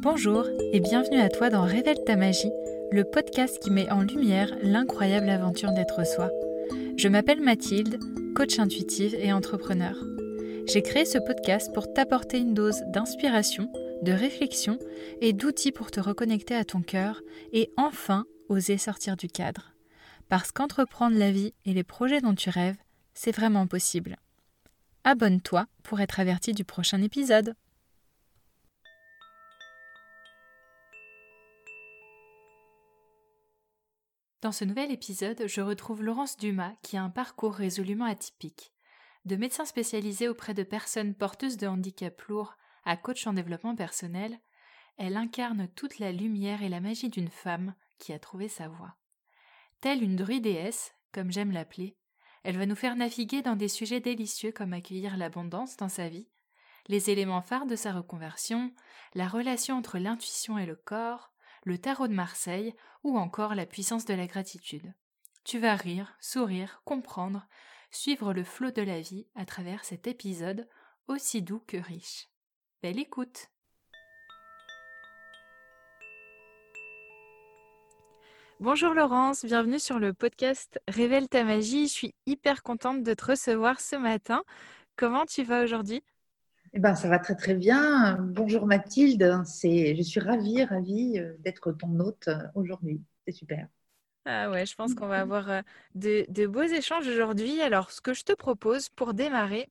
Bonjour 0.00 0.46
et 0.72 0.78
bienvenue 0.78 1.18
à 1.18 1.28
toi 1.28 1.50
dans 1.50 1.64
Révèle 1.64 2.04
ta 2.06 2.14
magie, 2.14 2.52
le 2.92 3.02
podcast 3.02 3.58
qui 3.60 3.72
met 3.72 3.90
en 3.90 4.02
lumière 4.02 4.56
l'incroyable 4.62 5.28
aventure 5.28 5.72
d'être 5.72 6.06
soi. 6.06 6.30
Je 6.96 7.08
m'appelle 7.08 7.40
Mathilde, 7.40 7.98
coach 8.36 8.60
intuitive 8.60 9.16
et 9.16 9.32
entrepreneur. 9.32 9.96
J'ai 10.68 10.82
créé 10.82 11.04
ce 11.04 11.18
podcast 11.18 11.74
pour 11.74 11.92
t'apporter 11.92 12.38
une 12.38 12.54
dose 12.54 12.80
d'inspiration, 12.86 13.72
de 14.02 14.12
réflexion 14.12 14.78
et 15.20 15.32
d'outils 15.32 15.72
pour 15.72 15.90
te 15.90 15.98
reconnecter 15.98 16.54
à 16.54 16.64
ton 16.64 16.80
cœur 16.80 17.20
et 17.52 17.72
enfin 17.76 18.24
oser 18.48 18.78
sortir 18.78 19.16
du 19.16 19.26
cadre. 19.26 19.72
Parce 20.28 20.52
qu'entreprendre 20.52 21.18
la 21.18 21.32
vie 21.32 21.54
et 21.64 21.74
les 21.74 21.84
projets 21.84 22.20
dont 22.20 22.34
tu 22.34 22.50
rêves, 22.50 22.78
c'est 23.14 23.34
vraiment 23.34 23.66
possible. 23.66 24.16
Abonne-toi 25.02 25.66
pour 25.82 26.00
être 26.00 26.20
averti 26.20 26.52
du 26.52 26.64
prochain 26.64 27.02
épisode. 27.02 27.54
Dans 34.40 34.52
ce 34.52 34.64
nouvel 34.64 34.92
épisode, 34.92 35.48
je 35.48 35.60
retrouve 35.60 36.04
Laurence 36.04 36.36
Dumas 36.36 36.74
qui 36.82 36.96
a 36.96 37.02
un 37.02 37.10
parcours 37.10 37.54
résolument 37.54 38.04
atypique. 38.04 38.72
De 39.24 39.34
médecin 39.34 39.64
spécialisé 39.64 40.28
auprès 40.28 40.54
de 40.54 40.62
personnes 40.62 41.14
porteuses 41.14 41.56
de 41.56 41.66
handicap 41.66 42.22
lourd 42.22 42.56
à 42.84 42.96
coach 42.96 43.26
en 43.26 43.32
développement 43.32 43.74
personnel, 43.74 44.38
elle 44.96 45.16
incarne 45.16 45.66
toute 45.74 45.98
la 45.98 46.12
lumière 46.12 46.62
et 46.62 46.68
la 46.68 46.80
magie 46.80 47.08
d'une 47.08 47.30
femme 47.30 47.74
qui 47.98 48.12
a 48.12 48.20
trouvé 48.20 48.46
sa 48.46 48.68
voie. 48.68 48.94
Telle 49.80 50.04
une 50.04 50.14
druidéesse, 50.14 50.94
comme 51.10 51.32
j'aime 51.32 51.50
l'appeler, 51.50 51.96
elle 52.44 52.58
va 52.58 52.66
nous 52.66 52.76
faire 52.76 52.94
naviguer 52.94 53.42
dans 53.42 53.56
des 53.56 53.68
sujets 53.68 54.00
délicieux 54.00 54.52
comme 54.52 54.72
accueillir 54.72 55.16
l'abondance 55.16 55.76
dans 55.76 55.88
sa 55.88 56.08
vie, 56.08 56.28
les 56.86 57.10
éléments 57.10 57.42
phares 57.42 57.66
de 57.66 57.74
sa 57.74 57.92
reconversion, 57.92 58.72
la 59.14 59.26
relation 59.26 59.76
entre 59.76 59.98
l'intuition 59.98 60.58
et 60.58 60.66
le 60.66 60.76
corps, 60.76 61.32
le 61.64 61.78
tarot 61.78 62.08
de 62.08 62.14
Marseille 62.14 62.74
ou 63.04 63.18
encore 63.18 63.54
la 63.54 63.66
puissance 63.66 64.04
de 64.04 64.14
la 64.14 64.26
gratitude. 64.26 64.94
Tu 65.44 65.58
vas 65.58 65.76
rire, 65.76 66.14
sourire, 66.20 66.82
comprendre, 66.84 67.46
suivre 67.90 68.32
le 68.32 68.44
flot 68.44 68.70
de 68.70 68.82
la 68.82 69.00
vie 69.00 69.26
à 69.34 69.44
travers 69.44 69.84
cet 69.84 70.06
épisode 70.06 70.68
aussi 71.06 71.42
doux 71.42 71.62
que 71.66 71.78
riche. 71.78 72.28
Belle 72.82 72.98
écoute 72.98 73.48
Bonjour 78.60 78.92
Laurence, 78.92 79.44
bienvenue 79.44 79.78
sur 79.78 80.00
le 80.00 80.12
podcast 80.12 80.80
Révèle 80.88 81.28
ta 81.28 81.44
magie. 81.44 81.86
Je 81.86 81.92
suis 81.92 82.14
hyper 82.26 82.64
contente 82.64 83.04
de 83.04 83.14
te 83.14 83.24
recevoir 83.24 83.80
ce 83.80 83.94
matin. 83.94 84.42
Comment 84.96 85.26
tu 85.26 85.44
vas 85.44 85.62
aujourd'hui? 85.62 86.02
Eh 86.72 86.78
ben, 86.78 86.94
ça 86.94 87.08
va 87.08 87.18
très 87.18 87.34
très 87.34 87.54
bien. 87.54 88.18
Bonjour 88.20 88.66
Mathilde, 88.66 89.42
c'est, 89.44 89.96
je 89.96 90.02
suis 90.02 90.20
ravie, 90.20 90.64
ravie 90.64 91.18
euh, 91.18 91.34
d'être 91.40 91.72
ton 91.72 91.98
hôte 92.00 92.28
euh, 92.28 92.38
aujourd'hui. 92.54 93.02
C'est 93.26 93.32
super. 93.32 93.66
Ah 94.24 94.50
ouais, 94.50 94.66
je 94.66 94.74
pense 94.74 94.94
qu'on 94.94 95.06
va 95.06 95.20
avoir 95.20 95.50
euh, 95.50 95.62
de 95.94 96.46
beaux 96.46 96.62
échanges 96.62 97.06
aujourd'hui. 97.06 97.62
Alors, 97.62 97.90
ce 97.90 98.00
que 98.00 98.12
je 98.12 98.24
te 98.24 98.32
propose 98.32 98.90
pour 98.90 99.14
démarrer, 99.14 99.70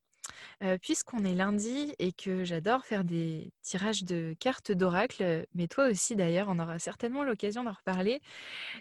puisqu'on 0.82 1.24
est 1.24 1.34
lundi 1.34 1.94
et 2.00 2.12
que 2.12 2.44
j'adore 2.44 2.86
faire 2.86 3.04
des 3.04 3.52
tirages 3.62 4.04
de 4.04 4.36
cartes 4.40 4.72
d'oracle, 4.72 5.46
mais 5.54 5.68
toi 5.68 5.88
aussi 5.90 6.16
d'ailleurs, 6.16 6.48
on 6.50 6.60
aura 6.60 6.80
certainement 6.80 7.24
l'occasion 7.24 7.64
d'en 7.64 7.74
reparler. 7.74 8.22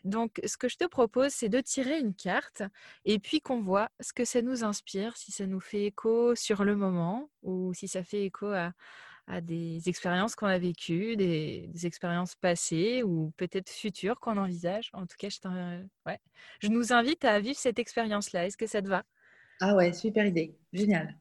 Donc, 0.05 0.41
ce 0.45 0.57
que 0.57 0.69
je 0.69 0.77
te 0.77 0.85
propose, 0.85 1.33
c'est 1.33 1.49
de 1.49 1.61
tirer 1.61 1.99
une 1.99 2.15
carte 2.15 2.63
et 3.05 3.19
puis 3.19 3.41
qu'on 3.41 3.61
voit 3.61 3.89
ce 4.01 4.13
que 4.13 4.25
ça 4.25 4.43
nous 4.43 4.65
inspire, 4.65 5.17
si 5.17 5.33
ça 5.33 5.47
nous 5.47 5.61
fait 5.61 5.87
écho 5.87 6.35
sur 6.35 6.65
le 6.65 6.77
moment 6.77 7.31
ou 7.43 7.73
si 7.75 7.89
ça 7.89 8.03
fait 8.03 8.25
écho 8.25 8.47
à, 8.47 8.73
des 9.43 9.89
expériences 9.89 10.37
qu'on 10.37 10.47
a 10.47 10.59
vécues, 10.59 11.17
des, 11.17 11.69
expériences 11.85 12.37
passées 12.37 13.03
ou 13.03 13.33
peut-être 13.37 13.71
futures 13.71 14.21
qu'on 14.21 14.37
envisage. 14.37 14.91
En 14.93 15.07
tout 15.07 15.17
cas, 15.19 15.29
je, 15.29 15.39
ouais. 16.07 16.21
je 16.61 16.69
nous 16.69 16.93
invite 16.93 17.25
à 17.25 17.41
vivre 17.41 17.59
cette 17.59 17.81
expérience-là. 17.81 18.47
Est-ce 18.47 18.57
que 18.57 18.69
ça 18.69 18.83
te 18.83 18.89
va? 18.89 19.03
Ah 19.61 19.75
ouais, 19.75 19.93
super 19.93 20.27
idée. 20.27 20.57
Génial. 20.73 21.17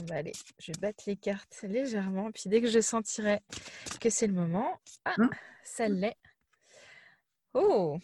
On 0.00 0.04
va 0.04 0.16
aller, 0.16 0.32
je 0.58 0.72
vais 0.72 0.78
battre 0.80 1.04
les 1.06 1.16
cartes 1.16 1.60
légèrement. 1.62 2.30
Puis 2.32 2.44
dès 2.46 2.60
que 2.60 2.68
je 2.68 2.80
sentirai 2.80 3.40
que 4.00 4.08
c'est 4.08 4.26
le 4.26 4.32
moment, 4.32 4.80
ah, 5.04 5.14
hein? 5.18 5.30
ça 5.64 5.88
l'est. 5.88 6.16
Oh, 7.54 7.98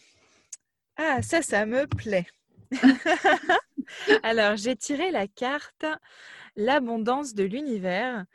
ah, 0.97 1.21
ça, 1.21 1.41
ça 1.41 1.65
me 1.65 1.87
plaît. 1.87 2.27
Alors, 4.23 4.55
j'ai 4.55 4.75
tiré 4.75 5.09
la 5.09 5.27
carte 5.27 5.85
L'abondance 6.55 7.35
de 7.35 7.43
l'univers 7.45 8.25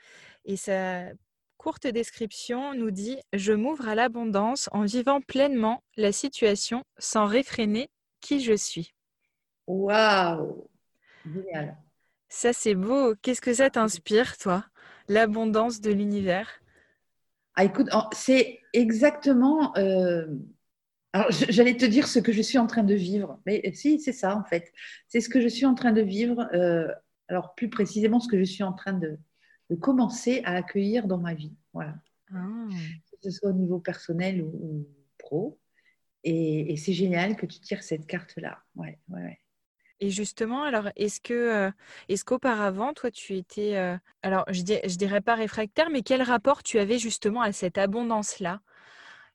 et 0.46 0.56
sa 0.56 1.04
courte 1.58 1.86
description 1.86 2.72
nous 2.72 2.90
dit 2.90 3.18
Je 3.34 3.52
m'ouvre 3.52 3.86
à 3.86 3.94
l'abondance 3.94 4.70
en 4.72 4.84
vivant 4.84 5.20
pleinement 5.20 5.82
la 5.96 6.10
situation 6.10 6.84
sans 6.96 7.26
réfréner 7.26 7.90
qui 8.20 8.40
je 8.40 8.54
suis. 8.54 8.94
Waouh 9.66 10.68
Génial. 11.32 11.76
Ça, 12.28 12.52
c'est 12.52 12.74
beau. 12.74 13.14
Qu'est-ce 13.22 13.40
que 13.40 13.54
ça 13.54 13.70
t'inspire, 13.70 14.36
toi 14.36 14.64
L'abondance 15.08 15.80
de 15.80 15.92
l'univers? 15.92 16.48
Ah, 17.54 17.64
Écoute, 17.64 17.88
c'est 18.12 18.60
exactement. 18.72 19.76
Euh, 19.76 20.26
alors, 21.12 21.30
j'allais 21.30 21.76
te 21.76 21.84
dire 21.84 22.08
ce 22.08 22.18
que 22.18 22.32
je 22.32 22.42
suis 22.42 22.58
en 22.58 22.66
train 22.66 22.82
de 22.82 22.94
vivre. 22.94 23.40
Mais 23.46 23.72
si, 23.72 24.00
c'est 24.00 24.12
ça, 24.12 24.36
en 24.36 24.44
fait. 24.44 24.72
C'est 25.06 25.20
ce 25.20 25.28
que 25.28 25.40
je 25.40 25.48
suis 25.48 25.66
en 25.66 25.74
train 25.74 25.92
de 25.92 26.00
vivre. 26.00 26.48
Euh, 26.54 26.88
alors, 27.28 27.54
plus 27.54 27.70
précisément, 27.70 28.18
ce 28.18 28.28
que 28.28 28.38
je 28.38 28.44
suis 28.44 28.64
en 28.64 28.72
train 28.72 28.94
de, 28.94 29.18
commencer 29.80 30.42
à 30.44 30.54
accueillir 30.54 31.06
dans 31.06 31.18
ma 31.18 31.34
vie. 31.34 31.54
Voilà. 31.72 31.94
Ah. 32.32 32.68
Que 32.70 33.16
ce 33.22 33.30
soit 33.30 33.50
au 33.50 33.54
niveau 33.54 33.78
personnel 33.78 34.42
ou, 34.42 34.86
pro. 35.18 35.58
Et, 36.24 36.76
c'est 36.76 36.92
génial 36.92 37.36
que 37.36 37.46
tu 37.46 37.60
tires 37.60 37.82
cette 37.82 38.06
carte-là. 38.06 38.58
Ouais, 38.74 38.98
ouais, 39.08 39.22
ouais. 39.22 39.38
Et 40.00 40.10
justement, 40.10 40.64
alors, 40.64 40.88
est-ce 40.96 41.20
que, 41.20 41.70
est-ce 42.08 42.24
qu'auparavant, 42.24 42.92
toi, 42.92 43.10
tu 43.10 43.36
étais, 43.36 43.76
alors, 44.22 44.44
je, 44.50 44.60
je 44.60 44.96
dirais 44.96 45.20
pas 45.20 45.34
réfractaire, 45.34 45.88
mais 45.90 46.02
quel 46.02 46.22
rapport 46.22 46.62
tu 46.62 46.78
avais 46.78 46.98
justement 46.98 47.42
à 47.42 47.52
cette 47.52 47.78
abondance-là? 47.78 48.60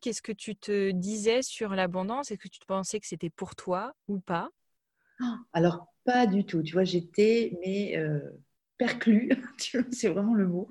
Qu'est-ce 0.02 0.22
que 0.22 0.32
tu 0.32 0.56
te 0.56 0.92
disais 0.92 1.42
sur 1.42 1.72
l'abondance? 1.76 2.32
Est-ce 2.32 2.40
que 2.40 2.48
tu 2.50 2.60
pensais 2.68 3.00
que 3.00 3.08
c'était 3.08 3.30
pour 3.32 3.56
toi 3.56 3.94
ou 4.08 4.20
pas? 4.20 4.50
Alors, 5.54 5.88
pas 6.06 6.28
du 6.28 6.46
tout. 6.46 6.62
Tu 6.64 6.74
vois, 6.74 6.84
j'étais, 6.84 7.58
mais 7.62 7.96
perclus, 8.78 9.32
c'est 9.92 10.10
vraiment 10.10 10.34
le 10.36 10.48
mot. 10.48 10.70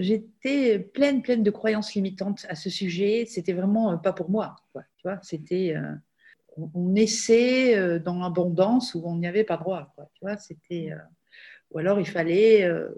j'étais 0.00 0.78
pleine, 0.78 1.22
pleine 1.22 1.42
de 1.42 1.50
croyances 1.50 1.94
limitantes 1.94 2.46
à 2.48 2.54
ce 2.54 2.70
sujet. 2.70 3.26
C'était 3.26 3.52
vraiment 3.52 3.96
pas 3.98 4.12
pour 4.12 4.30
moi. 4.30 4.56
Tu 4.74 5.02
vois, 5.04 5.18
c'était 5.22 5.74
on, 6.74 6.94
essaie 6.94 7.76
euh, 7.76 7.98
dans 7.98 8.18
l'abondance 8.18 8.94
où 8.94 9.02
on 9.04 9.16
n'y 9.16 9.26
avait 9.26 9.44
pas 9.44 9.56
droit. 9.56 9.94
Tu 10.14 10.20
vois, 10.22 10.36
c'était, 10.36 10.92
euh, 10.92 10.98
ou 11.70 11.78
alors 11.78 12.00
il 12.00 12.06
fallait, 12.06 12.64
euh, 12.64 12.88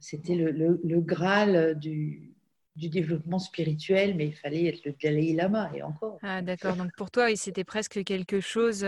c'était 0.00 0.34
le, 0.34 1.00
graal 1.00 1.78
du, 1.78 2.32
développement 2.76 3.38
spirituel, 3.38 4.14
mais 4.16 4.26
il 4.26 4.34
fallait 4.34 4.66
être 4.66 4.84
le 4.84 4.94
Dalai 5.02 5.32
Lama 5.32 5.70
et 5.74 5.82
encore. 5.82 6.18
Ah, 6.22 6.42
d'accord. 6.42 6.76
Donc 6.76 6.90
pour 6.96 7.10
toi, 7.10 7.34
c'était 7.34 7.64
presque 7.64 8.04
quelque 8.04 8.40
chose 8.40 8.86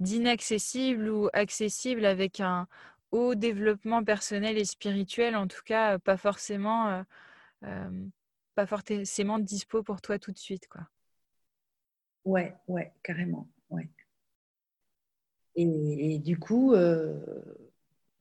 d'inaccessible 0.00 1.08
ou 1.08 1.28
accessible 1.32 2.04
avec 2.04 2.40
un 2.40 2.66
haut 3.12 3.34
développement 3.34 4.02
personnel 4.02 4.58
et 4.58 4.64
spirituel, 4.64 5.36
en 5.36 5.46
tout 5.46 5.62
cas 5.64 5.98
pas 5.98 6.16
forcément, 6.16 7.04
pas 7.60 8.66
forcément 8.66 9.38
dispo 9.38 9.84
pour 9.84 10.00
toi 10.00 10.18
tout 10.18 10.32
de 10.32 10.38
suite, 10.38 10.66
quoi. 10.68 10.82
Ouais, 12.28 12.54
ouais, 12.66 12.92
carrément. 13.02 13.48
Ouais. 13.70 13.88
Et, 15.56 16.18
du 16.18 16.38
coup, 16.38 16.74
euh, 16.74 17.18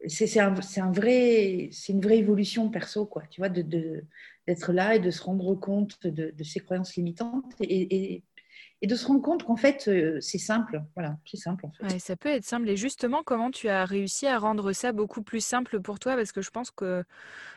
c'est 0.08 0.40
un, 0.40 0.54
vrai, 0.94 1.70
une 1.90 2.00
vraie 2.00 2.18
évolution 2.18 2.70
perso, 2.70 3.06
quoi. 3.06 3.24
Tu 3.30 3.42
vois, 3.42 3.50
d'être 3.50 4.72
là 4.72 4.96
et 4.96 5.00
de 5.00 5.12
se 5.12 5.22
rendre 5.22 5.54
compte 5.56 6.08
de, 6.08 6.32
de 6.32 6.44
ses 6.46 6.62
croyances 6.62 6.96
limitantes 6.96 7.54
et 8.82 8.88
de 8.88 8.96
se 8.96 9.08
rendre 9.08 9.22
compte 9.22 9.44
qu'en 9.44 9.56
fait, 9.56 9.88
euh, 9.88 10.20
c'est 10.22 10.38
simple. 10.38 10.84
Voilà, 10.96 11.18
c'est 11.26 11.38
simple 11.38 11.66
en 11.66 11.72
fait. 11.72 12.00
ça 12.00 12.16
peut 12.16 12.30
être 12.30 12.46
simple. 12.46 12.70
Et 12.70 12.78
justement, 12.78 13.24
comment 13.24 13.52
tu 13.52 13.70
as 13.70 13.86
réussi 13.86 14.28
à 14.28 14.38
rendre 14.38 14.72
ça 14.72 14.92
beaucoup 14.92 15.24
plus 15.24 15.44
simple 15.44 15.82
pour 15.82 16.00
toi? 16.00 16.16
Parce 16.16 16.32
que 16.32 16.42
je 16.42 16.52
pense 16.52 16.72
que 16.72 17.04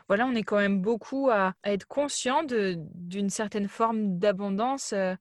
voilà, 0.08 0.26
on 0.26 0.34
est 0.34 0.42
quand 0.42 0.56
même 0.56 0.80
beaucoup 0.80 1.28
à, 1.30 1.54
être 1.64 1.86
conscient 1.86 2.42
d'une 2.44 3.30
certaine 3.30 3.68
forme 3.68 4.18
d'abondance. 4.18 4.92
Euh, 4.92 5.14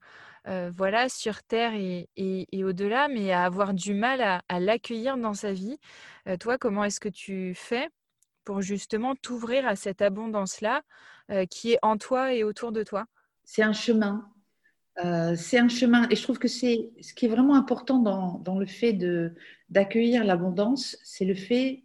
euh, 0.48 0.72
voilà, 0.76 1.10
sur 1.10 1.44
Terre 1.44 1.74
et, 1.76 2.64
au-delà, 2.64 3.08
mais 3.08 3.32
à 3.32 3.44
avoir 3.44 3.74
du 3.74 3.94
mal 3.94 4.22
à, 4.22 4.60
l'accueillir 4.60 5.18
dans 5.18 5.34
sa 5.34 5.54
vie. 5.54 5.78
Euh, 6.28 6.38
toi, 6.38 6.58
comment 6.58 6.84
est-ce 6.84 7.00
que 7.00 7.10
tu 7.10 7.54
fais 7.56 7.90
pour 8.46 8.62
justement 8.62 9.16
t'ouvrir 9.16 9.68
à 9.68 9.76
cette 9.76 10.02
abondance-là 10.02 10.82
euh, 11.32 11.46
qui 11.46 11.74
est 11.74 11.80
en 11.82 11.98
toi 11.98 12.34
et 12.34 12.44
autour 12.44 12.72
de 12.72 12.84
toi? 12.84 13.06
C'est 13.44 13.64
un 13.64 13.74
chemin. 13.74 14.30
c'est 15.36 15.60
un 15.60 15.70
chemin. 15.70 16.08
Et 16.10 16.16
je 16.16 16.24
trouve 16.24 16.40
que 16.40 16.48
c'est 16.48 16.92
ce 17.02 17.14
qui 17.14 17.26
est 17.26 17.30
vraiment 17.30 17.56
important 17.56 18.00
dans, 18.00 18.40
dans 18.40 18.60
le 18.60 18.66
fait 18.66 18.94
d'accueillir 19.70 20.24
l'abondance, 20.24 20.98
c'est 21.04 21.26
le 21.26 21.36
fait 21.36 21.84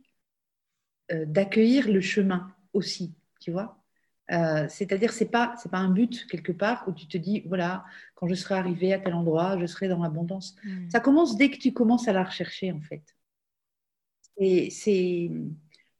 d'accueillir 1.10 1.88
le 1.88 2.00
chemin 2.00 2.54
aussi, 2.72 3.14
tu 3.40 3.50
vois? 3.50 3.83
Euh, 4.32 4.66
c'est-à-dire, 4.68 5.12
c'est 5.12 5.30
pas, 5.30 5.54
c'est 5.58 5.70
pas 5.70 5.78
un 5.78 5.90
but 5.90 6.26
quelque 6.26 6.52
part 6.52 6.84
où 6.88 6.92
tu 6.92 7.06
te 7.06 7.18
dis, 7.18 7.42
voilà, 7.46 7.84
quand 8.14 8.26
je 8.26 8.34
serai 8.34 8.54
arrivé 8.54 8.92
à 8.92 8.98
tel 8.98 9.14
endroit, 9.14 9.58
je 9.60 9.66
serai 9.66 9.88
dans 9.88 10.02
l'abondance. 10.02 10.56
Hmm. 10.64 10.88
Ça 10.90 11.00
commence 11.00 11.36
dès 11.36 11.50
que 11.50 11.58
tu 11.58 11.72
commences 11.72 12.08
à 12.08 12.12
la 12.12 12.24
rechercher, 12.24 12.72
en 12.72 12.80
fait. 12.80 13.02
Et 14.38 14.70
c'est 14.70 15.30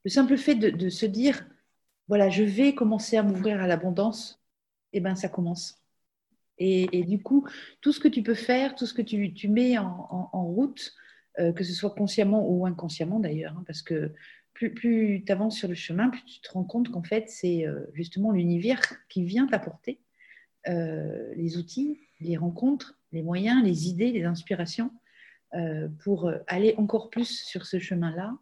le 0.03 0.09
simple 0.09 0.37
fait 0.37 0.55
de, 0.55 0.89
se 0.89 1.05
dire, 1.05 1.47
voilà, 2.07 2.29
je 2.29 2.43
vais 2.43 2.73
commencer 2.73 3.17
à 3.17 3.23
m'ouvrir 3.23 3.61
à 3.61 3.67
l'abondance, 3.67 4.41
et 4.91 4.97
eh 4.97 5.01
ben 5.01 5.15
ça 5.15 5.29
commence. 5.29 5.81
Et, 6.57 7.03
du 7.03 7.21
coup, 7.21 7.45
tout 7.81 7.91
ce 7.91 7.99
que 7.99 8.07
tu 8.07 8.23
peux 8.23 8.33
faire, 8.33 8.75
tout 8.75 8.85
ce 8.85 8.93
que 8.93 9.01
tu, 9.01 9.33
tu 9.33 9.49
mets 9.49 9.77
en, 9.77 10.45
route, 10.45 10.93
euh, 11.39 11.51
que 11.51 11.65
ce 11.65 11.73
soit 11.73 11.89
consciemment 11.89 12.47
ou 12.47 12.65
inconsciemment 12.65 13.19
d'ailleurs, 13.19 13.55
hein, 13.57 13.63
parce 13.67 13.81
que 13.81 14.13
plus, 14.55 15.23
tu 15.25 15.31
avances 15.31 15.57
sur 15.57 15.67
le 15.67 15.75
chemin, 15.75 16.09
plus 16.09 16.23
tu 16.25 16.39
te 16.39 16.51
rends 16.51 16.63
compte 16.63 16.89
qu'en 16.89 17.03
fait, 17.03 17.29
c'est 17.29 17.67
euh, 17.67 17.85
justement 17.93 18.31
l'univers 18.31 18.81
qui 19.09 19.23
vient 19.23 19.45
t'apporter 19.45 20.01
euh, 20.67 21.33
les 21.35 21.57
outils, 21.57 21.99
les 22.21 22.37
rencontres, 22.37 22.97
les 23.11 23.21
moyens, 23.21 23.63
les 23.63 23.87
idées, 23.87 24.11
les 24.11 24.23
inspirations 24.23 24.91
euh, 25.53 25.87
pour 26.03 26.31
aller 26.47 26.73
encore 26.77 27.09
plus 27.09 27.43
sur 27.43 27.65
ce 27.65 27.79
chemin-là. 27.79 28.37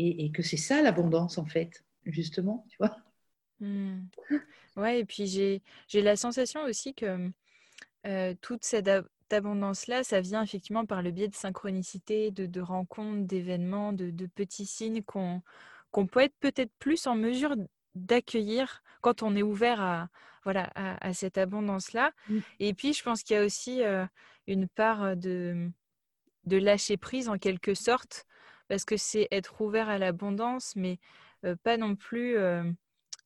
Et, 0.00 0.30
que 0.30 0.44
c'est 0.44 0.56
ça 0.56 0.80
l'abondance, 0.80 1.38
en 1.38 1.44
fait, 1.44 1.84
justement, 2.06 2.64
tu 2.70 2.76
vois. 2.78 2.96
Mmh. 3.58 4.02
Ouais, 4.76 5.00
et 5.00 5.04
puis 5.04 5.26
j'ai 5.26 6.02
la 6.02 6.14
sensation 6.14 6.62
aussi 6.62 6.94
que 6.94 7.32
toute 8.40 8.64
cette 8.64 8.88
abondance-là, 9.32 10.04
ça 10.04 10.20
vient 10.20 10.42
effectivement 10.42 10.86
par 10.86 11.02
le 11.02 11.10
biais 11.10 11.28
de 11.28 11.34
synchronicité, 11.34 12.30
de, 12.30 12.60
rencontres, 12.60 13.26
d'événements, 13.26 13.92
de, 13.92 14.26
petits 14.26 14.66
signes 14.66 15.02
qu'on 15.02 15.42
peut 16.06 16.20
être 16.20 16.36
peut-être 16.40 16.72
plus 16.78 17.06
en 17.06 17.14
mesure 17.14 17.56
d'accueillir 17.94 18.82
quand 19.00 19.22
on 19.22 19.34
est 19.36 19.42
ouvert 19.42 19.80
à, 19.80 20.08
voilà, 20.44 20.70
à, 20.74 21.12
cette 21.12 21.38
abondance-là. 21.38 22.12
Mmh. 22.28 22.38
Et 22.60 22.74
puis, 22.74 22.92
je 22.92 23.02
pense 23.02 23.22
qu'il 23.22 23.36
y 23.36 23.38
a 23.38 23.44
aussi 23.44 23.82
une 24.46 24.68
part 24.68 25.16
de, 25.16 25.70
de 26.44 26.56
lâcher 26.56 26.96
prise 26.96 27.28
en 27.28 27.38
quelque 27.38 27.74
sorte, 27.74 28.26
parce 28.68 28.84
que 28.84 28.96
c'est 28.96 29.28
être 29.30 29.60
ouvert 29.60 29.88
à 29.88 29.98
l'abondance, 29.98 30.74
mais 30.76 30.98
pas 31.62 31.76
non 31.76 31.96
plus 31.96 32.36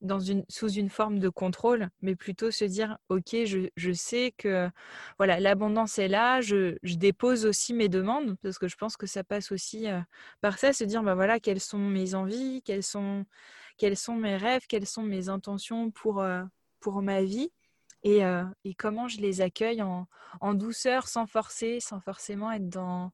dans 0.03 0.19
une, 0.19 0.45
sous 0.49 0.69
une 0.69 0.89
forme 0.89 1.19
de 1.19 1.29
contrôle, 1.29 1.89
mais 2.01 2.15
plutôt 2.15 2.51
se 2.51 2.65
dire, 2.65 2.97
OK, 3.09 3.29
je, 3.45 3.69
je 3.75 3.91
sais 3.91 4.33
que 4.37 4.69
voilà, 5.17 5.39
l'abondance 5.39 5.97
est 5.97 6.07
là, 6.07 6.41
je, 6.41 6.77
je, 6.83 6.95
dépose 6.95 7.45
aussi 7.45 7.73
mes 7.73 7.89
demandes, 7.89 8.35
parce 8.41 8.59
que 8.59 8.67
je 8.67 8.75
pense 8.75 8.97
que 8.97 9.07
ça 9.07 9.23
passe 9.23 9.51
aussi 9.51 9.87
par 10.41 10.59
ça, 10.59 10.73
se 10.73 10.83
dire, 10.83 11.03
bah 11.03 11.15
voilà, 11.15 11.39
quelles 11.39 11.61
sont 11.61 11.79
mes 11.79 12.15
envies, 12.15 12.61
quels 12.63 12.83
sont, 12.83 13.25
quels 13.77 13.97
sont 13.97 14.15
mes 14.15 14.37
rêves, 14.37 14.63
quelles 14.67 14.87
sont 14.87 15.03
mes 15.03 15.29
intentions 15.29 15.91
pour, 15.91 16.23
pour 16.79 17.01
ma 17.01 17.23
vie. 17.23 17.51
Et, 18.03 18.19
et, 18.65 18.73
comment 18.75 19.07
je 19.07 19.21
les 19.21 19.41
accueille 19.41 19.81
en, 19.81 20.07
en, 20.41 20.53
douceur, 20.53 21.07
sans 21.07 21.25
forcer, 21.25 21.79
sans 21.79 22.01
forcément 22.01 22.51
être 22.51 22.67
dans 22.69 23.11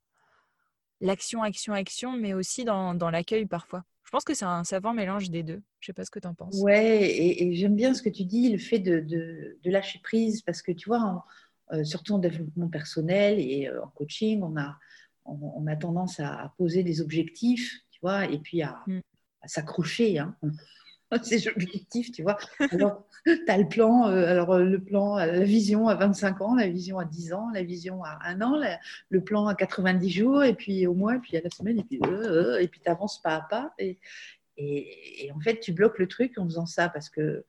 l'action, 1.01 1.43
action, 1.43 1.73
action, 1.73 2.17
mais 2.17 2.33
aussi 2.33 2.65
dans, 2.65 2.93
dans 2.93 3.09
l'accueil 3.09 3.45
parfois. 3.45 3.83
Je 4.09 4.11
pense 4.11 4.23
que 4.23 4.33
c'est 4.33 4.45
un 4.45 4.63
savant 4.63 4.93
mélange 4.93 5.29
des 5.29 5.43
deux. 5.43 5.61
Je 5.79 5.87
sais 5.87 5.93
pas 5.93 6.03
ce 6.03 6.09
que 6.09 6.17
tu 6.17 6.27
en 6.27 6.33
penses. 6.33 6.59
Ouais, 6.61 7.15
et, 7.15 7.53
j'aime 7.53 7.75
bien 7.75 7.93
ce 7.93 8.01
que 8.01 8.09
tu 8.09 8.25
dis, 8.25 8.49
le 8.49 8.57
fait 8.57 8.79
de, 8.79 9.01
de, 9.01 9.69
lâcher 9.69 9.99
prise, 10.01 10.41
parce 10.41 10.63
que 10.63 10.71
tu 10.71 10.89
vois, 10.89 11.23
euh, 11.71 11.83
surtout 11.83 12.15
en 12.15 12.17
développement 12.17 12.69
personnel 12.69 13.39
et 13.39 13.67
euh, 13.67 13.83
en 13.83 13.87
coaching, 13.89 14.41
on 14.41 14.57
a, 14.57 14.77
on, 15.25 15.67
a 15.67 15.75
tendance 15.75 16.19
à, 16.19 16.55
poser 16.57 16.81
des 16.81 17.01
objectifs, 17.01 17.71
tu 17.91 17.99
vois, 18.01 18.25
et 18.25 18.39
puis 18.39 18.63
à, 18.63 18.79
mm. 18.87 19.01
à 19.41 19.47
s'accrocher. 19.47 20.17
Hein. 20.17 20.35
ces 21.23 21.47
objectifs, 21.47 22.11
tu 22.11 22.23
vois. 22.23 22.37
Alors, 22.71 23.05
tu 23.25 23.43
as 23.47 23.57
le 23.57 23.67
plan, 23.67 24.07
euh, 24.07 24.25
alors 24.27 24.53
euh, 24.53 24.63
le 24.63 24.79
plan, 24.79 25.17
euh, 25.17 25.25
la 25.25 25.43
vision 25.43 25.87
à 25.87 25.95
25 25.95 26.41
ans, 26.41 26.55
la 26.55 26.67
vision 26.67 26.99
à 26.99 27.05
10 27.05 27.33
ans, 27.33 27.49
la 27.53 27.63
vision 27.63 28.03
à 28.03 28.19
un 28.25 28.41
an, 28.41 28.59
le 29.09 29.23
plan 29.23 29.47
à 29.47 29.55
90 29.55 30.09
jours, 30.09 30.43
et 30.43 30.53
puis 30.53 30.85
au 30.87 30.93
mois, 30.93 31.15
et 31.15 31.19
puis 31.19 31.37
à 31.37 31.41
la 31.41 31.49
semaine, 31.49 31.79
et 31.79 31.83
puis 31.83 31.99
et 31.99 32.67
puis 32.67 32.79
tu 32.79 32.89
avances 32.89 33.21
pas 33.21 33.35
à 33.35 33.41
pas. 33.41 33.73
Et, 33.79 33.97
et, 34.57 35.31
en 35.31 35.39
fait, 35.39 35.59
tu 35.59 35.71
bloques 35.71 35.99
le 35.99 36.07
truc 36.07 36.37
en 36.37 36.45
faisant 36.45 36.65
ça 36.65 36.89
parce 36.89 37.09
que 37.09 37.45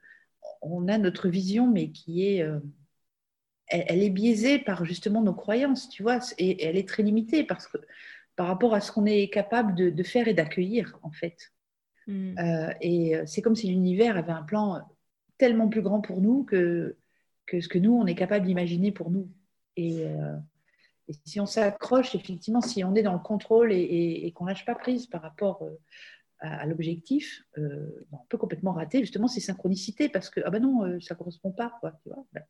on 0.62 0.88
a 0.88 0.96
notre 0.96 1.28
vision, 1.28 1.66
mais 1.66 1.90
qui 1.90 2.26
est. 2.26 2.46
elle, 3.66 4.02
est 4.02 4.10
biaisée 4.10 4.58
par 4.58 4.84
justement 4.84 5.22
nos 5.22 5.34
croyances, 5.34 5.88
tu 5.88 6.02
vois, 6.02 6.20
et 6.38 6.64
elle 6.64 6.76
est 6.76 6.88
très 6.88 7.02
limitée 7.02 7.44
parce 7.44 7.66
que 7.66 7.78
par 8.36 8.46
rapport 8.46 8.74
à 8.74 8.80
ce 8.80 8.92
qu'on 8.92 9.06
est 9.06 9.28
capable 9.28 9.74
de 9.74 10.02
faire 10.02 10.28
et 10.28 10.34
d'accueillir, 10.34 10.98
en 11.02 11.10
fait. 11.10 11.52
Mm. 12.10 12.38
Euh, 12.38 12.72
et 12.80 13.16
euh, 13.16 13.22
c'est 13.26 13.40
comme 13.40 13.54
si 13.54 13.68
l'univers 13.68 14.16
avait 14.16 14.32
un 14.32 14.42
plan 14.42 14.82
tellement 15.38 15.68
plus 15.68 15.80
grand 15.80 16.00
pour 16.00 16.20
nous 16.20 16.44
que, 16.44 16.96
que 17.46 17.60
ce 17.60 17.68
que 17.68 17.78
nous, 17.78 17.94
on 17.94 18.06
est 18.06 18.16
capable 18.16 18.46
d'imaginer 18.46 18.92
pour 18.92 19.10
nous. 19.10 19.30
Et, 19.76 20.04
euh, 20.04 20.36
si 21.24 21.40
on 21.40 21.46
s'accroche, 21.46 22.14
effectivement, 22.14 22.60
si 22.60 22.84
on 22.84 22.94
est 22.94 23.02
dans 23.02 23.12
le 23.12 23.18
contrôle 23.18 23.72
et, 23.72 23.82
et, 23.82 24.32
qu'on 24.32 24.44
lâche 24.44 24.64
pas 24.64 24.76
prise 24.76 25.06
par 25.06 25.22
rapport 25.22 25.64
à, 26.38 26.64
l'objectif, 26.66 27.42
on 27.56 28.18
peut 28.28 28.38
complètement 28.38 28.70
rater 28.70 29.00
justement 29.00 29.26
ces 29.26 29.40
synchronicités 29.40 30.08
parce 30.08 30.30
que, 30.30 30.40
ah 30.44 30.50
ben 30.50 30.62
non, 30.62 31.00
ça 31.00 31.16
correspond 31.16 31.50
pas. 31.50 31.76
Quoi, 31.80 31.98
tu 32.04 32.10
vois 32.10 32.24
ben, 32.32 32.44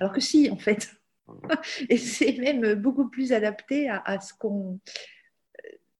Alors 0.00 0.14
que 0.14 0.22
si, 0.22 0.48
en 0.48 0.56
fait. 0.56 0.96
et 1.90 1.98
c'est 1.98 2.38
même 2.38 2.72
beaucoup 2.76 3.10
plus 3.10 3.34
adapté 3.34 3.90
à, 3.90 4.00
à 4.06 4.18
ce 4.18 4.32
qu'on 4.32 4.80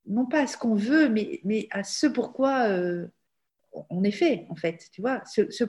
non 0.07 0.27
pas 0.27 0.43
à 0.43 0.47
ce 0.47 0.57
qu'on 0.57 0.75
veut, 0.75 1.09
mais, 1.09 1.41
mais 1.45 1.69
à 1.71 1.83
ce 1.83 2.07
pourquoi 2.07 2.69
euh, 2.69 3.07
on 3.91 4.05
est 4.05 4.13
fait, 4.13 4.47
en 4.49 4.57
fait. 4.57 4.89
Tu 4.93 5.01
vois, 5.01 5.23
ce, 5.25 5.51
ce, 5.51 5.65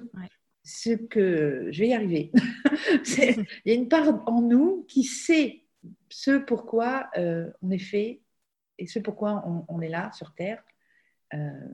que 0.96 1.70
je 1.72 1.80
vais 1.80 1.90
y 1.90 1.94
arriver. 1.94 2.32
Il 3.18 3.46
y 3.66 3.72
a 3.72 3.74
une 3.74 3.90
part 3.90 4.24
en 4.28 4.42
nous 4.42 4.86
qui 4.88 5.04
sait 5.04 5.64
ce 6.10 6.38
pourquoi 6.38 7.10
euh, 7.18 7.50
on 7.62 7.72
est 7.72 7.78
fait 7.78 8.22
et 8.78 8.88
ce 8.88 9.00
pourquoi 9.00 9.44
on, 9.70 9.82
est 9.82 9.90
là 9.90 10.12
sur 10.12 10.34
Terre. 10.36 10.64
Euh, 11.34 11.68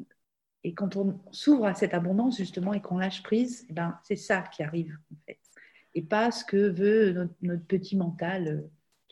et 0.64 0.74
quand 0.74 0.96
on 0.96 1.20
s'ouvre 1.32 1.66
à 1.66 1.76
cette 1.76 1.94
abondance, 1.94 2.38
justement, 2.38 2.74
et 2.74 2.82
qu'on 2.82 2.98
lâche 2.98 3.22
prise, 3.24 3.66
eh 3.70 3.74
ben, 3.74 4.00
c'est 4.04 4.16
ça 4.16 4.42
qui 4.42 4.64
arrive, 4.64 4.98
en 5.12 5.18
fait. 5.26 5.40
Et 5.96 6.02
pas 6.02 6.32
ce 6.32 6.46
que 6.46 6.70
veut 6.70 7.30
notre 7.42 7.66
petit 7.66 7.98
mental 7.98 8.64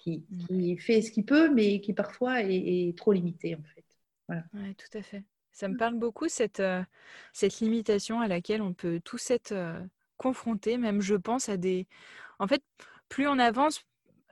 qui, 0.01 0.77
fait 0.79 1.01
ce 1.01 1.11
qu'il 1.11 1.25
peut, 1.25 1.49
mais 1.49 1.79
qui 1.79 1.93
parfois 1.93 2.41
est, 2.41 2.97
trop 2.97 3.13
limité 3.13 3.55
en 3.55 3.63
fait. 3.63 3.85
Voilà. 4.27 4.43
tout 4.77 4.97
à 4.97 5.01
fait. 5.01 5.23
Ça 5.51 5.67
me 5.67 5.77
parle 5.77 5.95
beaucoup 5.95 6.29
cette, 6.29 6.61
euh, 6.61 6.81
cette 7.33 7.59
limitation 7.59 8.21
à 8.21 8.27
laquelle 8.27 8.61
on 8.61 8.73
peut 8.73 9.01
tous 9.03 9.31
être 9.31 9.51
euh, 9.51 9.79
confrontés, 10.17 10.77
même 10.77 11.01
je 11.01 11.15
pense 11.15 11.49
à 11.49 11.57
des... 11.57 11.87
En 12.39 12.47
fait, 12.47 12.63
plus 13.09 13.27
on 13.27 13.37
avance, 13.37 13.83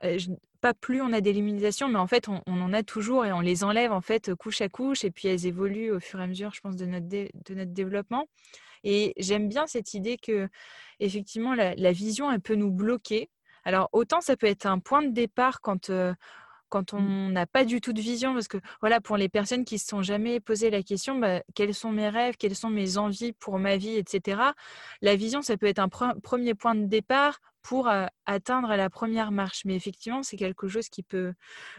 euh, 0.04 0.18
pas 0.62 0.72
plus 0.72 1.02
on 1.02 1.12
a 1.12 1.20
des 1.20 1.32
limitations, 1.32 1.88
mais 1.88 1.98
en 1.98 2.06
fait, 2.06 2.28
on, 2.28 2.42
en 2.46 2.72
a 2.72 2.82
toujours 2.82 3.26
et 3.26 3.32
on 3.32 3.40
les 3.40 3.64
enlève 3.64 3.92
en 3.92 4.00
fait 4.00 4.34
couche 4.34 4.62
à 4.62 4.68
couche 4.68 5.04
et 5.04 5.10
puis 5.10 5.28
elles 5.28 5.46
évoluent 5.46 5.92
au 5.92 6.00
fur 6.00 6.20
et 6.20 6.24
à 6.24 6.26
mesure, 6.26 6.52
je 6.54 6.60
pense, 6.60 6.76
de 6.76 6.86
notre, 6.86 7.06
de 7.08 7.54
notre 7.54 7.72
développement. 7.72 8.26
Et 8.82 9.12
j'aime 9.18 9.48
bien 9.48 9.66
cette 9.66 9.92
idée 9.92 10.16
que, 10.16 10.48
effectivement, 11.00 11.54
la, 11.54 11.74
la, 11.74 11.92
vision, 11.92 12.32
elle 12.32 12.40
peut 12.40 12.54
nous 12.54 12.70
bloquer 12.70 13.28
alors, 13.64 13.88
autant 13.92 14.20
ça 14.20 14.36
peut 14.36 14.46
être 14.46 14.66
un 14.66 14.78
point 14.78 15.02
de 15.02 15.12
départ 15.12 15.60
quand, 15.60 15.90
quand 16.68 16.92
mmh. 16.92 16.96
on 16.96 17.28
n'a 17.30 17.46
pas 17.46 17.64
du 17.64 17.80
tout 17.80 17.92
de 17.92 18.00
vision, 18.00 18.32
parce 18.32 18.48
que 18.48 18.58
voilà, 18.80 19.00
pour 19.00 19.16
les 19.16 19.28
personnes 19.28 19.64
qui 19.64 19.74
ne 19.74 19.80
se 19.80 19.86
sont 19.86 20.02
jamais 20.02 20.40
posé 20.40 20.70
la 20.70 20.82
question, 20.82 21.18
bah, 21.18 21.42
quels 21.54 21.74
sont 21.74 21.92
mes 21.92 22.08
rêves, 22.08 22.36
quelles 22.38 22.56
sont 22.56 22.70
mes 22.70 22.96
envies 22.96 23.32
pour 23.32 23.58
ma 23.58 23.76
vie, 23.76 23.96
etc. 23.96 24.40
La 25.02 25.16
vision, 25.16 25.42
ça 25.42 25.56
peut 25.56 25.66
être 25.66 25.80
un 25.80 25.88
premier 25.88 26.54
point 26.54 26.74
de 26.74 26.86
départ 26.86 27.40
pour 27.62 27.88
atteindre 28.26 28.74
la 28.74 28.90
première 28.90 29.32
marche. 29.32 29.64
Mais 29.64 29.74
effectivement, 29.76 30.22
c'est 30.22 30.36
quelque 30.36 30.68
chose 30.68 30.88
qui 30.88 31.02
peut 31.02 31.34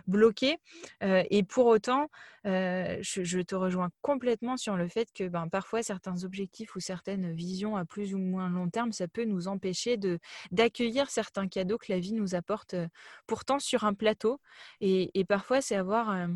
bloquer. 0.07 0.59
et 1.01 1.43
pour 1.43 1.67
autant, 1.67 2.09
je, 2.45 3.41
te 3.41 3.55
rejoins 3.55 3.89
complètement 4.01 4.57
sur 4.57 4.75
le 4.75 4.87
fait 4.87 5.11
que 5.13 5.27
ben, 5.27 5.47
parfois, 5.49 5.83
certains 5.83 6.23
objectifs 6.23 6.75
ou 6.75 6.79
certaines 6.79 7.33
visions 7.33 7.75
à 7.75 7.85
plus 7.85 8.13
ou 8.13 8.19
moins 8.19 8.49
long 8.49 8.69
terme, 8.69 8.91
ça 8.91 9.07
peut 9.07 9.25
nous 9.25 9.47
empêcher 9.47 9.97
d'accueillir 10.51 11.09
certains 11.09 11.47
cadeaux 11.47 11.77
que 11.77 11.91
la 11.91 11.99
vie 11.99 12.13
nous 12.13 12.35
apporte 12.35 12.75
pourtant 13.27 13.59
sur 13.59 13.83
un 13.83 13.93
plateau. 13.93 14.39
Et, 14.81 15.11
et 15.19 15.25
parfois, 15.25 15.61
c'est 15.61 15.75
avoir 15.75 16.27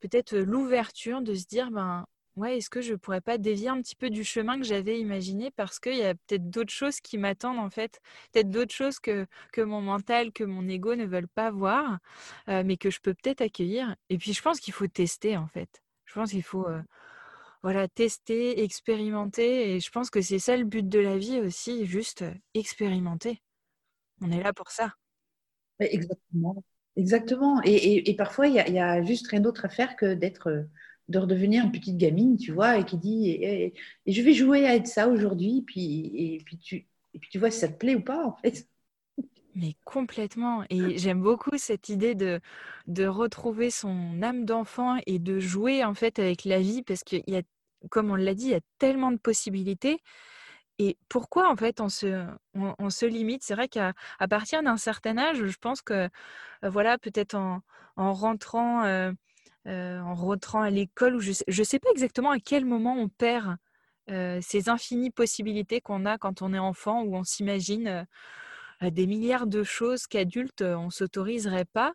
peut-être 0.00 0.36
l'ouverture 0.36 1.22
de 1.22 1.34
se 1.34 1.46
dire, 1.46 1.70
ben, 1.70 2.06
ouais, 2.36 2.58
est-ce 2.58 2.70
que 2.70 2.80
je 2.80 2.94
pourrais 2.94 3.20
pas 3.20 3.38
dévier 3.38 3.68
un 3.68 3.80
petit 3.80 3.96
peu 3.96 4.10
du 4.10 4.24
chemin 4.24 4.58
que 4.58 4.64
j'avais 4.64 4.98
imaginé? 4.98 5.50
Parce 5.50 5.78
qu'il 5.78 5.96
y 5.96 6.04
a 6.04 6.14
peut-être 6.14 6.50
d'autres 6.50 6.72
choses 6.72 7.00
qui 7.00 7.18
m'attendent 7.18 7.58
en 7.58 7.70
fait, 7.70 8.00
peut-être 8.32 8.50
d'autres 8.50 8.74
choses 8.74 8.98
que, 8.98 9.26
que 9.52 9.60
mon 9.60 9.80
mental, 9.80 10.32
que 10.32 10.44
mon 10.44 10.68
ego 10.68 10.94
ne 10.94 11.06
veulent 11.06 11.28
pas 11.28 11.50
voir, 11.50 11.98
euh, 12.48 12.62
mais 12.64 12.76
que 12.76 12.90
je 12.90 13.00
peux 13.00 13.14
peut-être 13.14 13.40
accueillir. 13.40 13.96
Et 14.10 14.18
puis 14.18 14.32
je 14.32 14.42
pense 14.42 14.60
qu'il 14.60 14.74
faut 14.74 14.88
tester 14.88 15.36
en 15.36 15.46
fait. 15.46 15.82
Je 16.04 16.14
pense 16.14 16.30
qu'il 16.30 16.42
faut 16.42 16.68
euh, 16.68 16.82
voilà, 17.62 17.88
tester, 17.88 18.62
expérimenter. 18.62 19.74
Et 19.74 19.80
je 19.80 19.90
pense 19.90 20.10
que 20.10 20.20
c'est 20.20 20.38
ça 20.38 20.56
le 20.56 20.64
but 20.64 20.88
de 20.88 20.98
la 20.98 21.16
vie 21.16 21.40
aussi, 21.40 21.86
juste 21.86 22.22
euh, 22.22 22.34
expérimenter. 22.54 23.40
On 24.20 24.30
est 24.30 24.42
là 24.42 24.52
pour 24.52 24.70
ça. 24.70 24.94
Exactement. 25.80 26.62
Exactement. 26.96 27.60
Et, 27.64 28.08
et, 28.08 28.14
parfois, 28.14 28.46
il 28.46 28.54
y, 28.54 28.78
a 28.78 29.02
juste 29.02 29.26
rien 29.26 29.40
d'autre 29.40 29.64
à 29.64 29.68
faire 29.68 29.96
que 29.96 30.14
d'être 30.14 30.68
de 31.08 31.18
redevenir 31.18 31.64
une 31.64 31.72
petite 31.72 31.96
gamine, 31.96 32.36
tu 32.36 32.52
vois, 32.52 32.78
et 32.78 32.84
qui 32.84 32.96
dit 32.96 33.30
et, 33.30 33.74
je 34.06 34.22
vais 34.22 34.32
jouer 34.32 34.66
à 34.66 34.74
être 34.74 34.86
ça 34.86 35.08
aujourd'hui, 35.08 35.62
puis, 35.66 36.12
et, 36.14 36.38
puis 36.44 36.58
tu, 36.58 36.86
et 37.14 37.18
puis 37.18 37.28
tu 37.30 37.38
vois 37.38 37.50
si 37.50 37.60
ça 37.60 37.68
te 37.68 37.78
plaît 37.78 37.94
ou 37.94 38.02
pas, 38.02 38.26
en 38.26 38.36
fait. 38.36 38.68
Mais 39.54 39.76
complètement. 39.84 40.64
Et 40.68 40.98
j'aime 40.98 41.22
beaucoup 41.22 41.56
cette 41.58 41.88
idée 41.88 42.16
de, 42.16 42.40
de 42.88 43.06
retrouver 43.06 43.70
son 43.70 44.20
âme 44.22 44.44
d'enfant 44.44 44.96
et 45.06 45.20
de 45.20 45.38
jouer 45.38 45.84
en 45.84 45.94
fait 45.94 46.18
avec 46.18 46.44
la 46.44 46.58
vie 46.60 46.82
parce 46.82 47.04
qu'il 47.04 47.22
y 47.28 47.36
a, 47.36 47.42
comme 47.90 48.10
on 48.10 48.16
l'a 48.16 48.34
dit, 48.34 48.46
il 48.46 48.50
y 48.50 48.54
a 48.54 48.60
tellement 48.78 49.12
de 49.12 49.16
possibilités. 49.16 49.98
Et 50.80 50.96
pourquoi 51.08 51.48
en 51.48 51.54
fait 51.54 51.80
on 51.80 51.88
se, 51.88 52.26
on, 52.54 52.90
se 52.90 53.06
limite? 53.06 53.44
C'est 53.44 53.54
vrai 53.54 53.68
qu'à 53.68 53.92
à 54.18 54.26
partir 54.26 54.60
d'un 54.64 54.76
certain 54.76 55.18
âge, 55.18 55.46
je 55.46 55.58
pense 55.58 55.82
que 55.82 56.08
voilà, 56.64 56.98
peut-être 56.98 57.36
en, 57.36 57.62
en 57.94 58.12
rentrant, 58.12 58.82
en 59.66 60.14
rentrant 60.14 60.62
à 60.62 60.70
l'école, 60.70 61.16
ou 61.16 61.20
je 61.20 61.30
ne 61.30 61.64
sais, 61.64 61.78
pas 61.78 61.90
exactement 61.90 62.30
à 62.30 62.38
quel 62.38 62.64
moment 62.64 62.96
on 62.96 63.08
perd 63.08 63.56
ces 64.08 64.68
infinies 64.68 65.10
possibilités 65.10 65.80
qu'on 65.80 66.04
a 66.04 66.18
quand 66.18 66.42
on 66.42 66.52
est 66.52 66.58
enfant, 66.58 67.02
où 67.02 67.16
on 67.16 67.24
s'imagine 67.24 68.06
des 68.82 69.06
milliards 69.06 69.46
de 69.46 69.62
choses 69.62 70.06
qu'adultes, 70.06 70.62
on 70.62 70.90
s'autoriserait 70.90 71.64
pas. 71.64 71.94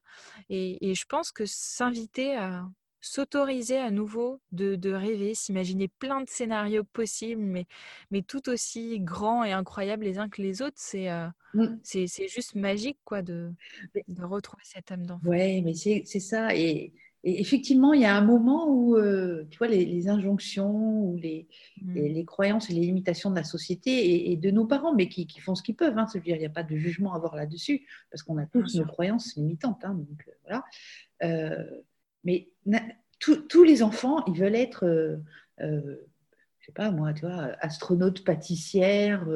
Et, 0.49 0.93
je 0.95 1.05
pense 1.05 1.31
que 1.31 1.45
s'inviter 1.45 2.35
à 2.35 2.67
s'autoriser 3.01 3.77
à 3.77 3.91
nouveau 3.91 4.41
de, 4.51 4.91
rêver, 4.91 5.33
s'imaginer 5.33 5.87
plein 5.87 6.21
de 6.21 6.29
scénarios 6.29 6.83
possibles, 6.83 7.41
mais, 7.41 7.65
mais 8.11 8.21
tout 8.21 8.49
aussi 8.49 8.99
grands 8.99 9.43
et 9.43 9.51
incroyables 9.51 10.03
les 10.03 10.17
uns 10.17 10.29
que 10.29 10.41
les 10.41 10.61
autres, 10.61 10.77
c'est 10.77 11.09
c'est 11.83 12.27
juste 12.27 12.55
magique 12.55 12.99
quoi, 13.03 13.21
de, 13.21 13.51
de 14.07 14.23
retrouver 14.23 14.63
cette 14.65 14.91
âme 14.91 15.05
d'enfant. 15.05 15.29
Oui, 15.29 15.61
mais 15.61 15.73
c'est 15.73 16.03
ça. 16.19 16.55
Et 16.55 16.93
et 17.23 17.41
effectivement, 17.41 17.93
il 17.93 18.01
y 18.01 18.05
a 18.05 18.15
un 18.15 18.23
moment 18.23 18.69
où, 18.69 18.95
euh, 18.95 19.45
tu 19.49 19.57
vois, 19.57 19.67
les, 19.67 20.07
injonctions 20.07 21.03
ou 21.03 21.17
les, 21.17 21.47
mm. 21.81 21.93
les, 21.93 22.25
croyances 22.25 22.69
et 22.69 22.73
les 22.73 22.81
limitations 22.81 23.29
de 23.29 23.35
la 23.35 23.43
société 23.43 24.31
et, 24.31 24.37
de 24.37 24.51
nos 24.51 24.65
parents, 24.65 24.93
mais 24.95 25.09
qui, 25.09 25.27
font 25.39 25.53
ce 25.53 25.61
qu'ils 25.61 25.75
peuvent, 25.75 25.97
hein, 25.97 26.05
dire 26.13 26.35
il 26.37 26.39
n'y 26.39 26.45
a 26.45 26.49
pas 26.49 26.63
de 26.63 26.77
jugement 26.77 27.13
à 27.13 27.17
avoir 27.17 27.35
là-dessus, 27.35 27.85
parce 28.09 28.23
qu'on 28.23 28.37
a 28.37 28.45
tous 28.45 28.75
nos 28.75 28.85
croyances 28.85 29.35
limitantes. 29.35 29.83
Hein, 29.83 29.95
donc, 29.95 30.25
euh, 30.27 30.31
voilà. 30.43 30.63
Euh, 31.23 31.81
mais 32.23 32.49
tous 33.19 33.63
les 33.63 33.83
enfants, 33.83 34.23
ils 34.27 34.39
veulent 34.39 34.55
être, 34.55 35.19
je 35.57 36.65
sais 36.65 36.71
pas 36.71 36.91
moi, 36.91 37.11
tu 37.11 37.25
vois, 37.25 37.51
astronaute, 37.59 38.23
pâtissière. 38.23 39.27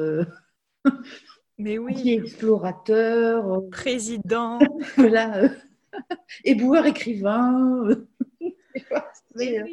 mais 1.58 1.76
oui. 1.76 2.08
Explorateur. 2.08 3.62
Président. 3.70 4.58
voilà 4.96 5.50
éboueur 6.44 6.86
écrivain. 6.86 7.88
Euh, 9.36 9.66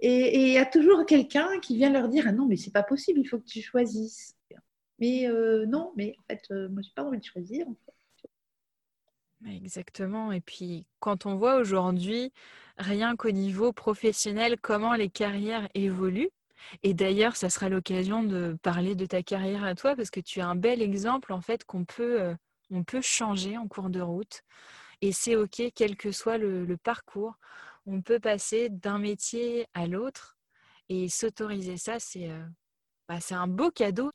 et 0.00 0.46
il 0.46 0.52
y 0.52 0.58
a 0.58 0.66
toujours 0.66 1.06
quelqu'un 1.06 1.60
qui 1.60 1.76
vient 1.76 1.90
leur 1.90 2.08
dire 2.08 2.24
ah 2.26 2.32
non 2.32 2.46
mais 2.46 2.56
c'est 2.56 2.72
pas 2.72 2.82
possible 2.82 3.20
il 3.20 3.28
faut 3.28 3.38
que 3.38 3.44
tu 3.44 3.62
choisisses. 3.62 4.36
Mais 4.98 5.28
euh, 5.28 5.66
non 5.66 5.92
mais 5.96 6.14
en 6.18 6.22
fait 6.24 6.42
euh, 6.50 6.68
moi 6.68 6.82
j'ai 6.82 6.92
pas 6.94 7.04
envie 7.04 7.18
de 7.18 7.24
choisir 7.24 7.66
exactement. 9.46 10.32
Et 10.32 10.40
puis 10.40 10.86
quand 11.00 11.26
on 11.26 11.36
voit 11.36 11.56
aujourd'hui 11.56 12.32
rien 12.78 13.14
qu'au 13.14 13.30
niveau 13.30 13.72
professionnel 13.72 14.56
comment 14.60 14.94
les 14.94 15.10
carrières 15.10 15.68
évoluent. 15.74 16.30
Et 16.82 16.94
d'ailleurs 16.94 17.36
ça 17.36 17.50
sera 17.50 17.68
l'occasion 17.68 18.22
de 18.22 18.56
parler 18.62 18.94
de 18.94 19.06
ta 19.06 19.22
carrière 19.22 19.64
à 19.64 19.74
toi 19.74 19.94
parce 19.94 20.10
que 20.10 20.20
tu 20.20 20.40
as 20.40 20.48
un 20.48 20.56
bel 20.56 20.80
exemple 20.80 21.32
en 21.32 21.40
fait 21.40 21.64
qu'on 21.64 21.84
peut 21.84 22.34
on 22.70 22.82
peut 22.84 23.02
changer 23.02 23.58
en 23.58 23.68
cours 23.68 23.90
de 23.90 24.00
route 24.00 24.42
et 25.00 25.12
c'est 25.12 25.36
OK, 25.36 25.62
quel 25.74 25.96
que 25.96 26.12
soit 26.12 26.38
le, 26.38 26.76
parcours. 26.76 27.38
On 27.86 28.02
peut 28.02 28.20
passer 28.20 28.68
d'un 28.70 28.98
métier 28.98 29.66
à 29.74 29.86
l'autre 29.86 30.36
et 30.88 31.08
s'autoriser 31.08 31.76
ça, 31.76 31.98
euh, 32.16 32.44
bah, 33.08 33.20
c'est 33.20 33.34
un 33.34 33.46
beau 33.46 33.70
cadeau. 33.70 34.10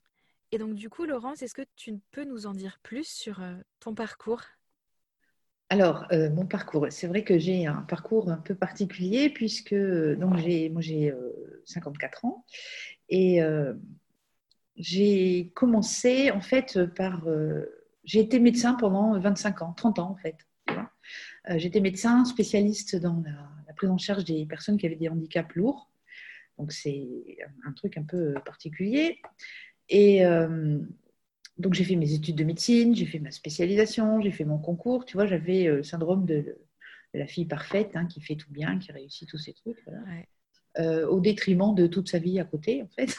Et 0.52 0.58
donc, 0.58 0.74
du 0.74 0.88
coup, 0.88 1.04
Laurence, 1.04 1.42
est-ce 1.42 1.54
que 1.54 1.66
tu 1.76 2.00
peux 2.10 2.24
nous 2.24 2.46
en 2.46 2.54
dire 2.54 2.78
plus 2.82 3.06
sur 3.06 3.40
euh, 3.40 3.54
ton 3.78 3.94
parcours? 3.94 4.42
Alors, 5.68 6.04
euh, 6.10 6.30
mon 6.30 6.46
parcours, 6.46 6.88
c'est 6.90 7.06
vrai 7.06 7.22
que 7.22 7.38
j'ai 7.38 7.66
un 7.66 7.82
parcours 7.82 8.28
un 8.28 8.38
peu 8.38 8.56
particulier 8.56 9.30
puisque 9.30 9.74
donc 9.74 10.36
j'ai, 10.38 10.68
moi 10.68 10.82
j'ai 10.82 11.14
54 11.64 12.24
ans 12.24 12.44
et 13.08 13.40
j'ai 14.74 15.52
commencé 15.54 16.32
en 16.32 16.40
fait 16.40 16.84
par, 16.96 17.24
j'ai 18.02 18.18
été 18.18 18.40
médecin 18.40 18.74
pendant 18.74 19.16
25 19.20 19.62
ans, 19.62 19.72
30 19.72 20.00
ans 20.00 20.10
en 20.10 20.16
fait. 20.16 20.38
Euh, 21.48 21.58
j'étais 21.58 21.80
médecin 21.80 22.24
spécialiste 22.24 22.96
dans 22.96 23.22
la, 23.24 23.74
prise 23.74 23.90
en 23.90 23.98
charge 23.98 24.24
des 24.24 24.44
personnes 24.46 24.76
qui 24.76 24.86
avaient 24.86 24.96
des 24.96 25.08
handicaps 25.08 25.54
lourds. 25.54 25.90
Donc 26.58 26.72
c'est 26.72 27.38
un 27.64 27.72
truc 27.72 27.96
un 27.96 28.02
peu 28.02 28.34
particulier. 28.44 29.18
Et 29.88 30.26
euh, 30.26 30.78
donc 31.56 31.72
j'ai 31.74 31.84
fait 31.84 31.96
mes 31.96 32.12
études 32.12 32.36
de 32.36 32.44
médecine, 32.44 32.94
j'ai 32.94 33.06
fait 33.06 33.20
ma 33.20 33.30
spécialisation, 33.30 34.20
j'ai 34.20 34.32
fait 34.32 34.44
mon 34.44 34.58
concours. 34.58 35.06
Tu 35.06 35.16
vois, 35.16 35.26
j'avais 35.26 35.66
euh, 35.66 35.76
le 35.76 35.82
syndrome 35.82 36.26
de, 36.26 36.58
la 37.14 37.26
fille 37.26 37.46
parfaite 37.46 37.92
hein, 37.94 38.06
qui 38.06 38.20
fait 38.20 38.36
tout 38.36 38.52
bien, 38.52 38.78
qui 38.78 38.92
réussit 38.92 39.28
tous 39.28 39.38
ces 39.38 39.52
trucs. 39.52 39.82
au 40.78 41.18
détriment 41.20 41.74
de 41.74 41.88
toute 41.88 42.08
sa 42.08 42.18
vie 42.18 42.38
à 42.38 42.44
côté, 42.44 42.82
en 42.82 42.88
fait. 42.88 43.16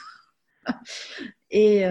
et, 1.52 1.82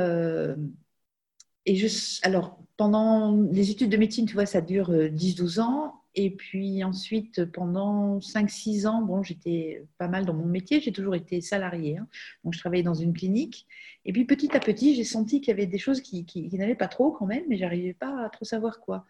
et 1.66 1.76
je, 1.76 2.20
alors, 2.22 2.58
pendant 2.78 3.36
les 3.52 3.70
études 3.70 3.90
de 3.90 3.98
médecine, 3.98 4.24
tu 4.24 4.32
vois, 4.32 4.46
ça 4.46 4.62
dure 4.62 4.90
10-12 4.90 5.60
ans. 5.60 5.99
Et 6.16 6.30
puis 6.30 6.82
ensuite, 6.82 7.44
pendant 7.44 8.18
5-6 8.18 8.86
ans, 8.86 9.02
bon, 9.02 9.22
j'étais 9.22 9.86
pas 9.96 10.08
mal 10.08 10.26
dans 10.26 10.34
mon 10.34 10.46
métier, 10.46 10.80
j'ai 10.80 10.92
toujours 10.92 11.14
été 11.14 11.40
salariée. 11.40 11.98
Hein. 11.98 12.08
Donc, 12.42 12.54
je 12.54 12.58
travaillais 12.58 12.82
dans 12.82 12.94
une 12.94 13.12
clinique. 13.12 13.66
Et 14.04 14.12
puis, 14.12 14.24
petit 14.24 14.56
à 14.56 14.60
petit, 14.60 14.96
j'ai 14.96 15.04
senti 15.04 15.40
qu'il 15.40 15.48
y 15.48 15.52
avait 15.52 15.66
des 15.66 15.78
choses 15.78 16.00
qui, 16.00 16.24
qui, 16.24 16.48
n'allaient 16.58 16.74
pas 16.74 16.88
trop 16.88 17.12
quand 17.12 17.26
même, 17.26 17.44
mais 17.48 17.56
j'arrivais 17.56 17.94
pas 17.94 18.24
à 18.24 18.28
trop 18.28 18.44
savoir 18.44 18.80
quoi. 18.80 19.06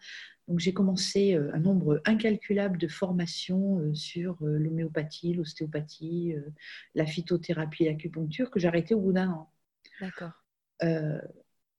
Donc, 0.47 0.59
j'ai 0.59 0.73
commencé 0.73 1.33
euh, 1.33 1.49
un 1.53 1.59
nombre 1.59 2.01
incalculable 2.05 2.77
de 2.77 2.87
formations 2.87 3.79
euh, 3.79 3.93
sur 3.95 4.37
euh, 4.43 4.57
l'homéopathie, 4.59 5.33
l'ostéopathie, 5.33 6.35
la 6.93 7.05
phytothérapie, 7.05 7.85
l'acupuncture, 7.85 8.51
que 8.51 8.59
j'ai 8.59 8.67
arrêté 8.67 8.93
au 8.93 8.99
bout 8.99 9.13
d'un 9.13 9.29
an. 9.29 9.51
D'accord 9.99 10.31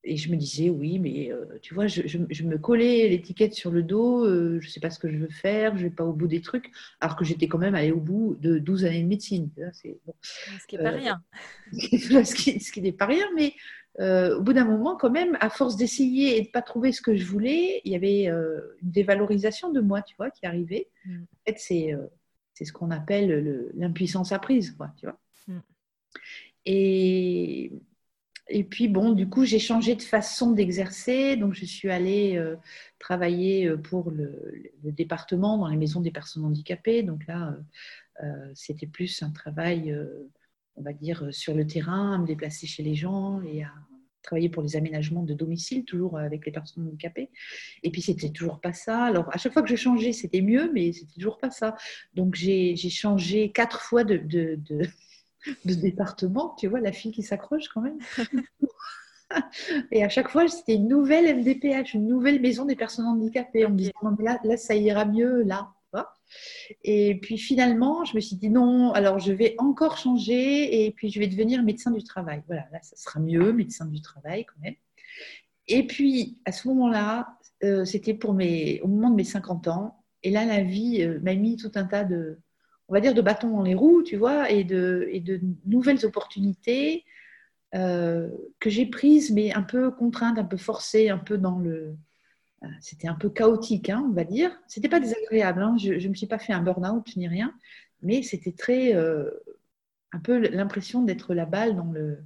et 0.05 0.17
je 0.17 0.31
me 0.31 0.37
disais, 0.37 0.69
oui, 0.69 0.99
mais 0.99 1.31
euh, 1.31 1.45
tu 1.63 1.75
vois, 1.75 1.87
je, 1.87 2.03
je, 2.07 2.43
me 2.43 2.59
collais 2.59 3.09
l'étiquette 3.09 3.55
sur 3.55 3.71
le 3.71 3.85
dos, 3.85 4.27
euh, 4.27 4.59
je 4.61 4.67
ne 4.67 4.71
sais 4.71 4.81
pas 4.81 4.91
ce 4.91 4.99
que 4.99 5.09
je 5.09 5.17
veux 5.17 5.29
faire, 5.29 5.77
je 5.77 5.85
ne 5.85 5.89
vais 5.89 5.95
pas 5.95 6.05
au 6.05 6.13
bout 6.13 6.27
des 6.27 6.41
trucs, 6.41 6.73
alors 7.01 7.15
que 7.15 7.25
j'étais 7.25 7.47
quand 7.47 7.59
même 7.59 7.77
allée 7.77 7.93
au 7.93 8.01
bout 8.01 8.37
de 8.41 8.59
12 8.59 8.85
années 8.85 9.03
de 9.03 9.09
médecine. 9.09 9.51
Bon. 9.57 10.15
Ce 10.21 10.67
qui 10.67 10.77
n'est 10.77 10.83
pas 10.83 10.93
euh, 10.93 10.97
rien. 10.97 11.23
ce 11.73 12.35
qui, 12.35 12.59
ce 12.59 12.73
qui 12.73 12.83
n'est 12.83 12.93
pas 12.93 13.07
rien, 13.07 13.27
mais 13.37 13.55
au 14.01 14.41
bout 14.41 14.55
d'un 14.55 14.65
moment, 14.65 14.97
quand 14.97 15.11
même, 15.11 15.37
à 15.41 15.51
force 15.51 15.77
d'essayer 15.77 16.37
et 16.37 16.41
de 16.41 16.47
ne 16.47 16.53
pas 16.53 16.63
trouver 16.63 16.91
ce 16.91 17.01
que 17.01 17.15
je 17.15 17.25
voulais, 17.25 17.81
il 17.85 17.93
y 17.93 17.95
avait 17.95 18.27
une 18.27 18.63
dévalorisation 18.83 19.71
de 19.71 19.81
moi, 19.81 20.03
tu 20.03 20.17
vois, 20.17 20.31
qui 20.31 20.47
arrivait. 20.47 20.89
Mm. 21.05 21.23
En 21.23 21.51
fait, 21.51 21.59
c'est, 21.59 21.95
c'est 22.55 22.65
ce 22.65 22.73
qu'on 22.73 22.91
appelle 22.91 23.71
l'impuissance 23.75 24.33
apprise, 24.33 24.73
quoi, 24.73 24.93
tu 24.99 25.07
vois. 25.07 25.21
Mm. 25.47 25.61
Et 26.65 27.73
et 28.49 28.65
puis, 28.65 28.89
bon, 28.89 29.13
du 29.13 29.29
coup, 29.29 29.45
j'ai 29.45 29.59
changé 29.59 29.95
de 29.95 30.03
façon 30.03 30.53
d'exercer. 30.53 31.37
Donc, 31.37 31.55
je 31.55 31.65
suis 31.65 31.91
allée 31.91 32.37
euh, 32.37 32.57
travailler 32.99 33.69
euh, 33.69 33.77
pour 33.77 34.11
le, 34.11 34.33
département 34.83 35.59
dans 35.59 35.69
les 35.69 35.77
maisons 35.77 36.01
des 36.01 36.11
personnes 36.11 36.45
handicapées. 36.45 37.03
Donc 37.03 37.27
là, 37.27 37.57
euh, 38.23 38.51
c'était 38.55 38.87
plus 38.87 39.23
un 39.23 39.31
travail, 39.31 39.97
on 40.77 40.83
va 40.83 40.93
dire, 40.93 41.29
sur 41.33 41.55
le 41.55 41.67
terrain, 41.67 42.15
à 42.15 42.19
me 42.19 42.27
déplacer 42.27 42.67
chez 42.67 42.83
les 42.83 42.95
gens 42.95 43.41
et 43.43 43.63
à 43.63 43.73
travailler 44.23 44.49
pour 44.49 44.63
les 44.63 44.77
aménagements 44.77 45.25
de 45.25 45.35
domicile, 45.35 45.85
toujours 45.85 46.19
avec 46.19 46.45
les 46.47 46.53
personnes 46.53 46.87
handicapées. 46.87 47.31
Et 47.83 47.91
puis, 47.91 48.03
c'était 48.03 48.31
toujours 48.31 48.61
pas 48.61 48.73
ça. 48.73 49.05
Alors, 49.05 49.33
à 49.35 49.39
chaque 49.39 49.53
fois 49.53 49.63
que 49.63 49.71
je 49.71 49.77
changeais, 49.77 50.13
c'était 50.13 50.43
mieux, 50.43 50.71
mais 50.73 50.93
c'était 50.93 51.15
toujours 51.15 51.39
pas 51.39 51.51
ça. 51.51 51.77
Donc, 52.15 52.35
j'ai 52.35 52.77
changé 52.77 53.51
quatre 53.53 53.81
fois 53.81 54.05
de 54.05 54.17
de 54.19 54.87
département, 55.65 56.55
tu 56.59 56.69
vois, 56.69 56.81
la 56.81 56.93
fille 56.93 57.13
qui 57.13 57.23
s'accroche 57.23 57.69
quand 57.69 57.81
même. 57.81 57.99
Et 59.91 60.05
à 60.05 60.09
chaque 60.09 60.29
fois, 60.29 60.47
c'était 60.49 60.75
une 60.75 60.89
nouvelle 60.89 61.39
MDPH, 61.39 61.95
une 61.95 62.07
nouvelle 62.07 62.41
maison 62.41 62.65
des 62.67 62.77
personnes 62.77 63.07
handicapées. 63.07 63.65
On 63.67 63.71
me 63.71 63.77
disait, 63.77 63.93
là, 64.19 64.39
là, 64.45 64.57
ça 64.57 64.75
ira 64.75 65.05
mieux, 65.05 65.43
là. 65.43 65.73
Et 66.83 67.19
puis 67.21 67.37
finalement, 67.37 68.05
je 68.05 68.15
me 68.15 68.21
suis 68.21 68.37
dit, 68.37 68.49
non, 68.49 68.93
alors 68.93 69.19
je 69.19 69.33
vais 69.33 69.55
encore 69.59 69.99
changer 69.99 70.87
et 70.87 70.91
puis 70.93 71.11
je 71.11 71.19
vais 71.19 71.27
devenir 71.27 71.63
médecin 71.63 71.91
du 71.91 72.03
travail. 72.03 72.43
Voilà, 72.47 72.67
là, 72.73 72.79
ça 72.83 72.97
sera 72.97 73.21
mieux, 73.21 73.53
médecin 73.53 73.87
du 73.87 74.01
travail 74.01 74.47
quand 74.47 74.61
même. 74.63 74.75
Et 75.69 75.87
puis, 75.87 76.39
à 76.45 76.53
ce 76.53 76.69
moment-là, 76.69 77.39
euh, 77.65 77.85
c'était 77.85 78.15
pour 78.15 78.35
mes, 78.35 78.81
au 78.81 78.89
moment 78.89 79.11
de 79.11 79.17
mes 79.17 79.25
50 79.25 79.69
ans. 79.69 80.03
Et 80.23 80.31
là, 80.31 80.45
la 80.45 80.63
vie 80.63 81.03
euh, 81.03 81.21
m'a 81.21 81.35
mis 81.35 81.57
tout 81.57 81.71
un 81.75 81.85
tas 81.85 82.05
de, 82.05 82.41
on 82.89 82.95
va 82.95 83.01
dire, 83.01 83.15
de 83.15 83.23
bâtons 83.23 83.51
dans 83.51 83.63
les 83.63 83.75
roues, 83.75 84.03
tu 84.03 84.17
vois, 84.17 84.51
et 84.51 84.65
de, 84.65 85.09
nouvelles 85.67 86.05
opportunités 86.05 87.05
euh, 87.75 88.29
que 88.61 88.71
j'ai 88.71 88.87
prises, 88.87 89.31
mais 89.31 89.53
un 89.53 89.63
peu 89.63 89.91
contraintes, 89.91 90.39
un 90.39 90.45
peu 90.45 90.57
forcées, 90.57 91.09
un 91.09 91.19
peu 91.19 91.39
dans 91.39 91.59
le. 91.59 91.97
Euh, 92.63 92.69
c'était 92.81 93.09
un 93.09 93.15
peu 93.15 93.29
chaotique, 93.31 93.91
hein, 93.91 94.05
on 94.09 94.13
va 94.13 94.25
dire. 94.25 94.51
C'était 94.67 94.89
pas 94.89 95.01
désagréable. 95.01 95.63
Hein. 95.63 95.77
Je 95.79 95.95
ne 95.95 96.09
me 96.09 96.15
suis 96.15 96.27
pas 96.27 96.39
fait 96.39 96.53
un 96.53 96.63
burn-out 96.63 97.17
ni 97.17 97.29
rien, 97.29 97.55
mais 98.03 98.23
c'était 98.23 98.53
très 98.53 98.95
un 100.13 100.19
peu 100.19 100.39
l'impression 100.39 101.03
d'être 101.03 101.35
la 101.35 101.47
balle 101.47 101.75
dans 101.75 101.91
le 101.91 102.19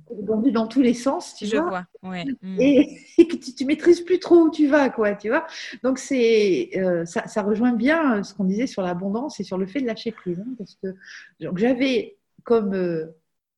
dans 0.50 0.66
tous 0.66 0.82
les 0.82 0.94
sens 0.94 1.34
tu 1.34 1.46
je 1.46 1.56
vois, 1.56 1.86
Ouais. 2.02 2.24
Mm. 2.42 2.60
Et, 2.60 3.28
que 3.28 3.36
tu, 3.36 3.54
tu, 3.54 3.64
maîtrises 3.64 4.00
plus 4.00 4.18
trop 4.18 4.42
où 4.42 4.50
tu 4.50 4.66
vas 4.66 4.90
quoi 4.90 5.14
tu 5.14 5.28
vois 5.28 5.46
donc 5.82 5.98
c'est 5.98 6.70
euh, 6.76 7.04
ça, 7.06 7.26
ça, 7.28 7.42
rejoint 7.42 7.72
bien 7.72 8.22
ce 8.22 8.34
qu'on 8.34 8.44
disait 8.44 8.66
sur 8.66 8.82
l'abondance 8.82 9.40
et 9.40 9.44
sur 9.44 9.56
le 9.56 9.66
fait 9.66 9.80
de 9.80 9.86
lâcher 9.86 10.12
prise 10.12 10.40
hein, 10.40 10.54
parce 10.58 10.76
que 10.82 10.94
donc 11.40 11.58
j'avais 11.58 12.18
comme 12.42 12.74
euh, 12.74 13.06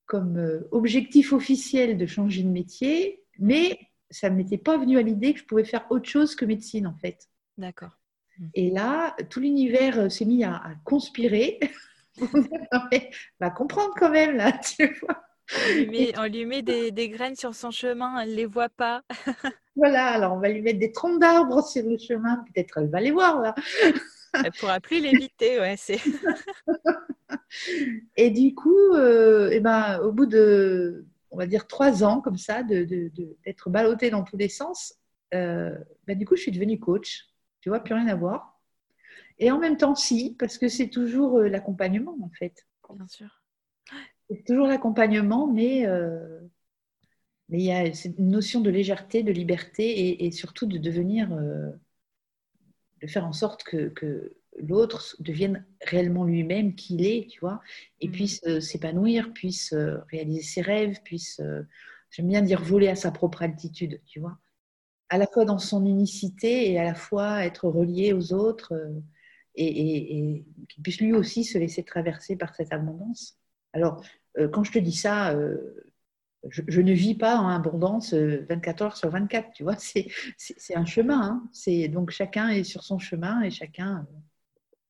comme 0.06 0.36
euh, 0.36 0.68
objectif 0.72 1.32
officiel 1.32 1.96
de 1.96 2.06
changer 2.06 2.42
de 2.42 2.50
métier 2.50 3.22
mais 3.38 3.78
ça 4.10 4.30
ne 4.30 4.36
m'était 4.36 4.58
pas 4.58 4.76
venu 4.76 4.98
à 4.98 5.02
l'idée 5.02 5.32
que 5.32 5.40
je 5.40 5.44
pouvais 5.44 5.64
faire 5.64 5.86
autre 5.90 6.08
chose 6.08 6.34
que 6.34 6.44
médecine 6.44 6.86
en 6.86 6.94
fait 6.94 7.28
d'accord 7.56 7.98
et 8.54 8.70
là 8.70 9.16
tout 9.30 9.40
l'univers 9.40 10.12
s'est 10.12 10.26
mis 10.26 10.44
à, 10.44 10.54
à 10.54 10.74
conspirer 10.84 11.58
va 13.40 13.50
comprendre 13.50 13.92
quand 13.96 14.10
même, 14.10 14.36
là, 14.36 14.52
tu 14.76 14.86
vois. 15.00 15.22
On 16.18 16.24
lui 16.26 16.44
met, 16.44 16.62
des, 16.62 17.08
graines 17.08 17.36
sur 17.36 17.54
son 17.54 17.70
chemin, 17.70 18.20
elle 18.20 18.30
ne 18.30 18.34
les 18.34 18.46
voit 18.46 18.68
pas. 18.68 19.02
voilà, 19.76 20.08
alors 20.08 20.34
on 20.34 20.40
va 20.40 20.50
lui 20.50 20.60
mettre 20.60 20.78
des 20.78 20.92
troncs 20.92 21.18
d'arbres 21.18 21.66
sur 21.66 21.84
le 21.84 21.96
chemin, 21.96 22.44
peut-être 22.52 22.78
elle 22.78 22.90
va 22.90 23.00
les 23.00 23.12
voir 23.12 23.40
là. 23.40 23.54
elle 24.34 24.42
ne 24.44 24.58
pourra 24.58 24.78
plus 24.80 25.00
l'éviter, 25.00 25.58
ouais. 25.58 25.76
C'est... 25.78 26.00
et 28.16 28.30
du 28.30 28.54
coup, 28.54 28.92
euh, 28.94 29.48
eh 29.50 29.60
ben, 29.60 30.00
au 30.00 30.12
bout 30.12 30.26
de, 30.26 31.06
on 31.30 31.38
va 31.38 31.46
dire, 31.46 31.66
trois 31.66 32.04
ans 32.04 32.20
comme 32.20 32.36
ça, 32.36 32.62
de, 32.62 32.84
d'être 33.44 33.70
ballottée 33.70 34.10
dans 34.10 34.24
tous 34.24 34.36
les 34.36 34.48
sens, 34.48 34.94
euh, 35.34 35.76
ben, 36.06 36.16
du 36.16 36.26
coup, 36.26 36.36
je 36.36 36.42
suis 36.42 36.52
devenue 36.52 36.78
coach. 36.78 37.26
Tu 37.60 37.68
vois, 37.68 37.80
plus 37.80 37.94
rien 37.94 38.06
à 38.08 38.14
voir. 38.14 38.57
Et 39.38 39.50
en 39.50 39.58
même 39.58 39.76
temps, 39.76 39.94
si, 39.94 40.34
parce 40.38 40.58
que 40.58 40.68
c'est 40.68 40.88
toujours 40.88 41.38
euh, 41.38 41.48
l'accompagnement, 41.48 42.16
en 42.22 42.30
fait. 42.30 42.66
Bien 42.90 43.06
sûr. 43.06 43.42
C'est 44.30 44.44
toujours 44.44 44.66
l'accompagnement, 44.66 45.46
mais, 45.46 45.86
euh, 45.86 46.40
mais 47.48 47.58
il 47.58 47.64
y 47.64 47.72
a 47.72 47.92
cette 47.94 48.18
notion 48.18 48.60
de 48.60 48.70
légèreté, 48.70 49.22
de 49.22 49.32
liberté 49.32 50.24
et, 50.24 50.30
surtout 50.32 50.66
de 50.66 50.78
devenir, 50.78 51.32
euh, 51.32 51.70
de 53.00 53.06
faire 53.06 53.26
en 53.26 53.32
sorte 53.32 53.62
que, 53.62 53.88
que 53.88 54.36
l'autre 54.58 55.16
devienne 55.20 55.64
réellement 55.82 56.24
lui-même, 56.24 56.74
qu'il 56.74 57.06
est, 57.06 57.28
tu 57.30 57.40
vois, 57.40 57.60
et 58.00 58.08
mm. 58.08 58.12
puisse 58.12 58.60
s'épanouir, 58.60 59.32
puisse 59.32 59.72
réaliser 60.10 60.42
ses 60.42 60.62
rêves, 60.62 61.00
puisse, 61.04 61.40
j'aime 62.10 62.28
bien 62.28 62.42
dire, 62.42 62.62
voler 62.62 62.88
à 62.88 62.96
sa 62.96 63.12
propre 63.12 63.42
altitude, 63.42 64.00
tu 64.06 64.18
vois, 64.18 64.38
à 65.10 65.16
la 65.16 65.26
fois 65.26 65.44
dans 65.44 65.58
son 65.58 65.86
unicité 65.86 66.70
et 66.70 66.78
à 66.78 66.84
la 66.84 66.94
fois 66.94 67.44
être 67.44 67.68
relié 67.68 68.12
aux 68.12 68.32
autres 68.32 68.74
et, 69.58 70.44
qu'il 70.68 70.82
puisse 70.82 71.00
lui 71.00 71.12
aussi 71.12 71.44
se 71.44 71.58
laisser 71.58 71.82
traverser 71.82 72.36
par 72.36 72.54
cette 72.54 72.72
abondance. 72.72 73.38
Alors, 73.72 74.02
euh, 74.38 74.48
quand 74.48 74.64
je 74.64 74.72
te 74.72 74.78
dis 74.78 74.92
ça, 74.92 75.32
euh, 75.32 75.56
je, 76.48 76.80
ne 76.80 76.92
vis 76.92 77.14
pas 77.14 77.38
en 77.38 77.48
abondance 77.48 78.14
24 78.14 78.82
euh, 78.82 78.84
heures 78.84 78.96
sur 78.96 79.10
24, 79.10 79.52
tu 79.52 79.62
vois, 79.64 79.76
c'est 79.78 80.76
un 80.76 80.84
chemin. 80.84 81.50
Hein. 81.66 81.88
Donc, 81.88 82.10
chacun 82.10 82.48
est 82.48 82.64
sur 82.64 82.82
son 82.84 82.98
chemin 82.98 83.42
et 83.42 83.50
chacun 83.50 84.06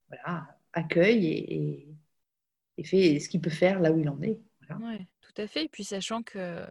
voilà, 0.09 0.57
accueille 0.73 1.27
et, 1.27 2.85
fait 2.85 3.19
ce 3.19 3.29
qu'il 3.29 3.41
peut 3.41 3.51
faire 3.51 3.81
là 3.81 3.91
où 3.91 3.99
il 3.99 4.09
en 4.09 4.23
est. 4.23 4.39
Oui, 4.81 4.99
tout 5.21 5.43
à 5.43 5.47
fait. 5.49 5.65
Et 5.65 5.69
puis, 5.69 5.83
sachant 5.83 6.23
que 6.23 6.65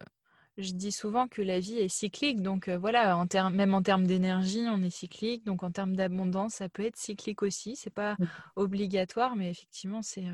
je 0.57 0.71
dis 0.73 0.91
souvent 0.91 1.27
que 1.27 1.41
la 1.41 1.59
vie 1.59 1.77
est 1.77 1.89
cyclique, 1.89 2.41
donc 2.41 2.69
voilà, 2.69 3.17
en 3.17 3.49
même 3.51 3.73
en 3.73 3.81
termes 3.81 4.07
d'énergie, 4.07 4.65
on 4.67 4.81
est 4.81 4.89
cyclique, 4.89 5.43
donc 5.43 5.63
en 5.63 5.71
termes 5.71 5.95
d'abondance, 5.95 6.55
ça 6.55 6.69
peut 6.69 6.85
être 6.85 6.97
cyclique 6.97 7.43
aussi. 7.43 7.75
C'est 7.75 7.91
pas 7.91 8.15
mmh. 8.17 8.25
obligatoire, 8.55 9.35
mais 9.35 9.51
effectivement, 9.51 10.01
c'est 10.01 10.25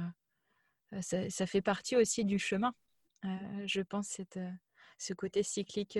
ça, 1.01 1.47
fait 1.47 1.61
partie 1.61 1.95
aussi 1.95 2.23
du 2.23 2.39
chemin. 2.39 2.73
je 3.65 3.81
pense 3.81 4.07
cette, 4.07 4.39
ce 4.97 5.13
côté 5.13 5.43
cyclique 5.43 5.99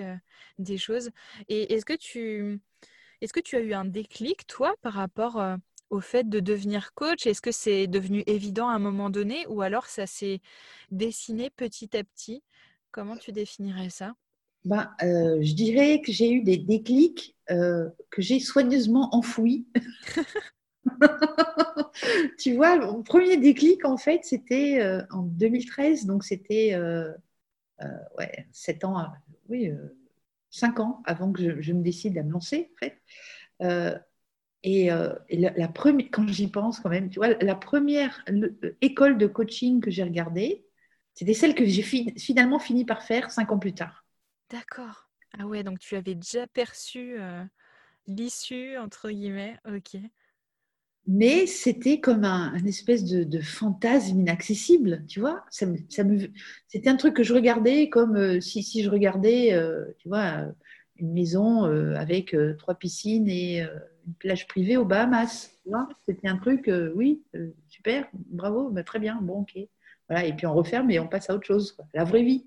des 0.58 0.78
choses. 0.78 1.10
Et 1.48 1.74
est-ce 1.74 1.84
que 1.84 1.96
tu 1.96 2.60
est-ce 3.20 3.32
que 3.32 3.40
tu 3.40 3.56
as 3.56 3.60
eu 3.60 3.72
un 3.72 3.84
déclic 3.84 4.46
toi 4.46 4.74
par 4.82 4.94
rapport 4.94 5.42
au 5.90 6.00
fait 6.00 6.28
de 6.28 6.40
devenir 6.40 6.92
coach? 6.94 7.26
Est-ce 7.26 7.40
que 7.40 7.52
c'est 7.52 7.86
devenu 7.86 8.22
évident 8.26 8.68
à 8.68 8.74
un 8.74 8.78
moment 8.78 9.10
donné, 9.10 9.46
ou 9.46 9.62
alors 9.62 9.86
ça 9.86 10.06
s'est 10.06 10.40
dessiné 10.90 11.50
petit 11.50 11.96
à 11.96 12.04
petit 12.04 12.42
Comment 12.94 13.16
tu 13.16 13.32
définirais 13.32 13.90
ça? 13.90 14.14
Ben, 14.64 14.88
euh, 15.02 15.42
Je 15.42 15.52
dirais 15.54 16.00
que 16.00 16.12
j'ai 16.12 16.30
eu 16.30 16.42
des 16.42 16.58
déclics 16.58 17.36
euh, 17.50 17.90
que 18.10 18.22
j'ai 18.22 18.38
soigneusement 18.38 19.12
enfouis. 19.12 19.66
tu 22.38 22.54
vois, 22.54 22.78
mon 22.78 23.02
premier 23.02 23.36
déclic, 23.36 23.84
en 23.84 23.96
fait, 23.96 24.20
c'était 24.22 24.80
euh, 24.80 25.02
en 25.10 25.22
2013, 25.22 26.06
donc 26.06 26.22
c'était 26.22 26.78
ouais, 28.16 28.46
7 28.52 28.84
ans, 28.84 29.04
oui, 29.48 29.72
5 30.50 30.78
ans 30.78 31.02
avant 31.04 31.32
que 31.32 31.60
je, 31.60 31.72
me 31.72 31.82
décide 31.82 32.16
à 32.16 32.22
me 32.22 32.30
lancer, 32.30 32.70
en 32.74 32.78
fait. 32.78 33.02
Et, 34.62 34.88
la, 34.88 35.68
première, 35.68 36.06
quand 36.12 36.28
j'y 36.28 36.46
pense 36.46 36.78
quand 36.78 36.90
même, 36.90 37.10
tu 37.10 37.18
vois, 37.18 37.34
la 37.42 37.56
première 37.56 38.24
école 38.82 39.18
de 39.18 39.26
coaching 39.26 39.80
que 39.80 39.90
j'ai 39.90 40.04
regardée, 40.04 40.63
c'était 41.14 41.34
celle 41.34 41.54
que 41.54 41.64
j'ai 41.64 41.82
finalement 41.82 42.58
fini 42.58 42.84
par 42.84 43.02
faire 43.02 43.30
cinq 43.30 43.52
ans 43.52 43.58
plus 43.58 43.72
tard. 43.74 44.04
D'accord. 44.50 45.08
Ah 45.38 45.46
ouais, 45.46 45.62
donc 45.62 45.78
tu 45.78 45.96
avais 45.96 46.14
déjà 46.14 46.46
perçu 46.48 47.16
euh, 47.18 47.42
l'issue, 48.06 48.76
entre 48.76 49.10
guillemets. 49.10 49.58
Ok. 49.66 49.96
Mais 51.06 51.46
c'était 51.46 52.00
comme 52.00 52.24
un, 52.24 52.54
espèce 52.64 53.04
de, 53.04 53.40
fantasme 53.40 54.20
inaccessible, 54.20 55.04
tu 55.06 55.20
vois. 55.20 55.44
Ça 55.50 55.66
c'était 56.66 56.88
un 56.88 56.96
truc 56.96 57.14
que 57.14 57.22
je 57.22 57.34
regardais 57.34 57.90
comme 57.90 58.16
euh, 58.16 58.40
si, 58.40 58.62
si, 58.62 58.82
je 58.82 58.90
regardais, 58.90 59.52
euh, 59.52 59.84
tu 59.98 60.08
vois, 60.08 60.46
une 60.96 61.12
maison 61.12 61.64
avec 61.94 62.34
trois 62.58 62.76
piscines 62.76 63.28
et 63.28 63.60
une 63.60 64.14
plage 64.18 64.46
privée 64.46 64.76
aux 64.76 64.84
Bahamas. 64.84 65.50
C'était 66.06 66.28
un 66.28 66.38
truc, 66.38 66.70
oui, 66.94 67.22
super, 67.68 68.08
bravo, 68.14 68.70
bah, 68.70 68.84
très 68.84 69.00
bien, 69.00 69.18
bon, 69.20 69.40
ok. 69.40 69.58
Voilà, 70.08 70.26
et 70.26 70.32
puis 70.34 70.46
on 70.46 70.54
referme 70.54 70.90
et 70.90 70.98
on 70.98 71.08
passe 71.08 71.30
à 71.30 71.34
autre 71.34 71.46
chose, 71.46 71.76
la 71.94 72.04
vraie 72.04 72.22
vie. 72.22 72.44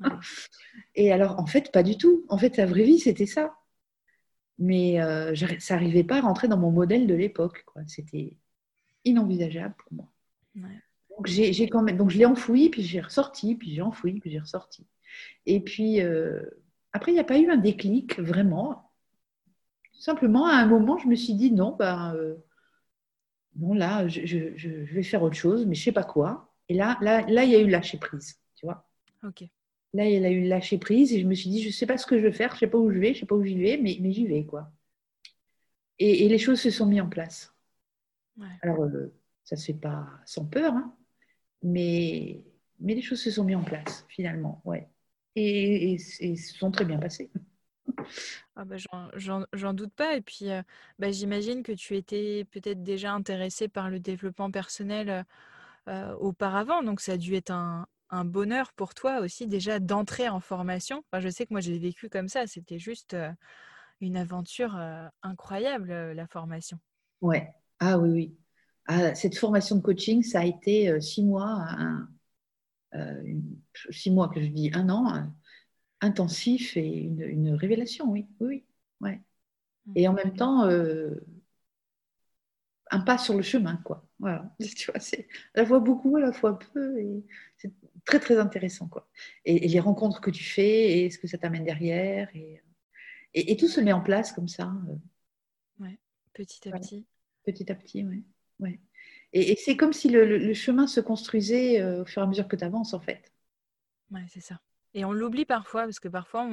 et 0.94 1.12
alors, 1.12 1.38
en 1.38 1.46
fait, 1.46 1.72
pas 1.72 1.82
du 1.82 1.96
tout. 1.96 2.24
En 2.28 2.38
fait, 2.38 2.56
la 2.56 2.66
vraie 2.66 2.84
vie, 2.84 2.98
c'était 2.98 3.26
ça. 3.26 3.54
Mais 4.58 5.02
euh, 5.02 5.34
ça 5.58 5.74
n'arrivait 5.74 6.04
pas 6.04 6.18
à 6.18 6.20
rentrer 6.20 6.46
dans 6.46 6.58
mon 6.58 6.70
modèle 6.70 7.06
de 7.06 7.14
l'époque. 7.14 7.64
C'était 7.86 8.36
inenvisageable 9.04 9.74
pour 9.76 9.92
moi. 9.92 10.08
Donc, 11.10 11.28
quand 11.70 11.82
même, 11.82 11.96
donc, 11.96 12.10
je 12.10 12.18
l'ai 12.18 12.26
enfoui, 12.26 12.70
puis 12.70 12.82
j'ai 12.82 13.00
ressorti, 13.00 13.54
puis 13.54 13.74
j'ai 13.74 13.82
enfoui, 13.82 14.20
puis 14.20 14.30
j'ai 14.30 14.38
ressorti. 14.38 14.86
Et 15.46 15.60
puis, 15.60 16.00
euh, 16.00 16.42
après, 16.92 17.12
il 17.12 17.14
n'y 17.14 17.20
a 17.20 17.24
pas 17.24 17.38
eu 17.38 17.50
un 17.50 17.56
déclic, 17.56 18.18
vraiment. 18.20 18.90
Simplement, 19.92 20.46
à 20.46 20.54
un 20.54 20.66
moment, 20.66 20.98
je 20.98 21.06
me 21.06 21.14
suis 21.14 21.34
dit, 21.34 21.52
non, 21.52 21.74
ben, 21.76 22.14
euh, 22.16 22.34
bon, 23.54 23.74
là, 23.74 24.08
je, 24.08 24.26
je, 24.26 24.68
vais 24.68 25.02
faire 25.02 25.22
autre 25.22 25.36
chose, 25.36 25.66
mais 25.66 25.74
je 25.74 25.80
ne 25.80 25.84
sais 25.84 25.92
pas 25.92 26.04
quoi. 26.04 26.53
Et 26.68 26.74
là, 26.74 26.98
là, 27.00 27.22
là, 27.28 27.44
il 27.44 27.50
y 27.50 27.56
a 27.56 27.60
eu 27.60 27.68
lâcher 27.68 27.98
prise, 27.98 28.38
tu 28.56 28.66
vois. 28.66 28.88
Ok. 29.22 29.44
Là, 29.92 30.06
il 30.08 30.20
y 30.20 30.24
a 30.24 30.30
eu 30.30 30.46
lâcher 30.46 30.78
prise 30.78 31.12
et 31.12 31.20
je 31.20 31.26
me 31.26 31.34
suis 31.34 31.50
dit, 31.50 31.62
je 31.62 31.68
ne 31.68 31.72
sais 31.72 31.86
pas 31.86 31.98
ce 31.98 32.06
que 32.06 32.18
je 32.18 32.22
vais 32.22 32.32
faire, 32.32 32.50
je 32.50 32.56
ne 32.56 32.60
sais 32.60 32.66
pas 32.66 32.78
où 32.78 32.90
je 32.90 32.98
vais, 32.98 33.08
je 33.08 33.18
ne 33.18 33.20
sais 33.20 33.26
pas 33.26 33.34
où 33.34 33.44
j'y 33.44 33.58
vais, 33.58 33.76
mais, 33.76 33.96
mais 34.00 34.12
j'y 34.12 34.26
vais, 34.26 34.44
quoi. 34.44 34.72
Et, 35.98 36.28
les 36.28 36.38
choses 36.38 36.60
se 36.60 36.70
sont 36.70 36.86
mises 36.86 37.00
en 37.00 37.08
place. 37.08 37.54
Alors, 38.62 38.82
euh, 38.82 39.14
ça 39.44 39.54
ne 39.54 39.60
se 39.60 39.66
fait 39.66 39.78
pas 39.78 40.08
sans 40.26 40.46
peur, 40.46 40.74
hein, 40.74 40.96
mais, 41.62 42.42
mais 42.80 42.94
les 42.94 43.02
choses 43.02 43.22
se 43.22 43.30
sont 43.30 43.44
mises 43.44 43.56
en 43.56 43.62
place, 43.62 44.04
finalement, 44.08 44.60
ouais. 44.64 44.88
Et, 45.36 45.92
et, 45.92 45.98
se 45.98 46.54
sont 46.58 46.70
très 46.70 46.84
bien 46.84 46.98
passées. 46.98 47.30
Ah 48.56 48.64
bah 48.64 48.76
J'en 49.16 49.74
doute 49.74 49.92
pas. 49.94 50.16
Et 50.16 50.20
puis, 50.20 50.50
euh, 50.50 50.62
bah, 50.98 51.10
j'imagine 51.10 51.62
que 51.62 51.72
tu 51.72 51.96
étais 51.96 52.44
peut-être 52.50 52.82
déjà 52.82 53.12
intéressée 53.12 53.68
par 53.68 53.90
le 53.90 54.00
développement 54.00 54.50
personnel 54.50 55.24
euh, 55.88 56.14
auparavant. 56.16 56.82
Donc, 56.82 57.00
ça 57.00 57.12
a 57.12 57.16
dû 57.16 57.34
être 57.34 57.50
un, 57.50 57.86
bonheur 58.24 58.72
pour 58.74 58.94
toi 58.94 59.18
aussi 59.18 59.48
déjà 59.48 59.80
d'entrer 59.80 60.28
en 60.28 60.38
formation. 60.38 61.02
Enfin, 61.10 61.20
je 61.20 61.28
sais 61.28 61.46
que 61.46 61.52
moi, 61.52 61.60
je 61.60 61.72
l'ai 61.72 61.80
vécu 61.80 62.08
comme 62.08 62.28
ça. 62.28 62.46
C'était 62.46 62.78
juste 62.78 63.14
euh, 63.14 63.28
une 64.00 64.16
aventure 64.16 64.76
euh, 64.76 65.08
incroyable, 65.24 65.92
la 65.92 66.26
formation. 66.28 66.78
Ouais. 67.20 67.52
Ah 67.80 67.98
oui, 67.98 68.10
oui. 68.10 68.36
Ah, 68.86 69.16
cette 69.16 69.36
formation 69.36 69.74
de 69.76 69.80
coaching, 69.80 70.22
ça 70.22 70.40
a 70.40 70.44
été 70.44 71.00
six 71.00 71.24
mois, 71.24 71.66
six 73.90 74.12
mois 74.12 74.28
que 74.28 74.40
je 74.40 74.46
dis 74.46 74.70
un 74.74 74.90
an, 74.90 75.32
intensif 76.00 76.76
et 76.76 76.86
une, 76.86 77.54
révélation, 77.54 78.08
oui, 78.10 78.28
oui, 78.38 78.64
Ouais. 79.00 79.20
Mmh. 79.86 79.92
Et 79.96 80.06
en 80.06 80.12
même 80.12 80.36
temps, 80.36 80.68
un 82.90 83.00
pas 83.00 83.18
sur 83.18 83.34
le 83.34 83.42
chemin, 83.42 83.76
quoi. 83.78 84.06
Voilà, 84.24 84.50
tu 84.74 84.90
vois, 84.90 85.00
c'est 85.00 85.28
à 85.54 85.60
la 85.60 85.66
fois 85.66 85.80
beaucoup, 85.80 86.16
à 86.16 86.20
la 86.20 86.32
fois 86.32 86.58
peu, 86.58 86.98
et 86.98 87.22
c'est 87.58 87.70
très 88.06 88.18
très 88.18 88.38
intéressant, 88.38 88.88
quoi. 88.88 89.06
Et, 89.44 89.68
les 89.68 89.80
rencontres 89.80 90.22
que 90.22 90.30
tu 90.30 90.42
fais, 90.42 91.04
et 91.04 91.10
ce 91.10 91.18
que 91.18 91.26
ça 91.26 91.36
t'amène 91.36 91.62
derrière, 91.62 92.34
et, 92.34 92.62
et, 93.34 93.54
tout 93.58 93.68
se 93.68 93.82
met 93.82 93.92
en 93.92 94.00
place 94.00 94.32
comme 94.32 94.48
ça. 94.48 94.72
Ouais, 95.78 95.98
petit 96.32 96.66
à 96.70 96.78
petit. 96.78 97.04
Petit 97.44 97.70
à 97.70 97.74
petit, 97.74 98.02
ouais. 98.02 98.22
ouais. 98.60 98.80
Et, 99.34 99.56
c'est 99.56 99.76
comme 99.76 99.92
si 99.92 100.08
le, 100.08 100.54
chemin 100.54 100.86
se 100.86 101.00
construisait 101.00 101.82
euh, 101.82 102.00
au 102.00 102.06
fur 102.06 102.22
et 102.22 102.24
à 102.24 102.26
mesure 102.26 102.48
que 102.48 102.56
tu 102.56 102.64
avances, 102.64 102.94
en 102.94 103.00
fait. 103.00 103.30
Oui, 104.10 104.22
c'est 104.30 104.40
ça. 104.40 104.58
Et 104.94 105.04
on 105.04 105.12
l'oublie 105.12 105.44
parfois, 105.44 105.82
parce 105.82 106.00
que 106.00 106.08
parfois, 106.08 106.48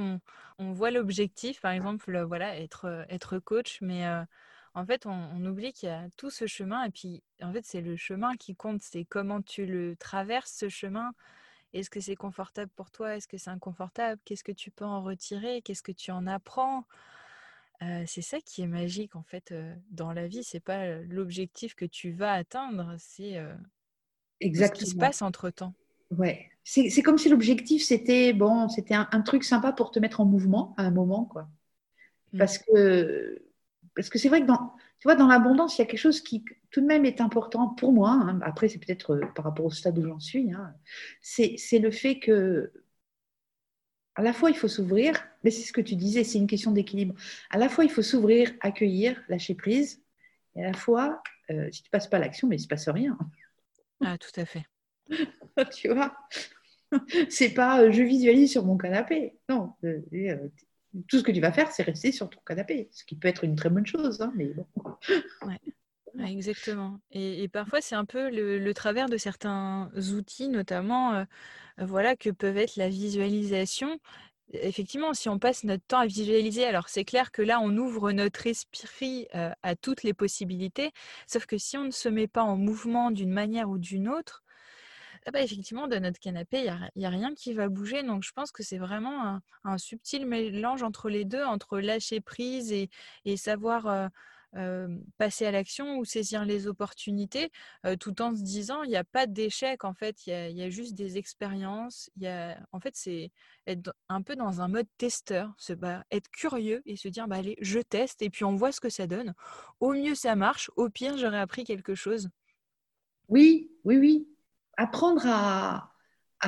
on, 0.60 0.74
voit 0.74 0.92
l'objectif, 0.92 1.62
par 1.62 1.72
exemple, 1.72 2.22
voilà, 2.24 2.60
être, 2.60 3.06
être 3.08 3.40
coach, 3.40 3.78
mais 3.80 4.04
en 4.74 4.86
fait, 4.86 5.06
on, 5.06 5.46
oublie 5.46 5.74
qu'il 5.74 5.90
y 5.90 5.92
a 5.92 6.08
tout 6.18 6.30
ce 6.30 6.48
chemin, 6.48 6.84
et 6.86 6.92
puis, 6.92 7.22
en 7.42 7.52
fait, 7.52 7.66
c'est 7.66 7.82
le 7.82 7.98
chemin 7.98 8.36
qui 8.36 8.56
compte, 8.56 8.82
c'est 8.82 9.04
comment 9.06 9.42
tu 9.42 9.66
le 9.66 9.96
traverses, 9.98 10.54
ce 10.54 10.70
chemin. 10.70 11.12
Est-ce 11.74 11.90
que 11.90 12.00
c'est 12.00 12.16
confortable 12.16 12.72
pour 12.76 12.92
toi? 12.92 13.16
Est-ce 13.16 13.28
que 13.28 13.38
c'est 13.38 13.50
inconfortable? 13.50 14.22
Qu'est-ce 14.26 14.44
que 14.44 14.52
tu 14.52 14.72
peux 14.72 14.86
en 14.86 15.04
retirer? 15.04 15.62
Qu'est-ce 15.62 15.84
que 15.84 15.92
tu 15.92 16.12
en 16.12 16.28
apprends? 16.28 16.86
C'est 18.06 18.22
ça 18.22 18.40
qui 18.42 18.62
est 18.62 18.68
magique 18.68 19.16
en 19.16 19.24
fait 19.24 19.56
dans 19.90 20.14
la 20.14 20.28
vie. 20.28 20.44
C'est 20.44 20.60
pas 20.60 20.98
l'objectif 20.98 21.74
que 21.74 21.86
tu 21.86 22.12
vas 22.12 22.34
atteindre, 22.34 22.96
c'est 23.00 23.42
ce 24.42 24.72
qui 24.72 24.86
se 24.86 24.96
passe 24.96 25.22
entre 25.22 25.50
temps. 25.50 25.74
Ouais, 26.12 26.50
c'est 26.64 27.02
comme 27.02 27.18
si 27.18 27.30
l'objectif 27.30 27.84
c'était 27.84 28.34
bon, 28.34 28.70
c'était 28.70 28.94
un, 28.94 29.22
truc 29.22 29.44
sympa 29.44 29.72
pour 29.72 29.92
te 29.92 30.00
mettre 30.00 30.20
en 30.20 30.26
mouvement 30.26 30.76
à 30.78 30.84
un 30.84 30.92
moment 30.92 31.26
quoi. 31.26 31.50
Mmh. 32.34 32.38
Parce 32.38 32.58
que 32.60 33.42
parce 33.96 34.10
que 34.10 34.18
c'est 34.18 34.30
vrai 34.30 34.42
que 34.42 34.48
dans 34.48 34.74
tu 35.00 35.08
vois 35.08 35.16
dans 35.16 35.28
l'abondance 35.28 35.78
il 35.78 35.82
y 35.82 35.84
a 35.84 35.88
quelque 35.88 36.00
chose 36.00 36.22
qui 36.22 36.46
tout 36.70 36.82
de 36.82 36.86
même 36.86 37.06
est 37.06 37.22
important 37.22 37.70
pour 37.70 37.92
moi. 37.92 38.12
Hein. 38.12 38.40
Après 38.44 38.70
c'est 38.70 38.80
peut-être 38.80 39.20
par 39.36 39.46
rapport 39.46 39.66
au 39.66 39.72
stade 39.72 39.98
où 39.98 40.06
j'en 40.06 40.20
suis. 40.20 40.52
Hein. 40.54 40.74
C'est 41.22 41.80
le 41.80 41.92
fait 41.92 42.20
que 42.20 42.72
à 44.16 44.22
la 44.22 44.34
fois, 44.34 44.50
il 44.50 44.58
faut 44.58 44.68
s'ouvrir, 44.68 45.16
mais 45.44 45.52
c'est 45.52 45.64
ce 45.64 45.72
que 45.72 45.82
tu 45.82 45.96
disais, 45.96 46.24
c'est 46.24 46.38
une 46.38 46.48
question 46.48 46.72
d'équilibre. 46.72 47.16
À 47.50 47.58
la 47.58 47.70
fois, 47.70 47.86
il 47.86 47.90
faut 47.90 48.02
s'ouvrir, 48.02 48.52
accueillir, 48.60 49.22
lâcher 49.30 49.56
prise, 49.56 50.04
et 50.56 50.64
à 50.64 50.68
la 50.68 50.74
fois, 50.74 51.22
euh, 51.50 51.70
si 51.72 51.84
tu 51.84 51.90
passes 51.90 52.08
pas 52.08 52.20
l'action, 52.20 52.48
mais 52.48 52.58
il 52.58 52.60
se 52.60 52.68
passe 52.68 52.90
rien. 52.90 53.18
Ah, 54.04 54.18
tout 54.18 54.40
à 54.40 54.46
fait. 54.46 54.66
tu 55.76 55.90
vois? 55.90 56.16
C'est 57.30 57.54
pas 57.54 57.82
euh, 57.82 57.92
je 57.92 58.04
visualise 58.04 58.52
sur 58.52 58.66
mon 58.66 58.78
canapé. 58.78 59.38
Non, 59.48 59.74
euh, 59.86 60.02
tout 61.08 61.20
ce 61.20 61.24
que 61.24 61.32
tu 61.32 61.42
vas 61.42 61.52
faire, 61.52 61.72
c'est 61.72 61.84
rester 61.84 62.12
sur 62.12 62.30
ton 62.30 62.40
canapé, 62.46 62.90
ce 62.92 63.06
qui 63.06 63.16
peut 63.16 63.28
être 63.28 63.44
une 63.44 63.56
très 63.56 63.70
bonne 63.70 63.86
chose, 63.86 64.22
hein, 64.22 64.32
mais 64.36 64.48
bon. 64.48 64.66
exactement. 66.26 67.00
Et, 67.12 67.48
parfois, 67.48 67.82
c'est 67.82 67.96
un 67.96 68.06
peu 68.06 68.30
le, 68.30 68.74
travers 68.74 69.08
de 69.08 69.18
certains 69.18 69.90
outils, 70.14 70.50
notamment 70.50 71.26
voilà, 71.78 72.16
que 72.16 72.30
peuvent 72.30 72.58
être 72.58 72.76
la 72.76 72.90
visualisation. 72.90 74.00
Effectivement, 74.54 75.14
si 75.14 75.30
on 75.30 75.40
passe 75.40 75.64
notre 75.64 75.86
temps 75.86 76.00
à 76.00 76.06
visualiser, 76.06 76.66
alors 76.66 76.90
c'est 76.90 77.06
clair 77.06 77.32
que 77.32 77.42
là, 77.42 77.62
on 77.62 77.78
ouvre 77.78 78.12
notre 78.12 78.46
esprit 78.48 79.28
à 79.34 79.76
toutes 79.76 80.04
les 80.04 80.14
possibilités, 80.14 80.92
sauf 81.26 81.46
que 81.46 81.58
si 81.58 81.78
on 81.78 81.86
ne 81.86 81.92
se 81.92 82.10
met 82.10 82.28
pas 82.28 82.44
en 82.44 82.58
mouvement 82.58 83.12
d'une 83.12 83.32
manière 83.32 83.70
ou 83.70 83.78
d'une 83.78 84.10
autre, 84.10 84.44
ah 85.26 85.32
bah, 85.32 85.42
effectivement, 85.42 85.88
dans 85.88 86.02
notre 86.02 86.20
canapé, 86.20 86.66
il 86.66 86.90
n'y 86.96 87.06
a, 87.06 87.10
rien 87.10 87.34
qui 87.36 87.54
va 87.54 87.70
bouger. 87.70 88.02
Donc, 88.04 88.24
je 88.24 88.32
pense 88.32 88.52
que 88.52 88.64
c'est 88.64 88.80
vraiment 88.80 89.40
un, 89.64 89.78
subtil 89.78 90.26
mélange 90.26 90.82
entre 90.84 91.10
les 91.10 91.26
deux, 91.26 91.44
entre 91.44 91.80
lâcher 91.80 92.22
prise 92.22 92.72
et, 92.72 92.90
savoir 93.38 94.10
passer 95.18 95.46
à 95.46 95.52
l'action 95.52 95.98
ou 95.98 96.06
saisir 96.06 96.44
les 96.44 96.68
opportunités, 96.68 97.52
tout 98.00 98.22
en 98.22 98.36
se 98.36 98.42
disant 98.42 98.84
il 98.84 98.90
n'y 98.90 98.98
a 98.98 99.04
pas 99.06 99.26
d'échec 99.26 99.86
en 99.86 99.94
fait, 99.94 100.28
il 100.28 100.34
y, 100.58 100.64
a, 100.64 100.70
juste 100.70 100.94
des 100.96 101.18
expériences. 101.18 102.10
Y 102.18 102.28
a, 102.28 102.60
en 102.72 102.80
fait, 102.80 102.96
c'est 102.96 103.32
être 103.68 103.94
un 104.10 104.22
peu 104.22 104.36
dans 104.36 104.60
un 104.60 104.68
mode 104.68 104.88
testeur, 104.98 105.54
se, 105.58 105.74
être 106.12 106.30
curieux 106.32 106.82
et 106.86 106.98
se 106.98 107.08
dire 107.08 107.28
bah, 107.28 107.38
allez, 107.38 107.58
je 107.62 107.80
teste 107.80 108.22
et 108.22 108.30
puis 108.30 108.44
on 108.44 108.56
voit 108.56 108.72
ce 108.72 108.82
que 108.82 108.90
ça 108.90 109.08
donne. 109.08 109.34
Au 109.80 109.94
mieux 109.94 110.16
ça 110.16 110.36
marche, 110.36 110.70
au 110.76 110.90
pire 110.90 111.18
j'aurais 111.18 111.40
appris 111.40 111.64
quelque 111.64 111.96
chose. 111.96 112.30
Oui, 113.30 113.72
oui, 113.86 113.98
oui. 113.98 114.28
Apprendre 114.78 115.24
à, 115.26 115.88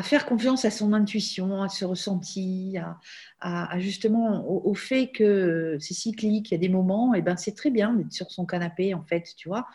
faire 0.01 0.25
confiance 0.25 0.65
à 0.65 0.71
son 0.71 0.91
intuition, 0.93 1.61
à 1.61 1.69
ce 1.69 1.85
ressenti, 1.85 2.77
à, 3.39 3.79
justement 3.79 4.47
au, 4.47 4.73
fait 4.73 5.11
que 5.11 5.77
c'est 5.79 5.93
cyclique, 5.93 6.49
il 6.49 6.53
y 6.53 6.57
a 6.57 6.59
des 6.59 6.69
moments, 6.69 7.13
et 7.13 7.21
ben 7.21 7.37
c'est 7.37 7.55
très 7.55 7.69
bien 7.69 7.93
d'être 7.93 8.11
sur 8.11 8.31
son 8.31 8.45
canapé 8.45 8.93
en 8.93 9.03
fait, 9.03 9.33
tu 9.37 9.49
vois. 9.49 9.67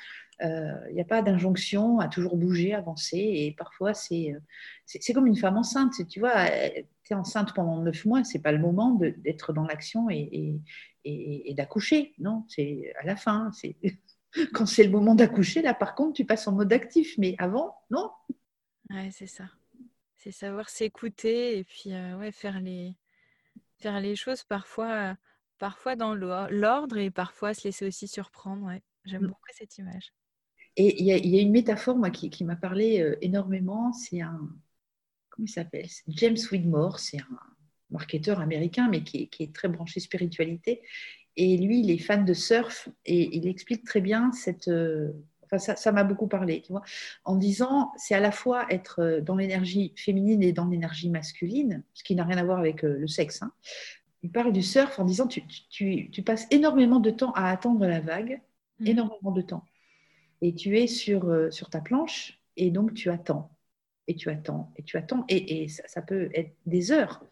Euh, 0.43 0.73
il 0.91 0.95
n'y 0.95 1.01
a 1.01 1.05
pas 1.05 1.21
d'injonction 1.21 1.99
à 1.99 2.09
toujours 2.09 2.37
bouger, 2.37 2.75
avancer, 2.75 3.19
et 3.19 3.55
parfois 3.57 3.95
c'est 3.95 4.35
c'est 4.87 5.13
comme 5.13 5.27
une 5.27 5.37
femme 5.37 5.57
enceinte, 5.57 5.95
tu 6.09 6.21
vois. 6.21 6.47
Tu 7.05 7.13
es 7.13 7.15
enceinte 7.15 7.55
pendant 7.55 7.81
neuf 7.81 8.05
mois, 8.05 8.25
c'est 8.25 8.41
pas 8.41 8.53
le 8.53 8.59
moment 8.59 8.99
d'être 9.19 9.53
dans 9.53 9.65
l'action 9.65 10.11
et, 10.11 10.61
et, 11.05 11.51
et 11.51 11.55
d'accoucher, 11.55 12.15
non, 12.19 12.45
c'est 12.49 12.93
à 13.01 13.07
la 13.07 13.17
fin, 13.17 13.51
c'est 13.53 13.77
quand 14.53 14.67
c'est 14.67 14.85
le 14.85 14.91
moment 14.91 15.15
d'accoucher, 15.15 15.63
là 15.63 15.75
par 15.75 15.95
contre 15.95 16.15
tu 16.15 16.25
passes 16.25 16.47
en 16.47 16.53
mode 16.53 16.73
actif, 16.73 17.15
mais 17.19 17.35
avant, 17.39 17.77
non. 17.91 18.11
Ouais, 18.91 19.11
c'est 19.13 19.27
ça. 19.27 19.45
C'est 20.17 20.31
savoir 20.31 20.69
s'écouter 20.69 21.59
et 21.59 21.65
puis 21.65 21.91
ouais, 21.91 22.33
faire, 22.33 22.61
les, 22.61 22.95
faire 23.79 24.01
les 24.01 24.17
choses 24.17 24.43
parfois, 24.43 25.17
parfois 25.59 25.95
dans 25.97 26.15
l'ordre 26.15 26.97
et 26.99 27.11
parfois 27.11 27.55
se 27.55 27.65
laisser 27.65 27.87
aussi 27.87 28.09
surprendre. 28.09 28.67
Ouais. 28.67 28.83
J'aime 29.05 29.23
mmh. 29.23 29.29
beaucoup 29.29 29.51
cette 29.53 29.79
image. 29.79 30.13
Et 30.77 31.01
il 31.01 31.07
y, 31.07 31.39
a 31.39 31.41
une 31.41 31.51
métaphore 31.51 31.97
moi, 31.97 32.11
qui, 32.11 32.31
qui 32.31 32.45
m'a 32.45 32.55
parlé 32.55 33.17
énormément. 33.21 33.93
C'est 33.93 34.21
un. 34.21 34.49
Comment 35.31 35.47
il 35.47 35.51
s'appelle? 35.51 35.89
James 36.09 36.37
Widmore. 36.53 37.01
C'est 37.01 37.19
un 37.19 37.41
marketeur 37.91 38.41
américain, 38.41 38.89
mais 38.89 39.03
qui 39.03 39.29
qui 39.29 39.45
est, 39.45 39.55
très 39.55 39.69
branché 39.69 39.99
spiritualité. 39.99 40.83
Et 41.37 41.57
lui, 41.57 41.81
il 41.81 41.91
est 41.91 41.99
fan 41.99 42.25
de 42.25 42.35
surf 42.35 42.89
et 43.07 43.37
il 43.37 43.49
explique 43.49 43.85
très 43.85 44.01
bien 44.01 44.31
cette 44.33 44.69
ça 45.57 45.93
m'a 45.93 46.05
beaucoup 46.05 46.27
parlé, 46.27 46.63
tu 46.63 46.73
vois, 46.73 46.83
en 47.25 47.37
disant 47.37 47.93
c'est 47.97 48.15
à 48.15 48.21
la 48.21 48.31
fois 48.31 48.67
être 48.71 49.01
euh, 49.01 49.21
dans 49.21 49.37
l'énergie 49.37 49.93
féminine 49.97 50.43
et 50.43 50.53
dans 50.53 50.67
l'énergie 50.67 51.11
masculine, 51.11 51.83
ce 51.95 52.05
qui 52.05 52.15
n'a 52.15 52.25
rien 52.25 52.39
à 52.39 52.45
voir 52.45 52.59
avec 52.59 52.85
euh, 52.85 52.99
le 52.99 53.07
sexe. 53.07 53.43
Hein. 53.43 53.53
Il 54.23 54.31
parle 54.31 54.53
du 54.53 54.63
surf 54.63 54.99
en 54.99 55.05
disant 55.05 55.27
tu, 55.27 55.43
tu, 55.71 56.11
tu, 56.11 56.23
passes 56.23 56.47
énormément 56.51 57.01
de 57.01 57.11
temps 57.11 57.33
à 57.33 57.51
attendre 57.51 57.87
la 57.87 58.01
vague, 58.01 58.41
mmh. 58.81 58.87
énormément 58.87 59.31
de 59.31 59.43
temps. 59.43 59.65
Et 60.41 60.55
tu 60.55 60.79
es 60.79 60.87
sur, 60.87 61.29
euh, 61.29 61.51
sur 61.51 61.71
ta 61.71 61.81
planche 61.81 62.41
et 62.57 62.71
donc 62.71 62.95
tu 62.95 63.11
attends, 63.11 63.51
et 64.09 64.15
tu 64.15 64.31
attends, 64.31 64.73
et 64.77 64.83
tu 64.83 64.97
attends, 64.97 65.25
et, 65.29 65.63
et 65.63 65.69
ça, 65.69 66.03
peut 66.03 66.31
être 66.35 66.55
des 66.67 66.91
heures. 66.91 67.25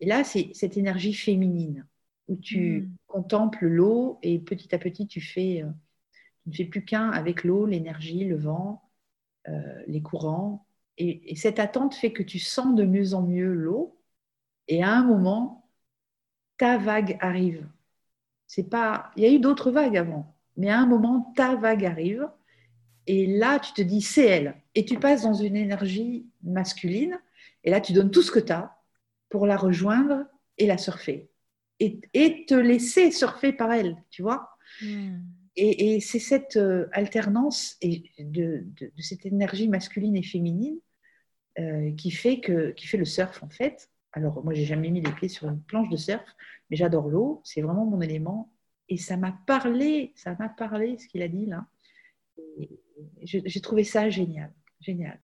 Et 0.00 0.06
là, 0.06 0.24
c'est 0.24 0.50
cette 0.54 0.76
énergie 0.76 1.14
féminine 1.14 1.86
où 2.28 2.36
tu 2.36 2.82
mmh. 2.82 2.96
contemples 3.06 3.66
l'eau 3.66 4.18
et 4.22 4.38
petit 4.38 4.74
à 4.74 4.78
petit 4.78 5.06
tu 5.06 5.20
fais 5.20 5.64
tu 6.44 6.50
ne 6.50 6.54
fais 6.54 6.64
plus 6.64 6.84
qu'un 6.84 7.10
avec 7.10 7.44
l'eau, 7.44 7.66
l'énergie, 7.66 8.24
le 8.24 8.36
vent, 8.36 8.82
euh, 9.48 9.82
les 9.86 10.02
courants. 10.02 10.66
Et, 10.98 11.34
cette 11.36 11.58
attente 11.58 11.94
fait 11.94 12.12
que 12.12 12.22
tu 12.22 12.38
sens 12.38 12.74
de 12.74 12.84
mieux 12.84 13.14
en 13.14 13.22
mieux 13.22 13.52
l'eau. 13.52 13.98
Et 14.68 14.82
à 14.82 14.92
un 14.92 15.04
moment, 15.04 15.68
ta 16.58 16.78
vague 16.78 17.16
arrive. 17.20 17.66
C'est 18.46 18.68
pas, 18.68 19.10
il 19.16 19.22
y 19.22 19.26
a 19.26 19.30
eu 19.32 19.38
d'autres 19.38 19.70
vagues 19.70 19.96
avant, 19.96 20.36
mais 20.56 20.70
à 20.70 20.78
un 20.78 20.86
moment, 20.86 21.32
ta 21.36 21.54
vague 21.56 21.84
arrive. 21.84 22.28
Et 23.06 23.26
là, 23.26 23.58
tu 23.58 23.72
te 23.72 23.82
dis, 23.82 24.02
c'est 24.02 24.26
elle. 24.26 24.56
Et 24.74 24.84
tu 24.84 24.98
passes 24.98 25.22
dans 25.22 25.34
une 25.34 25.56
énergie 25.56 26.26
masculine. 26.42 27.18
Et 27.64 27.70
là, 27.70 27.80
tu 27.80 27.92
donnes 27.92 28.10
tout 28.10 28.22
ce 28.22 28.30
que 28.30 28.40
tu 28.40 28.52
as 28.52 28.76
pour 29.30 29.46
la 29.46 29.56
rejoindre 29.56 30.26
et 30.58 30.66
la 30.66 30.78
surfer. 30.78 31.30
Et, 31.78 32.00
te 32.46 32.54
laisser 32.54 33.10
surfer 33.10 33.52
par 33.52 33.72
elle, 33.72 33.96
tu 34.10 34.22
vois. 34.22 34.50
Hmm. 34.82 35.20
Et, 35.62 36.00
c'est 36.00 36.18
cette 36.18 36.56
euh, 36.56 36.88
alternance 36.92 37.76
et 37.82 38.04
de, 38.18 38.66
cette 38.98 39.26
énergie 39.26 39.68
masculine 39.68 40.16
et 40.16 40.22
féminine 40.22 40.78
euh, 41.58 41.92
qui, 41.96 42.10
fait 42.10 42.40
que, 42.40 42.70
qui 42.70 42.86
fait 42.86 42.96
le 42.96 43.04
surf, 43.04 43.42
en 43.42 43.50
fait. 43.50 43.90
Alors, 44.12 44.42
moi, 44.42 44.54
j'ai 44.54 44.64
jamais 44.64 44.90
mis 44.90 45.02
les 45.02 45.12
pieds 45.12 45.28
sur 45.28 45.48
une 45.48 45.60
planche 45.62 45.90
de 45.90 45.96
surf, 45.96 46.24
mais 46.70 46.76
j'adore 46.76 47.08
l'eau, 47.08 47.42
c'est 47.44 47.60
vraiment 47.60 47.84
mon 47.84 48.00
élément. 48.00 48.50
Et 48.88 48.96
ça 48.96 49.16
m'a 49.16 49.38
parlé, 49.46 50.12
ça 50.16 50.34
m'a 50.38 50.48
parlé 50.48 50.96
ce 50.98 51.06
qu'il 51.06 51.22
a 51.22 51.28
dit 51.28 51.46
là. 51.46 51.66
J'ai 53.22 53.60
trouvé 53.60 53.84
ça 53.84 54.08
génial, 54.08 54.52
génial. 54.80 55.20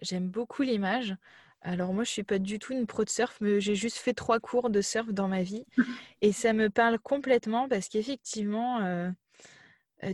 J'aime 0.00 0.28
beaucoup 0.28 0.62
l'image. 0.62 1.16
Alors 1.60 1.92
moi, 1.92 2.04
je 2.04 2.10
suis 2.10 2.24
pas 2.24 2.38
du 2.38 2.58
tout 2.58 2.72
une 2.72 2.86
pro 2.86 3.04
de 3.04 3.08
surf, 3.08 3.38
mais 3.40 3.60
j'ai 3.60 3.74
juste 3.74 3.96
fait 3.96 4.12
trois 4.12 4.40
cours 4.40 4.70
de 4.70 4.80
surf 4.80 5.12
dans 5.12 5.28
ma 5.28 5.42
vie. 5.42 5.64
Et 6.20 6.32
ça 6.32 6.52
me 6.52 6.68
parle 6.68 6.98
complètement 6.98 7.68
parce 7.68 7.88
qu'effectivement, 7.88 8.80
euh, 8.80 9.10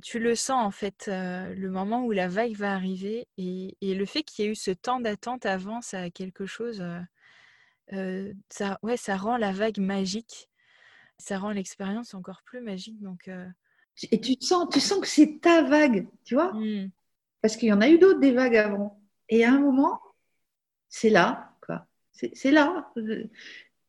tu 0.02 0.18
le 0.18 0.34
sens 0.34 0.64
en 0.64 0.70
fait, 0.70 1.06
le 1.08 1.68
moment 1.68 2.04
où 2.04 2.12
la 2.12 2.28
vague 2.28 2.54
va 2.54 2.72
arriver 2.72 3.26
et, 3.36 3.76
le 3.82 4.04
fait 4.04 4.22
qu'il 4.22 4.44
y 4.44 4.48
ait 4.48 4.52
eu 4.52 4.56
ce 4.56 4.70
temps 4.70 5.00
d'attente 5.00 5.46
avant, 5.46 5.80
ça 5.80 6.00
a 6.00 6.10
quelque 6.10 6.46
chose, 6.46 6.84
ça, 7.90 8.78
ouais, 8.82 8.96
ça 8.96 9.16
rend 9.16 9.36
la 9.36 9.52
vague 9.52 9.78
magique, 9.78 10.48
ça 11.18 11.38
rend 11.38 11.50
l'expérience 11.50 12.14
encore 12.14 12.42
plus 12.44 12.60
magique. 12.60 13.00
Donc, 13.00 13.30
Et 14.10 14.20
tu 14.20 14.34
sens, 14.40 14.68
tu 14.72 14.80
sens 14.80 15.00
que 15.00 15.06
c'est 15.06 15.40
ta 15.40 15.62
vague, 15.62 16.06
tu 16.24 16.34
vois? 16.34 16.52
Mmh. 16.52 16.90
Parce 17.42 17.56
qu'il 17.56 17.68
y 17.68 17.72
en 17.72 17.80
a 17.80 17.88
eu 17.88 17.98
d'autres 17.98 18.20
des 18.20 18.32
vagues 18.32 18.56
avant. 18.56 19.00
Et 19.28 19.44
à 19.44 19.52
un 19.52 19.58
moment, 19.58 20.00
c'est 20.88 21.10
là, 21.10 21.52
quoi. 21.60 21.86
C'est 22.12 22.50
là. 22.50 22.90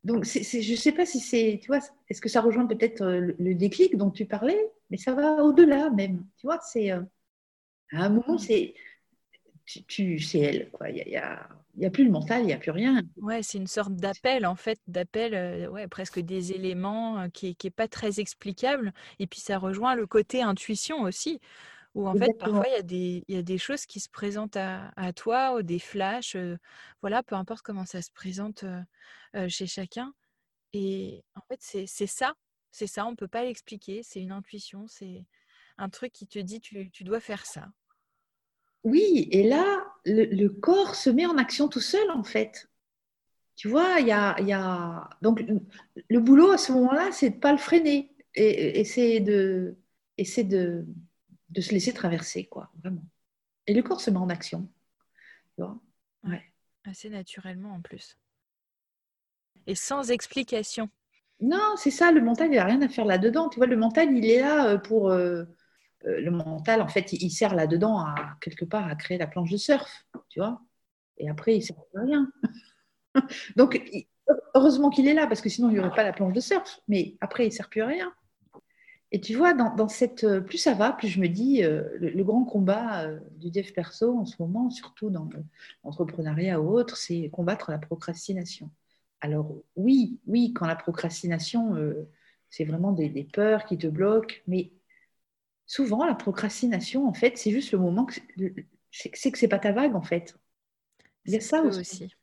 Donc, 0.04 0.26
je 0.26 0.72
ne 0.72 0.76
sais 0.76 0.92
pas 0.92 1.06
si 1.06 1.20
c'est, 1.20 1.60
tu 1.62 1.68
vois, 1.68 1.80
est-ce 2.10 2.22
que 2.22 2.30
ça 2.30 2.42
rejoint 2.42 2.66
peut-être 2.66 3.06
le 3.06 3.56
déclic 3.56 3.96
dont 3.98 4.12
tu 4.12 4.26
parlais? 4.26 4.60
Mais 4.89 4.98
ça 4.98 5.13
va 5.13 5.43
au-delà 5.43 5.89
même. 5.89 6.26
Tu 6.38 6.48
vois, 6.48 6.60
c'est. 6.62 6.91
Euh, 6.91 7.02
À 7.91 8.06
un 8.06 8.10
moment, 8.10 8.38
c'est 8.38 8.74
tu, 9.88 10.19
c'est 10.19 10.39
elle. 10.39 10.69
Quoi. 10.71 10.89
Il 10.89 10.95
n'y 11.08 11.17
a, 11.17 11.50
y 11.78 11.86
a, 11.86 11.89
plus 11.89 12.06
le 12.06 12.12
mental, 12.12 12.41
il 12.41 12.48
n'y 12.48 12.54
a 12.54 12.58
plus 12.58 12.71
rien. 12.71 13.02
Ouais, 13.17 13.41
c'est 13.41 13.58
une 13.58 13.67
sorte 13.67 13.93
d'appel, 13.93 14.45
en 14.45 14.56
fait, 14.56 14.80
d'appel, 14.88 15.34
euh, 15.34 15.67
ouais, 15.69 15.88
presque 15.88 16.19
des 16.19 16.52
éléments 16.52 17.19
euh, 17.19 17.28
qui 17.30 17.58
n'est 17.63 17.71
pas 17.71 17.88
très 17.88 18.19
explicable. 18.19 18.93
Et 19.19 19.28
puis 19.28 19.39
ça 19.39 19.58
rejoint 19.58 19.95
le 19.95 20.06
côté 20.06 20.41
intuition 20.41 21.02
aussi, 21.02 21.39
où 21.95 22.08
en 22.08 22.15
fait, 22.15 22.34
parfois, 22.38 22.65
il 22.67 22.74
y, 22.74 22.80
a 22.80 22.82
des, 22.84 23.24
y 23.28 23.38
a 23.38 23.41
des 23.41 23.58
choses 23.58 23.86
qui 23.86 24.00
se 24.00 24.10
présentent 24.10 24.58
à, 24.58 24.91
à 24.98 25.13
toi, 25.13 25.56
ou 25.56 25.62
des 25.63 25.80
flashs, 25.80 26.36
euh, 26.36 26.58
voilà, 27.02 27.24
peu 27.24 27.36
importe 27.36 27.63
comment 27.63 27.86
ça 27.86 28.02
se 28.02 28.12
présente 28.12 28.65
chez 29.48 29.67
chacun. 29.67 30.13
Et 30.74 31.24
en 31.36 31.41
fait, 31.48 31.60
c'est 31.88 32.08
ça, 32.08 32.36
c'est 32.76 32.88
ça, 32.88 33.06
on 33.06 33.12
ne 33.12 33.16
peut 33.16 33.30
pas 33.30 33.46
l'expliquer, 33.46 34.04
c'est 34.04 34.20
une 34.22 34.34
intuition, 34.34 34.86
c'est 34.90 35.24
un 35.78 35.88
truc 35.88 36.12
qui 36.12 36.28
te 36.28 36.40
dit 36.40 36.60
tu, 36.60 36.92
tu 36.92 37.06
dois 37.06 37.22
faire 37.22 37.46
ça. 37.46 37.72
Oui, 38.84 39.30
et 39.32 39.48
là, 39.48 39.88
le, 40.04 40.50
corps 40.50 40.94
se 40.94 41.10
met 41.10 41.26
en 41.26 41.38
action 41.38 41.70
tout 41.70 41.80
seul, 41.80 42.12
en 42.12 42.24
fait. 42.24 42.70
Tu 43.56 43.70
vois, 43.70 44.02
il 44.02 44.08
y 44.08 44.12
a, 44.12 45.10
Donc, 45.22 45.42
le 46.10 46.20
boulot 46.20 46.52
à 46.52 46.58
ce 46.58 46.74
moment-là, 46.74 47.14
c'est 47.14 47.30
de 47.30 47.36
ne 47.36 47.40
pas 47.40 47.54
le 47.54 47.58
freiner 47.58 48.14
et, 48.34 48.84
c'est 48.84 49.22
de, 49.22 49.78
de, 50.18 50.86
de 51.50 51.62
se 51.62 51.72
laisser 51.72 51.94
traverser, 51.94 52.46
quoi, 52.46 52.74
vraiment. 52.82 53.06
Et 53.68 53.74
le 53.74 53.84
corps 53.84 54.02
se 54.02 54.12
met 54.12 54.18
en 54.18 54.30
action. 54.30 54.70
Tu 55.56 55.62
vois 55.62 55.80
ouais. 56.26 56.44
Assez 56.84 57.10
naturellement, 57.10 57.74
en 57.76 57.82
plus. 57.82 58.18
Et 59.66 59.76
sans 59.76 60.12
explication. 60.12 60.90
Non, 61.41 61.76
c'est 61.78 61.91
ça, 61.91 62.12
le 62.12 62.21
mental, 62.21 62.48
il 62.52 62.56
n'a 62.56 62.65
rien 62.65 62.82
à 62.82 62.88
faire 62.88 63.06
là-dedans. 63.06 63.50
Tu 63.50 63.58
vois, 63.60 63.67
le 63.67 63.76
mental, 63.76 64.15
il 64.15 64.26
est 64.26 64.39
là 64.41 64.67
euh, 64.69 64.78
pour. 64.78 65.10
Euh, 65.10 65.43
euh, 66.06 66.21
le 66.21 66.32
mental, 66.32 66.82
en 66.82 66.88
fait, 66.88 67.13
il, 67.13 67.32
sert 67.32 67.56
là-dedans 67.56 68.00
à 68.00 68.38
quelque 68.41 68.65
part 68.65 68.88
à 68.88 68.95
créer 68.95 69.17
la 69.17 69.28
planche 69.28 69.52
de 69.52 69.58
surf, 69.58 70.06
tu 70.30 70.39
vois. 70.39 70.62
Et 71.17 71.30
après, 71.30 71.56
il 71.56 71.60
ne 71.60 71.63
sert 71.63 71.76
à 71.95 72.02
rien. 72.02 72.32
Donc, 73.56 73.82
heureusement 74.54 74.89
qu'il 74.89 75.08
est 75.08 75.13
là, 75.13 75.28
parce 75.28 75.41
que 75.41 75.50
sinon, 75.50 75.69
il 75.69 75.74
n'y 75.74 75.80
aurait 75.80 75.95
pas 75.95 76.04
la 76.04 76.13
planche 76.13 76.34
de 76.34 76.39
surf. 76.39 76.80
Mais 76.88 77.17
après, 77.21 77.45
il 77.45 77.50
ne 77.50 77.54
sert 77.54 77.69
plus 77.69 77.82
à 77.82 77.88
rien. 77.88 78.13
Et 79.12 79.21
tu 79.21 79.36
vois, 79.36 79.54
dans, 79.54 79.88
cette, 79.88 80.28
plus 80.41 80.58
ça 80.58 80.74
va, 80.74 80.91
plus 80.91 81.08
je 81.08 81.19
me 81.19 81.28
dis, 81.28 81.62
le, 81.62 82.24
grand 82.24 82.43
combat 82.43 83.08
du 83.38 83.50
dev 83.50 83.71
perso 83.71 84.17
en 84.17 84.26
ce 84.26 84.36
moment, 84.39 84.69
surtout 84.69 85.10
dans 85.10 85.30
l'entrepreneuriat 85.84 86.60
ou 86.60 86.78
autre, 86.78 86.98
c'est 86.98 87.30
combattre 87.30 87.71
la 87.71 87.80
procrastination. 87.80 88.69
Alors 89.26 89.52
oui, 89.76 90.20
oui, 90.28 90.54
quand 90.54 90.68
la 90.68 90.76
procrastination, 90.76 91.76
c'est 92.52 92.64
vraiment 92.64 92.92
des, 92.92 93.10
des, 93.10 93.24
peurs 93.24 93.66
qui 93.66 93.76
te 93.76 93.88
bloquent, 93.88 94.36
mais 94.46 94.72
souvent, 95.66 96.06
la 96.06 96.14
procrastination, 96.14 97.08
en 97.08 97.14
fait, 97.14 97.36
c'est 97.36 97.50
juste 97.50 97.72
le 97.72 97.80
moment 97.80 98.06
que 98.06 98.14
c'est 98.92 99.32
que 99.32 99.40
c'est 99.40 99.48
pas 99.48 99.58
ta 99.58 99.72
vague, 99.72 99.96
en 99.96 100.04
fait. 100.04 100.38
Il 101.26 101.34
y 101.34 101.38
a 101.38 101.42
ça 101.42 101.64
aussi. 101.64 102.14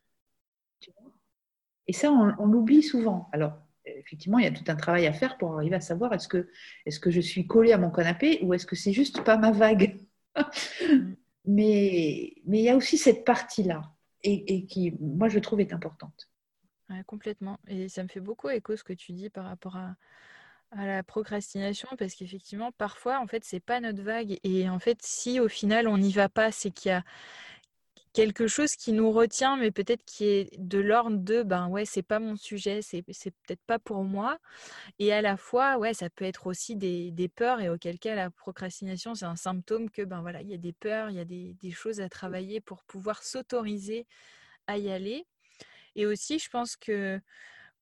Et 1.88 1.93
ça, 1.93 2.12
on, 2.12 2.47
l'oublie 2.47 2.85
souvent. 2.85 3.29
Alors, 3.33 3.55
effectivement, 3.85 4.38
il 4.38 4.45
y 4.45 4.49
a 4.49 4.53
tout 4.53 4.65
un 4.69 4.77
travail 4.77 5.09
à 5.09 5.12
faire 5.12 5.37
pour 5.38 5.57
arriver 5.57 5.75
à 5.75 5.81
savoir 5.81 6.12
est-ce 6.12 6.29
que, 6.29 6.49
est 6.87 7.01
que 7.01 7.11
je 7.11 7.21
suis 7.21 7.49
collée 7.49 7.73
à 7.73 7.79
mon 7.79 7.91
canapé 7.91 8.38
ou 8.43 8.55
est-ce 8.55 8.65
que 8.65 8.77
c'est 8.77 8.93
juste 8.93 9.25
pas 9.25 9.37
ma 9.37 9.51
vague 9.51 9.99
mm. 10.37 11.15
mais, 11.47 12.35
mais 12.47 12.61
il 12.61 12.65
y 12.65 12.69
a 12.69 12.77
aussi 12.77 12.97
cette 12.97 13.25
partie-là 13.25 13.93
et, 14.23 14.55
et, 14.55 14.67
qui, 14.67 14.95
moi, 15.01 15.29
je 15.29 15.41
trouve 15.41 15.61
est 15.61 15.73
importante. 15.73 16.32
Complètement. 17.07 17.59
Et 17.68 17.88
ça 17.88 18.02
me 18.02 18.09
fait 18.09 18.20
beaucoup 18.20 18.48
écho 18.50 18.76
ce 18.76 18.85
que 18.85 18.92
tu 18.92 19.12
dis 19.12 19.31
par 19.31 19.44
rapport 19.44 19.76
à, 19.76 19.96
à 20.72 20.87
la 20.87 21.02
procrastination 21.02 21.88
parce 21.98 22.14
qu'effectivement 22.14 22.72
parfois 22.72 23.20
en 23.20 23.26
fait 23.26 23.44
c'est 23.44 23.61
pas 23.61 23.81
notre 23.81 24.02
vague 24.02 24.38
et 24.42 24.68
en 24.68 24.78
fait 24.78 24.98
si 25.02 25.38
au 25.38 25.48
final 25.48 25.87
on 25.87 25.98
n'y 25.98 26.12
va 26.12 26.28
pas 26.28 26.50
c'est 26.50 26.70
qu'il 26.70 26.90
y 26.90 26.92
a 26.94 27.05
quelque 28.12 28.46
chose 28.46 28.76
qui 28.76 28.92
nous 28.92 29.11
retient 29.11 29.57
mais 29.57 29.70
peut-être 29.70 30.05
qui 30.05 30.24
est 30.24 30.59
de 30.59 30.78
l'ordre 30.78 31.16
de 31.18 31.42
ben 31.42 31.68
ouais 31.68 31.85
c'est 31.85 32.02
pas 32.02 32.18
mon 32.18 32.37
sujet 32.37 32.81
c'est 32.83 33.02
peut-être 33.02 33.62
pas 33.66 33.78
pour 33.78 34.05
moi 34.05 34.38
et 34.98 35.12
à 35.12 35.22
la 35.22 35.37
fois 35.37 35.78
ouais 35.78 35.94
ça 35.94 36.11
peut 36.11 36.24
être 36.24 36.46
aussi 36.46 36.76
des, 36.76 37.11
des 37.11 37.28
peurs 37.28 37.61
et 37.61 37.68
auquel 37.70 37.98
cas 37.98 38.14
la 38.14 38.31
procrastination 38.31 39.14
c'est 39.14 39.24
un 39.26 39.37
symptôme 39.37 39.90
que 39.90 40.02
ben 40.02 40.20
voilà 40.20 40.42
il 40.42 40.48
y 40.48 40.55
a 40.55 40.59
des 40.59 40.72
peurs 40.74 41.11
il 41.11 41.16
y 41.16 41.20
a 41.20 41.24
des, 41.24 41.55
des 41.55 41.70
choses 41.70 42.00
à 42.00 42.09
travailler 42.09 42.61
pour 42.61 42.83
pouvoir 42.85 43.22
s'autoriser 43.22 44.07
à 44.66 44.78
y 44.78 44.90
aller 44.90 45.26
et 45.96 46.07
aussi 46.07 46.38
je 46.38 46.48
pense 46.48 46.76
que 46.76 47.20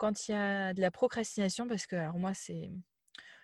quand 0.01 0.29
il 0.29 0.33
y 0.33 0.35
a 0.35 0.73
de 0.73 0.81
la 0.81 0.91
procrastination, 0.91 1.69
parce 1.69 1.87
que 1.87 1.95
alors 1.95 2.19
moi, 2.19 2.33
c'est. 2.35 2.71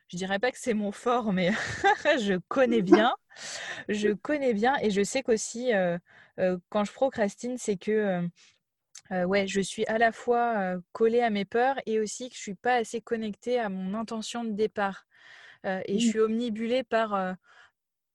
Je 0.08 0.16
dirais 0.16 0.38
pas 0.38 0.50
que 0.50 0.58
c'est 0.58 0.72
mon 0.72 0.90
fort, 0.90 1.32
mais 1.32 1.50
je 2.20 2.38
connais 2.48 2.80
bien. 2.80 3.14
Je 3.88 4.10
connais 4.10 4.54
bien 4.54 4.74
et 4.80 4.90
je 4.90 5.02
sais 5.02 5.22
qu'aussi, 5.22 5.74
euh, 5.74 5.98
euh, 6.38 6.58
quand 6.70 6.84
je 6.84 6.92
procrastine, 6.92 7.58
c'est 7.58 7.76
que 7.76 8.26
euh, 9.10 9.24
ouais, 9.24 9.46
je 9.46 9.60
suis 9.60 9.84
à 9.86 9.98
la 9.98 10.12
fois 10.12 10.76
collée 10.92 11.20
à 11.20 11.28
mes 11.28 11.44
peurs 11.44 11.76
et 11.86 12.00
aussi 12.00 12.30
que 12.30 12.36
je 12.36 12.40
suis 12.40 12.54
pas 12.54 12.76
assez 12.76 13.00
connectée 13.00 13.58
à 13.58 13.68
mon 13.68 13.94
intention 13.94 14.42
de 14.42 14.52
départ. 14.52 15.06
et 15.64 15.98
je 15.98 16.08
suis 16.08 16.20
omnibulée 16.20 16.84
par 16.84 17.36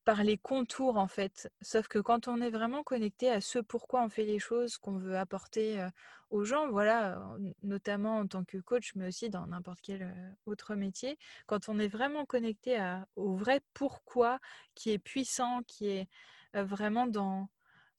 par 0.04 0.24
les 0.24 0.36
contours 0.38 0.96
en 0.96 1.06
fait. 1.06 1.50
Sauf 1.60 1.88
que 1.88 1.98
quand 1.98 2.28
on 2.28 2.40
est 2.40 2.50
vraiment 2.50 2.82
connecté 2.82 3.30
à 3.30 3.40
ce 3.40 3.58
pourquoi 3.58 4.02
on 4.02 4.08
fait 4.08 4.24
les 4.24 4.38
choses, 4.38 4.78
qu'on 4.78 4.96
veut 4.98 5.16
apporter 5.16 5.86
aux 6.30 6.44
gens, 6.44 6.68
voilà, 6.70 7.22
notamment 7.62 8.18
en 8.18 8.26
tant 8.26 8.44
que 8.44 8.58
coach, 8.58 8.92
mais 8.94 9.08
aussi 9.08 9.30
dans 9.30 9.46
n'importe 9.46 9.80
quel 9.82 10.14
autre 10.46 10.74
métier, 10.74 11.18
quand 11.46 11.68
on 11.68 11.78
est 11.78 11.88
vraiment 11.88 12.24
connecté 12.24 12.76
à, 12.76 13.06
au 13.16 13.36
vrai 13.36 13.60
pourquoi 13.74 14.40
qui 14.74 14.90
est 14.90 14.98
puissant, 14.98 15.62
qui 15.66 15.88
est 15.88 16.08
vraiment 16.54 17.06
dans, 17.06 17.48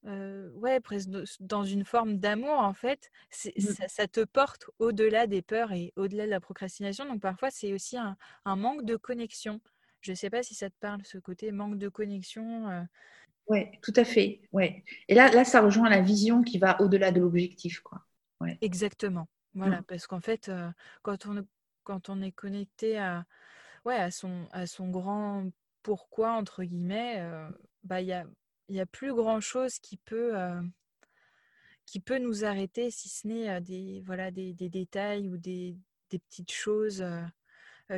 ouais, 0.06 0.80
presque 0.82 1.10
dans 1.40 1.64
une 1.64 1.86
forme 1.86 2.18
d'amour, 2.18 2.60
en 2.60 2.74
fait, 2.74 3.12
mmh. 3.32 3.62
ça, 3.62 3.88
ça, 3.88 4.08
te 4.08 4.24
porte 4.26 4.70
au-delà 4.80 5.28
des 5.28 5.42
peurs 5.42 5.72
et 5.72 5.94
au-delà 5.96 6.26
de 6.26 6.32
la 6.32 6.40
procrastination. 6.40 7.06
Donc 7.06 7.22
parfois, 7.22 7.52
c'est 7.52 7.74
aussi 7.74 7.98
un, 7.98 8.18
un, 8.46 8.56
manque 8.56 8.84
de 8.84 8.96
connexion. 8.96 9.62
Je 10.04 10.12
ne 10.12 10.16
sais 10.16 10.30
pas 10.30 10.44
si 10.44 10.54
ça 10.54 10.70
te 10.70 10.76
parle, 10.80 11.02
ce 11.06 11.18
côté 11.18 11.52
manque 11.52 11.78
de 11.78 11.88
connexion. 11.88 12.70
Euh. 12.70 12.84
Oui, 13.48 13.66
tout 13.82 13.94
à 13.96 14.04
fait. 14.04 14.42
Ouais. 14.52 14.84
Et 15.08 15.16
là, 15.16 15.32
là, 15.32 15.46
ça 15.46 15.62
rejoint 15.62 15.90
la 15.90 16.02
vision 16.02 16.44
qui 16.44 16.58
va 16.60 16.80
au-delà 16.82 17.12
de 17.12 17.22
l'objectif. 17.22 17.80
Quoi. 17.80 18.04
Ouais. 18.42 18.58
Exactement. 18.62 19.28
Voilà, 19.56 19.80
mmh. 19.80 19.86
parce 19.86 20.08
qu'en 20.08 20.20
fait, 20.20 20.50
euh, 20.50 20.70
quand, 21.04 21.26
on, 21.26 21.46
quand 21.84 22.10
on 22.10 22.22
est 22.22 22.32
connecté 22.34 22.98
à, 22.98 23.26
ouais, 23.86 23.96
à, 23.96 24.12
son, 24.12 24.48
à 24.52 24.68
son 24.68 24.90
grand 24.90 25.50
pourquoi, 25.84 26.34
entre 26.34 26.64
guillemets, 26.64 27.20
euh, 27.20 27.48
bah, 27.84 28.02
il 28.02 28.08
n'y 28.08 28.14
a, 28.14 28.26
y 28.70 28.80
a 28.82 28.86
plus 28.86 29.14
grand-chose 29.14 29.80
qui 29.80 29.98
peut 29.98 30.34
qui 31.86 32.00
peut 32.00 32.18
nous 32.18 32.46
arrêter 32.46 32.92
si 32.92 33.10
ce 33.10 33.28
n'est 33.28 33.60
des, 33.60 34.02
voilà, 34.06 34.32
des, 34.32 34.54
des, 34.54 34.70
détails 34.70 35.28
ou 35.28 35.36
des, 35.36 35.76
des 36.10 36.20
petites 36.20 36.52
choses 36.52 37.04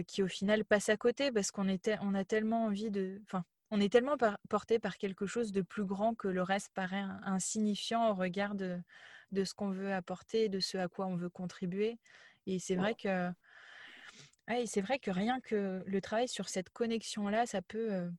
qui 0.03 0.23
au 0.23 0.27
final 0.27 0.65
passent 0.65 0.89
à 0.89 0.97
côté 0.97 1.31
parce 1.31 1.51
qu'on 1.51 1.67
était, 1.67 1.97
on 2.01 2.13
a 2.13 2.23
tellement 2.23 2.65
envie 2.65 2.91
de, 2.91 3.21
enfin, 3.25 3.43
on 3.71 3.81
est 3.81 3.91
tellement 3.91 4.17
porté 4.49 4.79
par 4.79 4.97
quelque 4.97 5.25
chose 5.25 5.51
de 5.51 5.61
plus 5.61 5.85
grand 5.85 6.15
que 6.15 6.27
le 6.27 6.41
reste 6.41 6.69
paraît 6.73 7.03
insignifiant 7.23 8.09
au 8.11 8.13
regard 8.13 8.55
de, 8.55 8.79
de 9.31 9.43
ce 9.43 9.53
qu'on 9.53 9.69
veut 9.69 9.93
apporter, 9.93 10.49
de 10.49 10.59
ce 10.59 10.77
à 10.77 10.87
quoi 10.87 11.07
on 11.07 11.15
veut 11.15 11.29
contribuer. 11.29 11.97
Et 12.47 12.59
c'est 12.59 12.75
vrai 12.75 12.95
que, 12.95 13.31
c'est 14.65 14.81
vrai 14.81 14.99
que 14.99 15.11
rien 15.11 15.39
que 15.41 15.83
le 15.85 16.01
travail 16.01 16.27
sur 16.27 16.47
cette 16.47 16.69
connexion-là, 16.69 17.45
ça 17.45 17.61
peut 17.61 18.09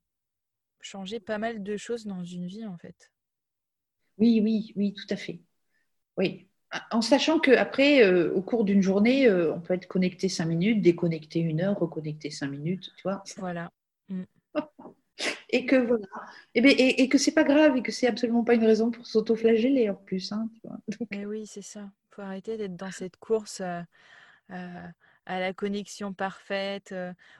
changer 0.81 1.21
pas 1.21 1.39
mal 1.39 1.63
de 1.63 1.77
choses 1.77 2.07
dans 2.07 2.25
une 2.25 2.47
vie 2.47 2.67
en 2.67 2.77
fait. 2.77 3.13
Oui, 4.19 4.41
oui, 4.43 4.73
oui, 4.77 4.95
tout 4.95 5.07
à 5.11 5.17
fait. 5.17 5.43
Oui, 6.17 6.49
en 6.91 7.01
sachant 7.01 7.39
qu'après, 7.39 8.05
euh, 8.05 8.33
au 8.35 8.43
cours 8.43 8.65
d'une 8.65 8.83
journée, 8.83 9.27
euh, 9.29 9.55
on 9.55 9.61
peut 9.61 9.75
être 9.75 9.87
connecté 9.87 10.29
cinq 10.29 10.47
minutes, 10.47 10.83
déconnecté 10.83 11.41
une 11.41 11.61
heure, 11.61 11.79
reconnecté 11.79 12.31
cinq 12.31 12.49
minutes, 12.49 12.91
tu 12.97 13.03
vois. 13.05 13.23
Voilà. 13.37 13.71
Mm. 14.09 14.23
et 15.51 15.67
que 15.67 15.77
voilà. 15.77 16.07
Et, 16.55 16.61
ben, 16.61 16.75
et, 16.77 17.03
et 17.03 17.09
que 17.09 17.19
c'est 17.19 17.33
pas 17.33 17.45
grave 17.45 17.77
et 17.77 17.83
que 17.83 17.93
c'est 17.93 18.07
absolument 18.07 18.45
pas 18.45 18.55
une 18.55 18.65
raison 18.65 18.91
pour 18.91 19.07
s'auto-flageller 19.07 19.89
en 19.91 19.95
plus. 19.95 20.33
Hein, 20.33 20.49
tu 20.55 20.69
vois. 20.69 20.79
Et 21.13 21.27
oui, 21.27 21.47
c'est 21.47 21.63
ça. 21.63 21.81
Il 22.11 22.15
faut 22.15 22.23
arrêter 22.23 22.57
d'être 22.57 22.77
dans 22.77 22.91
cette 22.91 23.17
course. 23.17 23.61
Euh, 24.51 24.87
à 25.27 25.41
la 25.41 25.53
connexion 25.53 26.13
parfaite, 26.13 26.95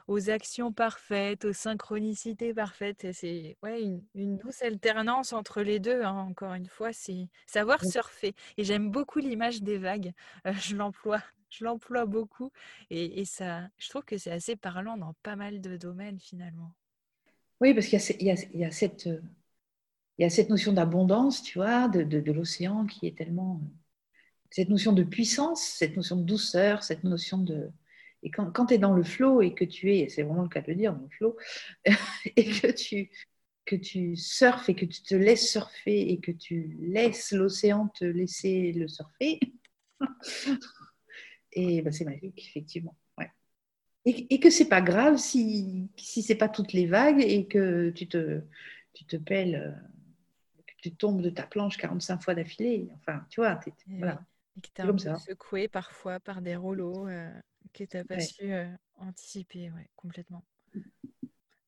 aux 0.07 0.29
actions 0.29 0.71
parfaites, 0.71 1.45
aux 1.45 1.53
synchronicités 1.53 2.53
parfaites. 2.53 3.07
C'est 3.13 3.57
ouais, 3.63 3.81
une, 4.13 4.37
douce 4.37 4.61
alternance 4.61 5.33
entre 5.33 5.61
les 5.61 5.79
deux. 5.79 6.03
Hein, 6.03 6.27
encore 6.29 6.53
une 6.53 6.67
fois, 6.67 6.93
c'est 6.93 7.29
savoir 7.45 7.83
surfer. 7.83 8.35
Et 8.57 8.63
j'aime 8.63 8.91
beaucoup 8.91 9.19
l'image 9.19 9.61
des 9.61 9.77
vagues. 9.77 10.13
je 10.45 10.75
l'emploie. 10.75 11.21
Je 11.49 11.63
l'emploie 11.63 12.05
beaucoup 12.05 12.51
et, 12.89 13.23
ça, 13.23 13.69
je 13.77 13.87
trouve 13.87 14.03
que 14.03 14.17
c'est 14.17 14.31
assez 14.31 14.57
parlant 14.57 14.97
dans 14.97 15.13
pas 15.23 15.37
mal 15.37 15.61
de 15.61 15.77
domaines 15.77 16.19
finalement. 16.19 16.73
Oui, 17.61 17.73
parce 17.73 17.87
qu'il 17.87 18.21
y, 18.21 18.25
y, 18.25 18.65
a 18.65 18.71
cette, 18.71 19.05
il 20.17 20.23
y 20.23 20.25
a 20.25 20.29
cette 20.29 20.49
notion 20.49 20.73
d'abondance, 20.73 21.43
tu 21.43 21.59
vois, 21.59 21.87
de, 21.87 22.03
de, 22.03 22.19
de 22.19 22.31
l'océan 22.33 22.85
qui 22.85 23.07
est 23.07 23.17
tellement 23.17 23.61
cette 24.49 24.69
notion 24.69 24.93
de 24.93 25.03
puissance, 25.03 25.61
cette 25.61 25.95
notion 25.95 26.15
de 26.15 26.23
douceur, 26.23 26.83
cette 26.83 27.03
notion 27.03 27.37
de... 27.37 27.69
Et 28.23 28.31
quand, 28.31 28.65
tu 28.65 28.73
es 28.73 28.77
dans 28.77 28.93
le 28.93 29.03
flow 29.03 29.41
et 29.41 29.53
que 29.53 29.63
tu 29.63 29.95
es, 29.95 30.09
c'est 30.09 30.23
vraiment 30.23 30.43
le 30.43 30.49
cas 30.49 30.61
de 30.61 30.67
le 30.67 30.75
dire, 30.75 30.93
dans 30.93 31.03
le 31.03 31.09
flow, 31.09 31.37
et 32.35 32.45
que 32.45 32.71
tu, 32.71 33.11
que 33.65 33.75
tu 33.75 34.15
surfes 34.15 34.69
et 34.69 34.75
que 34.75 34.85
tu 34.85 35.03
te 35.03 35.13
laisses 35.13 35.51
surfer 35.51 36.09
et 36.09 36.19
que 36.19 36.31
tu 36.31 36.77
laisses 36.79 37.31
l'océan 37.31 37.89
te 37.89 38.05
laisser 38.05 38.71
le 38.71 38.87
surfer. 38.87 39.39
et 41.51 41.81
ben, 41.83 41.93
c'est 41.93 42.05
magique, 42.05 42.47
effectivement. 42.49 42.95
Ouais. 43.17 43.29
Et, 44.05 44.33
et, 44.33 44.39
que 44.39 44.49
c'est 44.49 44.69
pas 44.69 44.81
grave 44.81 45.17
si, 45.17 45.89
si 45.97 46.23
c'est 46.23 46.35
pas 46.35 46.49
toutes 46.49 46.73
les 46.73 46.87
vagues 46.87 47.21
et 47.21 47.45
que 47.45 47.91
tu 47.91 48.07
te, 48.07 48.41
tu 48.93 49.05
te 49.05 49.17
pelles, 49.17 49.55
euh, 49.55 50.61
que 50.65 50.73
tu 50.81 50.95
tombes 50.95 51.21
de 51.21 51.29
ta 51.29 51.43
planche 51.43 51.77
45 51.77 52.23
fois 52.23 52.33
d'affilée. 52.33 52.89
Enfin, 52.95 53.25
tu 53.29 53.41
vois, 53.41 53.59
voilà. 53.99 54.25
Et 54.57 54.61
que 54.61 54.69
tu 54.73 54.81
es 54.81 54.85
un 54.85 54.93
peu 54.93 55.19
secoué 55.19 55.67
parfois 55.67 56.19
par 56.19 56.41
des 56.41 56.55
rouleaux 56.55 57.07
euh, 57.07 57.31
que 57.73 57.83
tu 57.83 57.95
n'as 57.95 58.03
pas 58.03 58.19
su 58.19 58.51
euh, 58.51 58.67
anticiper, 58.95 59.71
ouais, 59.71 59.89
complètement. 59.95 60.43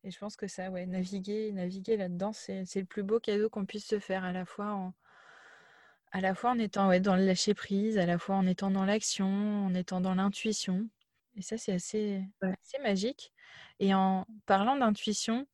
Et 0.04 0.12
je 0.12 0.17
pense 0.17 0.36
que 0.36 0.47
ça, 0.47 0.71
ouais, 0.71 0.86
naviguer, 0.86 1.52
naviguer 1.52 1.97
là-dedans, 1.97 2.34
c'est, 2.34 2.63
le 2.75 2.86
plus 2.86 3.04
beau 3.04 3.19
cadeau 3.19 3.49
qu'on 3.49 3.65
puisse 3.65 3.86
se 3.86 3.99
faire, 3.99 4.23
à 4.23 4.32
la 4.32 4.45
fois 4.45 4.73
en, 4.73 4.93
à 6.12 6.21
la 6.21 6.34
fois 6.34 6.52
en 6.52 6.60
étant 6.60 6.88
ouais, 6.88 6.99
dans 6.99 7.15
le 7.15 7.25
lâcher 7.25 7.54
prise, 7.54 7.97
à 7.97 8.06
la 8.06 8.17
fois 8.17 8.36
en 8.36 8.47
étant 8.47 8.71
dans 8.71 8.86
l'action, 8.86 9.28
en 9.65 9.73
étant 9.73 10.02
dans 10.02 10.15
l'intuition. 10.15 10.89
Et 11.36 11.41
ça, 11.41 11.58
c'est 11.58 11.73
assez, 11.73 12.23
assez 12.41 12.80
magique. 12.82 13.34
Et 13.80 13.93
en 13.93 14.25
parlant 14.45 14.75
d'intuition, 14.75 15.47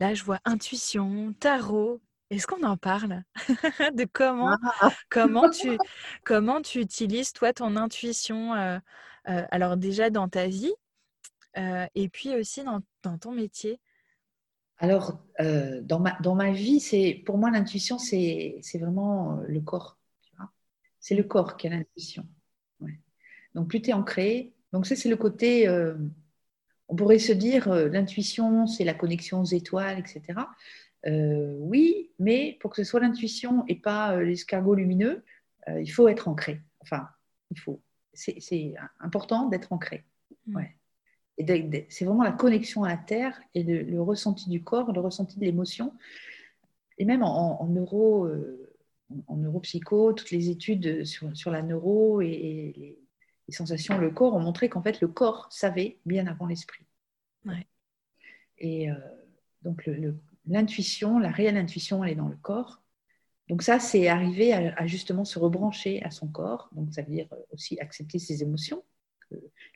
là, 0.00 0.14
je 0.14 0.24
vois 0.24 0.40
intuition, 0.44 1.34
tarot. 1.34 2.00
Est-ce 2.30 2.46
qu'on 2.46 2.62
en 2.62 2.76
parle? 2.76 3.22
De 3.94 4.06
comment, 4.10 4.56
ah! 4.80 4.90
comment, 5.10 5.50
tu, 5.50 5.76
comment 6.24 6.62
tu 6.62 6.80
utilises 6.80 7.32
toi 7.32 7.52
ton 7.52 7.76
intuition 7.76 8.54
euh, 8.54 8.78
euh, 9.28 9.44
Alors 9.50 9.76
déjà 9.76 10.10
dans 10.10 10.28
ta 10.28 10.46
vie, 10.46 10.72
euh, 11.58 11.86
et 11.94 12.08
puis 12.08 12.34
aussi 12.34 12.64
dans, 12.64 12.80
ton 13.18 13.32
métier? 13.32 13.78
Alors, 14.78 15.22
dans, 15.38 16.00
ma, 16.00 16.18
dans 16.20 16.34
ma 16.34 16.50
vie, 16.50 16.80
c'est 16.80 17.22
pour 17.24 17.38
moi, 17.38 17.50
l'intuition, 17.50 17.98
c'est 17.98 18.60
vraiment 18.74 19.40
le 19.46 19.60
corps. 19.60 19.98
C'est 20.98 21.14
le 21.14 21.22
corps 21.22 21.56
qui 21.56 21.68
a 21.68 21.70
l'intuition. 21.70 22.26
Donc, 23.54 23.68
plus 23.68 23.82
tu 23.82 23.90
es 23.90 23.92
ancré, 23.92 24.52
donc 24.72 24.86
ça, 24.86 24.96
c'est 24.96 25.08
le 25.08 25.16
côté, 25.16 25.68
on 26.88 26.96
pourrait 26.96 27.20
se 27.20 27.32
dire, 27.32 27.72
l'intuition, 27.72 28.66
c'est 28.66 28.84
la 28.84 28.94
connexion 28.94 29.42
aux 29.42 29.44
étoiles, 29.44 30.00
etc. 30.00 30.40
oui, 31.06 32.10
mais 32.18 32.56
pour 32.60 32.70
que 32.70 32.76
ce 32.76 32.84
soit 32.84 33.00
l'intuition 33.00 33.64
et 33.68 33.76
pas 33.76 34.20
l'escargot 34.22 34.74
lumineux, 34.74 35.22
il 35.68 35.90
faut 35.90 36.08
être 36.08 36.28
ancré. 36.28 36.60
Enfin, 36.80 37.08
il 37.50 37.58
faut. 37.58 37.80
C'est 38.12 38.74
important 39.00 39.48
d'être 39.48 39.72
ancré. 39.72 40.04
Mmh. 40.46 40.56
Ouais 40.56 40.76
c'est 41.88 42.04
vraiment 42.04 42.22
la 42.22 42.32
connexion 42.32 42.84
à 42.84 42.88
la 42.88 42.96
terre 42.96 43.40
et 43.54 43.62
le, 43.62 44.00
ressenti 44.00 44.48
du 44.48 44.62
corps, 44.62 44.92
le 44.92 45.00
ressenti 45.00 45.38
de 45.38 45.44
l'émotion. 45.44 45.92
Et 46.98 47.04
même 47.04 47.22
en, 47.22 47.66
neuro, 47.66 48.26
euh, 48.26 48.72
en 49.26 49.36
neuropsycho, 49.36 50.12
toutes 50.12 50.30
les 50.30 50.48
études 50.48 51.04
sur, 51.04 51.50
la 51.50 51.62
neuro 51.62 52.20
et, 52.20 52.72
les, 52.76 52.98
sensations, 53.48 53.98
le 53.98 54.10
corps 54.10 54.34
ont 54.34 54.40
montré 54.40 54.68
qu'en 54.68 54.82
fait 54.82 55.00
le 55.00 55.08
corps 55.08 55.48
savait 55.50 55.98
bien 56.06 56.26
avant 56.26 56.46
l'esprit. 56.46 56.86
Et 58.58 58.90
euh, 58.90 58.94
donc 59.62 59.90
l'intuition, 60.46 61.18
la 61.18 61.30
réelle 61.30 61.56
intuition, 61.56 62.04
elle 62.04 62.12
est 62.12 62.16
dans 62.16 62.28
le 62.28 62.36
corps. 62.36 62.82
Donc 63.48 63.62
ça, 63.62 63.78
c'est 63.78 64.08
arriver 64.08 64.52
à, 64.52 64.86
justement 64.86 65.24
se 65.24 65.38
rebrancher 65.38 66.02
à 66.02 66.10
son 66.10 66.28
corps. 66.28 66.70
Donc 66.72 66.92
ça 66.94 67.02
veut 67.02 67.12
dire 67.12 67.28
aussi 67.52 67.78
accepter 67.78 68.18
ses 68.18 68.42
émotions 68.42 68.82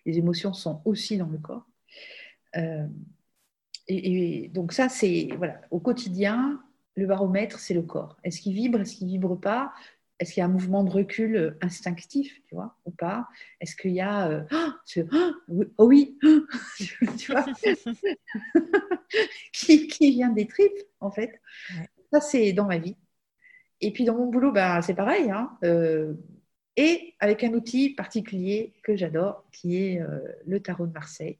les 0.06 0.18
émotions 0.18 0.52
sont 0.52 0.80
aussi 0.84 1.16
dans 1.16 1.28
le 1.28 1.38
corps. 1.38 1.66
Euh, 2.56 2.86
et, 3.88 4.48
donc 4.48 4.72
ça, 4.72 4.88
c'est 4.88 5.28
voilà, 5.36 5.60
au 5.70 5.80
quotidien, 5.80 6.62
le 6.94 7.06
baromètre, 7.06 7.58
c'est 7.58 7.74
le 7.74 7.82
corps. 7.82 8.16
Est-ce 8.24 8.40
qu'il 8.40 8.54
vibre, 8.54 8.80
est-ce 8.80 8.96
qu'il 8.96 9.08
vibre 9.08 9.38
pas? 9.38 9.72
Est-ce 10.18 10.32
qu'il 10.32 10.40
y 10.40 10.42
a 10.42 10.46
un 10.46 10.52
mouvement 10.52 10.82
de 10.82 10.90
recul 10.90 11.56
instinctif, 11.60 12.42
tu 12.46 12.54
vois, 12.54 12.76
ou 12.84 12.90
pas? 12.90 13.28
Est-ce 13.60 13.76
qu'il 13.76 13.92
y 13.92 14.00
a 14.00 14.28
euh, 14.28 14.42
oh, 15.48 15.64
oh 15.78 15.86
oui, 15.86 16.18
tu 17.18 17.32
vois, 17.32 17.46
qui, 19.52 20.10
vient 20.10 20.30
des 20.30 20.46
tripes 20.46 20.78
en 21.00 21.10
fait 21.10 21.40
Ça, 22.12 22.20
c'est 22.20 22.52
dans 22.52 22.66
ma 22.66 22.78
vie. 22.78 22.96
Et 23.80 23.92
puis 23.92 24.04
dans 24.04 24.16
mon 24.16 24.26
boulot, 24.26 24.50
bah, 24.50 24.82
c'est 24.82 24.94
pareil. 24.94 25.30
Hein, 25.30 25.56
euh, 25.64 26.14
et 26.76 27.14
avec 27.20 27.44
un 27.44 27.52
outil 27.52 27.90
particulier 27.90 28.74
que 28.82 28.96
j'adore, 28.96 29.44
qui 29.52 29.76
est 29.76 30.00
euh, 30.00 30.20
le 30.46 30.60
tarot 30.60 30.86
de 30.86 30.92
Marseille. 30.92 31.38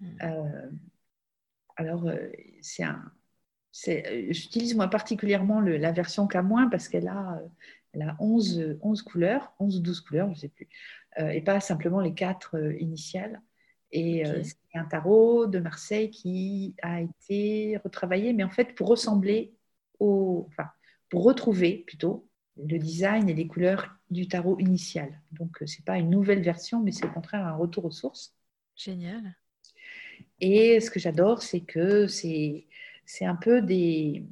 Hmm. 0.00 0.16
Euh, 0.22 0.70
alors, 1.76 2.08
euh, 2.08 2.30
c'est 2.62 2.82
un, 2.82 3.12
j'utilise 3.72 4.74
moi 4.74 4.88
particulièrement 4.88 5.60
la 5.60 5.92
version 5.92 6.26
K- 6.26 6.70
parce 6.70 6.88
qu'elle 6.88 7.08
a, 7.08 7.40
elle 7.96 8.08
a 8.08 8.16
11, 8.20 8.78
11 8.82 9.02
couleurs, 9.02 9.54
11 9.58 9.76
ou 9.76 9.80
12 9.80 10.00
couleurs, 10.00 10.26
je 10.28 10.32
ne 10.32 10.36
sais 10.36 10.48
plus, 10.48 10.68
et 11.18 11.40
pas 11.40 11.60
simplement 11.60 12.00
les 12.00 12.14
quatre 12.14 12.56
initiales. 12.78 13.40
Et 13.92 14.24
c'est 14.42 14.78
un 14.78 14.84
tarot 14.84 15.46
de 15.46 15.58
Marseille 15.58 16.10
qui 16.10 16.74
a 16.82 17.00
été 17.00 17.78
retravaillé, 17.82 18.32
mais 18.32 18.44
en 18.44 18.50
fait 18.50 18.74
pour 18.74 18.88
ressembler 18.88 19.54
au, 19.98 20.46
enfin, 20.48 20.68
pour 21.08 21.24
retrouver 21.24 21.84
plutôt 21.86 22.28
le 22.56 22.78
design 22.78 23.28
et 23.28 23.34
les 23.34 23.46
couleurs 23.46 23.96
du 24.10 24.28
tarot 24.28 24.58
initial. 24.58 25.20
Donc, 25.32 25.62
euh, 25.62 25.66
ce 25.66 25.78
n'est 25.78 25.84
pas 25.84 25.98
une 25.98 26.10
nouvelle 26.10 26.42
version, 26.42 26.82
mais 26.82 26.92
c'est 26.92 27.06
au 27.06 27.10
contraire 27.10 27.46
un 27.46 27.56
retour 27.56 27.84
aux 27.84 27.90
sources. 27.90 28.34
Génial. 28.74 29.36
Et 30.40 30.80
ce 30.80 30.90
que 30.90 31.00
j'adore, 31.00 31.42
c'est 31.42 31.60
que 31.60 32.06
c'est, 32.06 32.66
c'est 33.04 33.24
un 33.24 33.36
peu 33.36 33.62
des. 33.62 34.24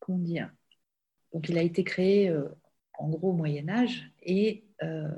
Comment 0.00 0.18
dire 0.18 0.52
Donc, 1.32 1.48
il 1.48 1.58
a 1.58 1.62
été 1.62 1.84
créé 1.84 2.28
euh, 2.28 2.48
en 3.02 3.08
gros 3.08 3.30
au 3.30 3.34
Moyen-Âge 3.34 4.10
et 4.22 4.64
euh, 4.82 5.08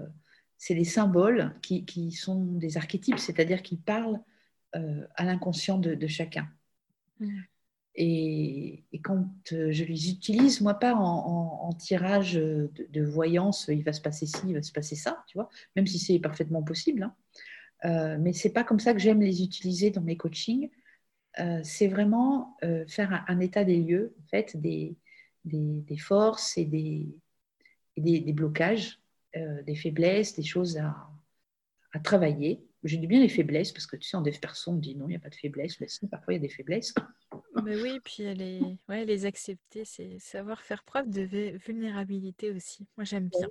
c'est 0.59 0.75
des 0.75 0.85
symboles 0.85 1.55
qui, 1.62 1.85
qui, 1.85 2.12
sont 2.12 2.44
des 2.44 2.77
archétypes, 2.77 3.18
c'est-à-dire 3.18 3.62
qui 3.62 3.77
parlent 3.77 4.20
à 4.73 5.25
l'inconscient 5.25 5.79
de, 5.79 6.07
chacun. 6.09 6.49
Mm. 7.20 7.42
Et, 7.97 8.85
quand 9.05 9.29
euh, 9.53 9.70
je 9.70 9.85
les 9.85 10.11
utilise, 10.11 10.61
moi, 10.61 10.75
pas 10.75 10.94
en, 10.94 11.73
tirage 11.75 12.35
de, 12.35 13.03
voyance, 13.03 13.66
il 13.68 13.83
va 13.85 13.92
se 13.92 14.01
passer 14.01 14.27
ci, 14.27 14.40
il 14.49 14.55
va 14.55 14.62
se 14.62 14.73
passer 14.73 14.97
ça, 14.97 15.25
tu 15.27 15.37
vois, 15.38 15.49
même 15.77 15.87
si 15.87 15.99
c'est 15.99 16.18
parfaitement 16.18 16.62
possible. 16.62 17.03
Hein. 17.03 17.14
Euh, 17.85 18.16
mais 18.20 18.33
c'est 18.33 18.53
pas 18.53 18.64
comme 18.64 18.81
ça 18.81 18.94
que 18.94 19.01
j'aime 19.01 19.20
les 19.20 19.42
utiliser 19.42 19.90
dans 19.90 20.01
mes 20.01 20.16
coachings. 20.16 20.70
Euh, 21.40 21.61
c'est 21.62 21.88
vraiment 21.88 22.57
faire 22.87 23.25
un, 23.29 23.40
état 23.40 23.64
des 23.64 23.79
lieux, 23.81 24.14
en 24.23 24.27
fait, 24.29 24.57
des, 24.57 24.97
des, 25.44 25.99
forces 25.99 26.57
et 26.57 26.64
des, 26.64 27.09
des, 27.96 28.33
blocages, 28.33 29.00
des 29.35 29.74
faiblesses, 29.74 30.35
des 30.35 30.42
choses 30.42 30.76
à, 30.76 30.94
à 31.92 32.00
travailler. 32.00 32.66
Je 32.83 32.96
dis 32.96 33.07
bien 33.07 33.20
les 33.20 33.28
faiblesses 33.28 33.72
parce 33.72 33.87
que 33.87 33.96
tu 33.96 34.07
sais, 34.07 34.16
en 34.16 34.20
dev 34.20 34.38
perso, 34.38 34.72
on 34.72 34.76
dit 34.76 34.94
non, 34.94 35.07
il 35.07 35.11
n'y 35.11 35.16
a 35.16 35.20
pas 35.20 35.30
de 35.30 35.35
faiblesse. 35.35 35.78
parfois, 36.11 36.35
il 36.35 36.37
y 36.37 36.38
a 36.38 36.42
des 36.42 36.48
faiblesses. 36.48 36.92
Mais 37.64 37.80
oui, 37.80 37.98
puis 38.04 38.35
les, 38.35 38.61
ouais, 38.88 39.04
les 39.04 39.26
accepter, 39.26 39.85
c'est 39.85 40.18
savoir 40.18 40.61
faire 40.61 40.85
preuve 40.85 41.09
de 41.09 41.22
vulnérabilité 41.64 42.50
aussi. 42.50 42.87
Moi, 42.96 43.04
j'aime 43.04 43.28
bien. 43.28 43.48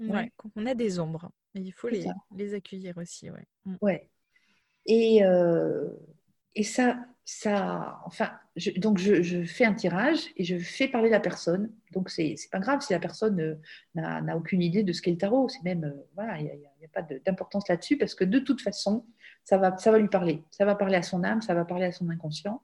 Ouais. 0.00 0.30
On 0.56 0.66
a 0.66 0.74
des 0.74 0.98
ombres, 0.98 1.30
mais 1.54 1.62
il 1.62 1.72
faut 1.72 1.88
les, 1.88 2.04
les, 2.36 2.54
accueillir 2.54 2.98
aussi. 2.98 3.30
Ouais. 3.30 3.46
Mm. 3.64 3.76
ouais. 3.80 4.10
Et, 4.84 5.24
euh, 5.24 5.88
et 6.54 6.64
ça, 6.64 6.98
ça, 7.28 8.00
enfin, 8.04 8.30
je, 8.54 8.70
donc 8.78 8.98
je, 8.98 9.20
je, 9.20 9.42
fais 9.42 9.64
un 9.64 9.74
tirage 9.74 10.28
et 10.36 10.44
je 10.44 10.58
fais 10.58 10.86
parler 10.86 11.10
la 11.10 11.18
personne. 11.18 11.72
Donc, 11.90 12.08
c'est 12.08 12.36
pas 12.52 12.60
grave 12.60 12.82
si 12.82 12.92
la 12.92 13.00
personne 13.00 13.40
euh, 13.40 13.54
n'a 13.94 14.36
aucune 14.36 14.62
idée 14.62 14.84
de 14.84 14.92
ce 14.92 15.02
qu'est 15.02 15.10
le 15.10 15.18
tarot. 15.18 15.48
C'est 15.48 15.62
même, 15.64 15.84
euh, 15.84 16.06
voilà, 16.14 16.38
il 16.38 16.44
n'y 16.44 16.50
a, 16.50 16.54
a, 16.54 16.88
pas 16.92 17.02
d'importance 17.02 17.68
là-dessus 17.68 17.98
parce 17.98 18.14
que 18.14 18.22
de 18.22 18.38
toute 18.38 18.60
façon, 18.60 19.04
ça 19.42 19.58
va, 19.58 19.76
ça 19.76 19.90
va 19.90 19.98
lui 19.98 20.06
parler. 20.06 20.44
Ça 20.52 20.64
va 20.64 20.76
parler 20.76 20.94
à 20.94 21.02
son 21.02 21.24
âme, 21.24 21.42
ça 21.42 21.52
va 21.52 21.64
parler 21.64 21.86
à 21.86 21.92
son 21.92 22.08
inconscient. 22.10 22.62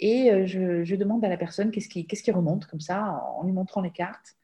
Et 0.00 0.30
euh, 0.32 0.44
je, 0.44 0.94
demande 0.94 1.24
à 1.24 1.30
la 1.30 1.38
personne 1.38 1.70
qu'est-ce 1.70 1.88
qui, 1.88 2.06
qui, 2.06 2.30
remonte, 2.30 2.66
comme 2.66 2.80
ça, 2.80 3.24
en 3.38 3.44
lui 3.44 3.52
montrant 3.52 3.80
les 3.80 3.90
cartes. 3.90 4.36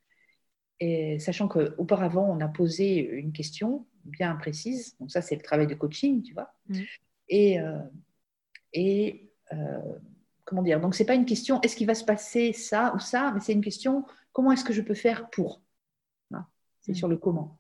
Et 0.81 1.18
sachant 1.18 1.49
qu'auparavant, 1.49 2.27
on 2.31 2.41
a 2.41 2.49
posé 2.49 2.97
une 2.97 3.33
question 3.33 3.87
bien 4.07 4.35
précise. 4.37 4.97
Donc, 5.01 5.11
ça, 5.11 5.21
c'est 5.21 5.37
le 5.37 5.43
travail 5.43 5.66
de 5.66 5.75
coaching, 5.75 6.23
tu 6.23 6.33
vois. 6.33 6.55
Mmh. 6.68 6.81
Et, 7.29 7.59
et 8.73 9.34
comment 10.45 10.62
dire 10.62 10.80
Donc, 10.80 10.95
ce 10.95 11.03
n'est 11.03 11.07
pas 11.07 11.14
une 11.14 11.26
question 11.26 11.61
est-ce 11.62 11.76
qu'il 11.76 11.86
va 11.86 11.95
se 11.95 12.05
passer 12.05 12.53
ça 12.53 12.95
ou 12.95 12.99
ça, 12.99 13.32
mais 13.34 13.40
c'est 13.40 13.53
une 13.53 13.64
question 13.64 14.05
comment 14.32 14.53
est-ce 14.53 14.64
que 14.64 14.72
je 14.72 14.82
peux 14.82 14.95
faire 14.95 15.30
pour? 15.30 15.61
C'est 16.80 16.92
mmh. 16.92 16.97
sur 16.97 17.09
le 17.09 17.16
comment. 17.16 17.59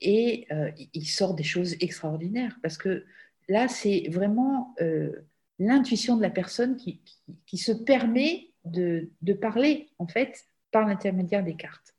Et 0.00 0.46
il 0.92 1.06
sort 1.06 1.34
des 1.34 1.42
choses 1.42 1.74
extraordinaires 1.80 2.58
parce 2.62 2.76
que 2.76 3.04
là, 3.48 3.66
c'est 3.68 4.04
vraiment 4.08 4.74
l'intuition 5.58 6.16
de 6.16 6.22
la 6.22 6.30
personne 6.30 6.76
qui, 6.76 7.00
qui, 7.46 7.58
se 7.58 7.72
permet 7.72 8.50
de, 8.64 9.10
de, 9.22 9.32
parler, 9.32 9.88
en 9.98 10.06
fait, 10.06 10.44
par 10.70 10.86
l'intermédiaire 10.86 11.44
des 11.44 11.54
cartes. 11.54 11.94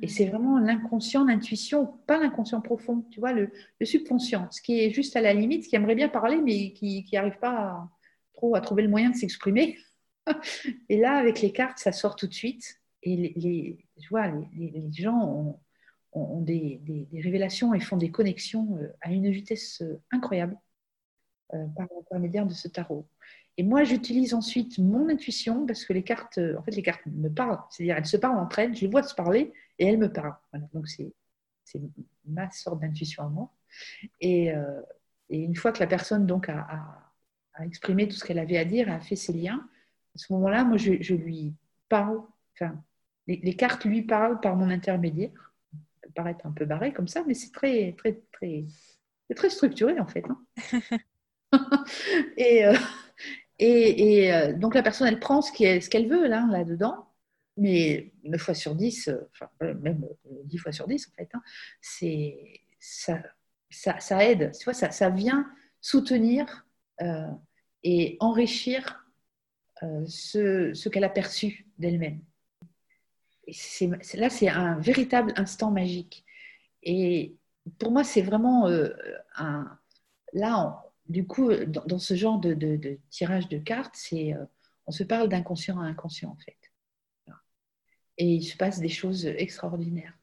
Et 0.00 0.08
c'est 0.08 0.26
vraiment 0.26 0.58
l'inconscient, 0.58 1.24
l'intuition, 1.24 1.86
pas 2.06 2.18
l'inconscient 2.18 2.60
profond, 2.60 3.06
tu 3.10 3.20
vois, 3.20 3.32
le, 3.32 3.50
le, 3.80 3.86
subconscient, 3.86 4.48
ce 4.50 4.60
qui 4.60 4.80
est 4.80 4.90
juste 4.90 5.16
à 5.16 5.22
la 5.22 5.32
limite, 5.32 5.66
qui 5.66 5.76
aimerait 5.76 5.94
bien 5.94 6.08
parler, 6.08 6.36
mais 6.36 6.72
qui 6.72 7.06
n'arrive 7.12 7.38
pas 7.38 7.88
trop 8.36 8.54
à 8.54 8.60
trouver 8.60 8.82
le 8.82 8.88
moyen 8.88 9.10
de 9.10 9.16
s'exprimer. 9.16 9.78
et 10.88 10.98
là, 10.98 11.16
avec 11.16 11.40
les 11.40 11.52
cartes, 11.52 11.78
ça 11.78 11.92
sort 11.92 12.16
tout 12.16 12.26
de 12.26 12.34
suite. 12.34 12.80
Et 13.02 13.16
les, 13.16 13.78
je 13.98 14.08
vois, 14.08 14.28
les, 14.28 14.90
gens 14.92 15.58
ont, 16.12 16.40
des, 16.40 16.80
révélations 17.12 17.74
et 17.74 17.80
font 17.80 17.96
des 17.96 18.10
connexions 18.10 18.78
euh, 18.78 18.88
à 19.00 19.12
une 19.12 19.30
vitesse 19.30 19.82
euh, 19.82 20.00
incroyable 20.10 20.56
euh, 21.54 21.66
par 21.76 21.86
l'intermédiaire 21.94 22.46
de 22.46 22.52
ce 22.52 22.68
tarot. 22.68 23.06
Et 23.58 23.62
moi, 23.62 23.84
j'utilise 23.84 24.34
ensuite 24.34 24.78
mon 24.78 25.08
intuition 25.08 25.66
parce 25.66 25.84
que 25.84 25.92
les 25.92 26.02
cartes, 26.02 26.38
en 26.38 26.62
fait, 26.62 26.72
les 26.72 26.82
cartes 26.82 27.06
me 27.06 27.28
parlent. 27.28 27.58
C'est-à-dire, 27.70 27.96
elles 27.96 28.06
se 28.06 28.18
parlent 28.18 28.38
entre 28.38 28.58
elles, 28.58 28.74
je 28.74 28.82
les 28.82 28.88
vois 28.90 29.02
se 29.02 29.14
parler 29.14 29.52
et 29.78 29.86
elles 29.86 29.98
me 29.98 30.12
parlent. 30.12 30.36
donc, 30.74 30.88
c'est, 30.88 31.12
ma 32.26 32.50
sorte 32.50 32.80
d'intuition 32.80 33.22
à 33.22 33.28
moi. 33.28 33.50
Et, 34.20 34.52
une 35.30 35.56
fois 35.56 35.72
que 35.72 35.80
la 35.80 35.86
personne 35.86 36.26
donc 36.26 36.50
a, 36.50 37.05
exprimé 37.64 38.08
tout 38.08 38.16
ce 38.16 38.24
qu'elle 38.24 38.38
avait 38.38 38.58
à 38.58 38.64
dire, 38.64 38.90
a 38.90 39.00
fait 39.00 39.16
ses 39.16 39.32
liens, 39.32 39.66
à 40.16 40.18
ce 40.18 40.32
moment-là, 40.32 40.64
moi, 40.64 40.78
je, 40.78 41.14
lui 41.14 41.54
parle. 41.90 42.22
Enfin, 42.54 42.82
les, 43.26 43.54
cartes 43.54 43.84
lui 43.84 44.00
parlent 44.00 44.40
par 44.40 44.56
mon 44.56 44.70
intermédiaire. 44.70 45.52
Ça 45.72 45.78
peut 46.02 46.12
paraître 46.14 46.46
un 46.46 46.52
peu 46.52 46.64
barré 46.64 46.94
comme 46.94 47.06
ça, 47.06 47.22
mais 47.26 47.34
c'est 47.34 47.52
très, 47.52 47.92
très, 47.98 48.22
très, 48.32 48.64
très 49.34 49.50
structuré 49.50 50.00
en 50.00 50.06
fait. 50.06 50.24
Hein. 50.30 50.40
et, 52.38 52.64
euh, 52.64 52.74
et, 53.58 54.32
euh, 54.32 54.54
donc 54.54 54.74
la 54.74 54.82
personne, 54.82 55.06
elle 55.06 55.20
prend 55.20 55.42
ce 55.42 55.52
qu'elle 55.52 56.08
veut 56.08 56.26
là, 56.26 56.48
là-dedans, 56.50 57.12
mais 57.58 58.12
9 58.24 58.40
fois 58.40 58.54
sur 58.54 58.74
10, 58.74 59.08
euh, 59.08 59.18
enfin, 59.32 59.50
même 59.82 60.06
10 60.44 60.58
fois 60.58 60.72
sur 60.72 60.86
10 60.86 61.08
en 61.08 61.14
fait, 61.14 61.28
hein, 61.34 61.42
c'est, 61.82 62.62
ça, 62.78 63.22
ça, 63.68 64.00
ça, 64.00 64.24
aide, 64.24 64.52
tu 64.58 64.64
vois, 64.64 64.74
ça, 64.74 64.90
ça 64.90 65.10
vient 65.10 65.46
soutenir 65.82 66.66
et 67.86 68.16
enrichir 68.18 69.06
ce, 70.06 70.74
ce 70.74 70.88
qu'elle 70.88 71.04
a 71.04 71.08
perçu 71.08 71.68
d'elle-même. 71.78 72.20
là, 73.46 74.30
c'est 74.30 74.48
un 74.48 74.80
véritable 74.80 75.32
instant 75.36 75.70
magique. 75.70 76.24
Et 76.82 77.36
pour 77.78 77.92
moi, 77.92 78.02
c'est 78.02 78.22
vraiment 78.22 78.68
un. 79.36 79.78
Là, 80.32 80.82
du 81.08 81.28
coup, 81.28 81.52
dans, 81.54 82.00
ce 82.00 82.14
genre 82.14 82.40
de, 82.40 82.98
tirage 83.10 83.48
de 83.48 83.58
cartes, 83.58 83.96
euh, 84.12 84.44
on 84.88 84.90
se 84.90 85.04
parle 85.04 85.28
d'inconscient 85.28 85.80
à 85.80 85.84
inconscient, 85.84 86.30
en 86.30 86.36
fait. 86.36 86.56
Et 88.18 88.26
il 88.26 88.42
se 88.42 88.56
passe 88.56 88.80
des 88.80 88.88
choses 88.88 89.26
extraordinaires. 89.26 90.18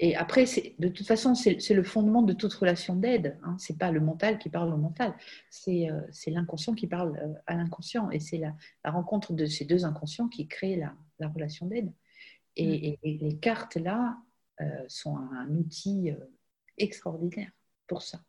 Et 0.00 0.14
après, 0.14 0.44
de 0.78 0.88
toute 0.88 1.06
façon, 1.06 1.34
c'est 1.34 1.74
le 1.74 1.82
fondement 1.82 2.22
de 2.22 2.32
toute 2.32 2.54
relation 2.54 2.94
d'aide. 2.94 3.36
Hein. 3.42 3.56
Ce 3.58 3.72
n'est 3.72 3.78
pas 3.78 3.90
le 3.90 4.00
mental 4.00 4.38
qui 4.38 4.48
parle 4.48 4.72
au 4.72 4.76
mental, 4.76 5.12
c'est 5.50 5.90
euh, 5.90 6.00
l'inconscient 6.28 6.74
qui 6.74 6.86
parle 6.86 7.18
euh, 7.18 7.34
à 7.46 7.54
l'inconscient. 7.54 8.10
Et 8.10 8.20
c'est 8.20 8.38
la, 8.38 8.54
rencontre 8.84 9.32
de 9.32 9.46
ces 9.46 9.64
deux 9.64 9.84
inconscients 9.84 10.28
qui 10.28 10.46
crée 10.46 10.76
la, 10.76 11.28
relation 11.28 11.66
d'aide. 11.66 11.92
Et, 12.56 12.98
mm. 13.04 13.26
les 13.26 13.36
cartes, 13.36 13.76
là, 13.76 14.16
sont 14.88 15.16
un 15.16 15.48
outil 15.54 16.10
extraordinaire 16.78 17.50
pour 17.86 18.02
ça. 18.02 18.20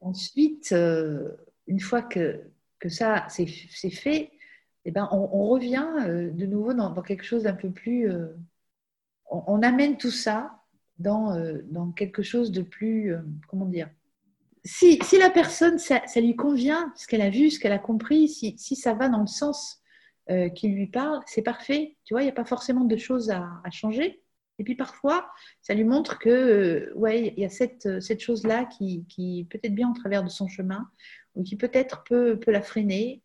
Ensuite, 0.00 0.72
euh, 0.72 1.36
une 1.66 1.80
fois 1.80 2.02
que, 2.02 2.40
que 2.78 2.88
ça 2.88 3.26
c'est 3.28 3.46
fait, 3.46 4.30
eh 4.84 4.90
ben, 4.90 5.08
on, 5.12 5.48
revient 5.48 5.86
euh, 6.06 6.30
de 6.30 6.46
nouveau 6.46 6.72
dans, 6.72 6.94
quelque 7.02 7.24
chose 7.24 7.44
d'un 7.44 7.54
peu 7.54 7.70
plus... 7.70 8.10
Euh, 9.32 9.36
on, 9.46 9.62
amène 9.62 9.96
tout 9.96 10.10
ça 10.10 10.62
dans, 10.98 11.36
dans 11.70 11.92
quelque 11.92 12.22
chose 12.22 12.50
de 12.50 12.62
plus... 12.62 13.14
comment 13.48 13.66
dire 13.66 13.88
si, 14.64 14.98
la 15.18 15.30
personne, 15.30 15.78
ça, 15.78 16.02
lui 16.16 16.36
convient, 16.36 16.92
ce 16.96 17.06
qu'elle 17.06 17.22
a 17.22 17.30
vu, 17.30 17.50
ce 17.50 17.58
qu'elle 17.58 17.72
a 17.72 17.78
compris, 17.78 18.28
si, 18.28 18.76
ça 18.76 18.92
va 18.92 19.08
dans 19.08 19.20
le 19.20 19.26
sens 19.26 19.80
qui 20.54 20.68
lui 20.68 20.88
parle, 20.88 21.20
c'est 21.26 21.42
parfait. 21.42 21.96
Tu 22.04 22.12
vois, 22.12 22.22
il 22.22 22.26
n'y 22.26 22.30
a 22.30 22.34
pas 22.34 22.44
forcément 22.44 22.84
de 22.84 22.96
choses 22.96 23.30
à, 23.30 23.62
changer. 23.70 24.20
Et 24.58 24.64
puis 24.64 24.74
parfois, 24.74 25.30
ça 25.62 25.74
lui 25.74 25.84
montre 25.84 26.18
que, 26.18 26.28
euh, 26.28 26.92
ouais, 26.94 27.32
il 27.36 27.40
y 27.40 27.44
a 27.44 27.48
cette, 27.48 27.86
euh, 27.86 28.00
cette 28.00 28.20
chose-là 28.20 28.64
qui, 28.64 29.04
qui 29.08 29.46
peut-être 29.50 29.74
bien 29.74 29.88
en 29.88 29.92
travers 29.92 30.24
de 30.24 30.28
son 30.28 30.48
chemin, 30.48 30.90
ou 31.34 31.44
qui 31.44 31.56
peut-être 31.56 32.02
peut, 32.04 32.38
peut 32.38 32.50
la 32.50 32.62
freiner. 32.62 33.22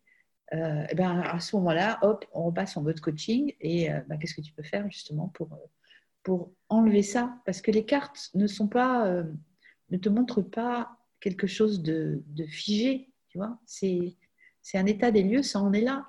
Euh, 0.52 0.86
et 0.88 0.94
ben, 0.94 1.20
à 1.20 1.40
ce 1.40 1.56
moment-là, 1.56 1.98
hop, 2.02 2.24
on 2.32 2.44
repasse 2.44 2.76
en 2.76 2.82
mode 2.82 3.00
coaching. 3.00 3.52
Et 3.60 3.88
ben, 4.08 4.18
qu'est-ce 4.18 4.34
que 4.34 4.42
tu 4.42 4.52
peux 4.52 4.62
faire 4.62 4.88
justement 4.90 5.28
pour, 5.28 5.48
pour 6.24 6.52
enlever 6.68 7.02
ça 7.02 7.40
Parce 7.46 7.60
que 7.60 7.70
les 7.70 7.84
cartes 7.84 8.30
ne 8.34 8.48
sont 8.48 8.66
pas, 8.66 9.22
ne 9.90 9.98
te 9.98 10.08
montrent 10.08 10.42
pas 10.42 10.98
quelque 11.20 11.46
chose 11.46 11.82
de, 11.82 12.22
figé, 12.48 13.12
tu 13.28 13.38
vois. 13.38 13.60
C'est, 13.66 14.16
un 14.74 14.86
état 14.86 15.12
des 15.12 15.22
lieux, 15.22 15.42
ça 15.42 15.60
en 15.60 15.72
est 15.72 15.80
là. 15.80 16.08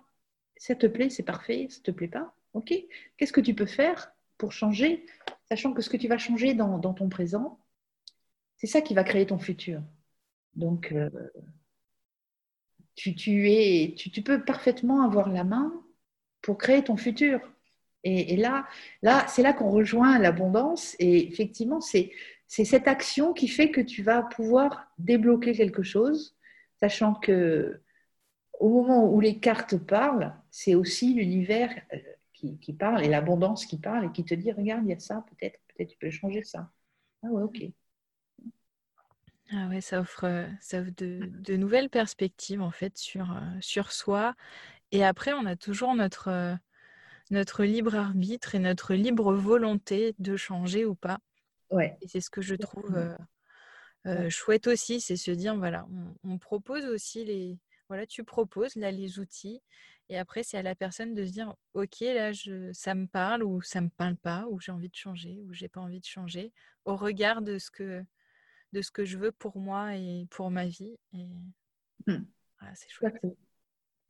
Ça 0.57 0.76
te 0.76 0.88
plaît, 0.88 1.09
c'est 1.09 1.24
parfait. 1.24 1.68
Ça 1.70 1.82
te 1.82 1.91
plaît 1.91 2.07
pas, 2.07 2.36
ok. 2.53 2.74
Qu'est-ce 3.18 3.34
que 3.34 3.41
tu 3.41 3.53
peux 3.53 3.68
faire 3.68 4.11
pour 4.38 4.51
changer, 4.51 5.05
sachant 5.47 5.74
que 5.74 5.82
ce 5.82 5.89
que 5.89 5.97
tu 5.97 6.07
vas 6.07 6.18
changer 6.18 6.53
dans, 6.53 6.80
ton 6.93 7.07
présent, 7.07 7.59
c'est 8.57 8.68
ça 8.68 8.82
qui 8.82 8.93
va 8.93 9.03
créer 9.03 9.26
ton 9.26 9.39
futur. 9.39 9.82
Donc, 10.55 10.91
euh, 10.91 11.09
tu, 12.95 13.13
peux 14.24 14.43
parfaitement 14.43 15.03
avoir 15.03 15.30
la 15.30 15.43
main 15.43 15.74
pour 16.41 16.57
créer 16.57 16.84
ton 16.84 16.97
futur. 16.97 17.39
Et, 18.06 18.38
là, 18.38 18.68
là 19.01 19.26
c'est 19.28 19.41
là 19.41 19.51
qu'on 19.51 19.72
rejoint 19.72 20.20
l'abondance. 20.20 20.95
Et 20.99 21.28
effectivement, 21.28 21.82
c'est 21.82 22.12
cette 22.47 22.88
action 22.88 23.34
qui 23.34 23.47
fait 23.47 23.72
que 23.72 23.82
tu 23.82 24.03
vas 24.03 24.22
pouvoir 24.22 24.88
débloquer 24.99 25.53
quelque 25.53 25.84
chose, 25.84 26.38
sachant 26.80 27.16
que 27.16 27.82
au 28.60 28.70
moment 28.70 29.12
où 29.12 29.20
les 29.20 29.39
cartes 29.39 29.78
parlent, 29.78 30.34
c'est 30.51 30.76
aussi 30.76 31.14
l'univers 31.16 31.74
euh, 31.93 31.97
qui, 32.62 32.74
parle 32.74 33.03
et 33.03 33.10
l'abondance 33.10 33.66
qui 33.66 33.80
parle 33.80 34.06
et 34.06 34.12
qui 34.12 34.24
te 34.24 34.36
dit 34.36 34.51
regarde, 34.51 34.84
il 34.86 34.89
y 34.89 34.93
a 34.93 34.99
ça, 34.99 35.26
peut-être, 35.28 35.60
peut-être 35.68 35.89
tu 35.89 35.97
peux 35.97 36.12
changer 36.12 36.43
ça. 36.43 36.70
Ah 37.24 37.28
ouais, 37.28 37.41
ok. 37.41 37.64
Ah 39.51 39.68
ouais, 39.68 39.82
ça 39.82 39.99
offre, 39.99 40.47
ça 40.62 40.82
offre 40.82 40.91
de, 40.95 41.56
nouvelles 41.56 41.89
perspectives 41.89 42.62
en 42.62 42.72
fait 42.72 42.97
sur, 42.97 43.32
euh, 43.32 43.41
sur 43.62 43.91
soi. 43.91 44.36
Et 44.91 45.03
après, 45.03 45.34
on 45.34 45.45
a 45.45 45.56
toujours 45.56 45.95
notre, 45.95 46.30
euh, 46.30 46.56
notre 47.32 47.63
libre 47.63 47.95
arbitre 47.95 48.55
et 48.55 48.59
notre 48.59 48.93
libre 48.93 49.34
volonté 49.34 50.15
de 50.19 50.36
changer 50.36 50.86
ou 50.86 50.95
pas. 50.95 51.19
Ouais. 51.71 51.97
Et 52.01 52.07
c'est 52.07 52.21
ce 52.21 52.30
que 52.30 52.41
je 52.41 52.55
trouve 52.55 52.95
euh, 54.05 54.30
chouette 54.30 54.67
aussi, 54.67 55.01
c'est 55.01 55.15
se 55.15 55.32
dire 55.32 55.55
voilà, 55.55 55.88
on, 56.23 56.34
on, 56.34 56.38
propose 56.38 56.86
aussi 56.86 57.26
les, 57.26 57.57
voilà, 57.89 58.05
tu 58.05 58.23
proposes 58.23 58.76
là 58.76 58.91
les 58.91 59.17
outils 59.19 59.61
et 60.09 60.17
après, 60.17 60.43
c'est 60.43 60.57
à 60.57 60.61
la 60.61 60.76
personne 60.76 61.13
de 61.13 61.26
se 61.26 61.32
dire, 61.32 61.55
OK, 61.73 61.99
là, 62.01 62.32
je, 62.32 62.71
ça 62.73 62.93
me 62.93 63.07
parle 63.07 63.43
ou 63.43 63.61
ça 63.61 63.82
me 63.82 63.89
parle 63.89 64.15
pas, 64.15 64.45
ou 64.49 64.59
j'ai 64.59 64.71
envie 64.71 64.89
de 64.89 64.95
changer, 64.95 65.41
ou 65.47 65.53
j'ai 65.53 65.67
pas 65.67 65.82
envie 65.82 65.99
de 65.99 66.05
changer, 66.05 66.53
au 66.86 66.95
regard 66.95 67.41
de 67.41 67.57
ce 67.57 67.71
que, 67.71 68.03
de 68.73 68.82
ce 68.82 68.91
que 68.91 69.03
je 69.03 69.17
veux 69.17 69.32
pour 69.32 69.57
moi 69.57 69.95
et 69.95 70.28
pour 70.30 70.51
ma 70.51 70.67
vie. 70.67 70.95
Et 71.13 71.26
mmh. 72.05 72.23
c'est 72.76 72.89
chouette. 72.89 73.15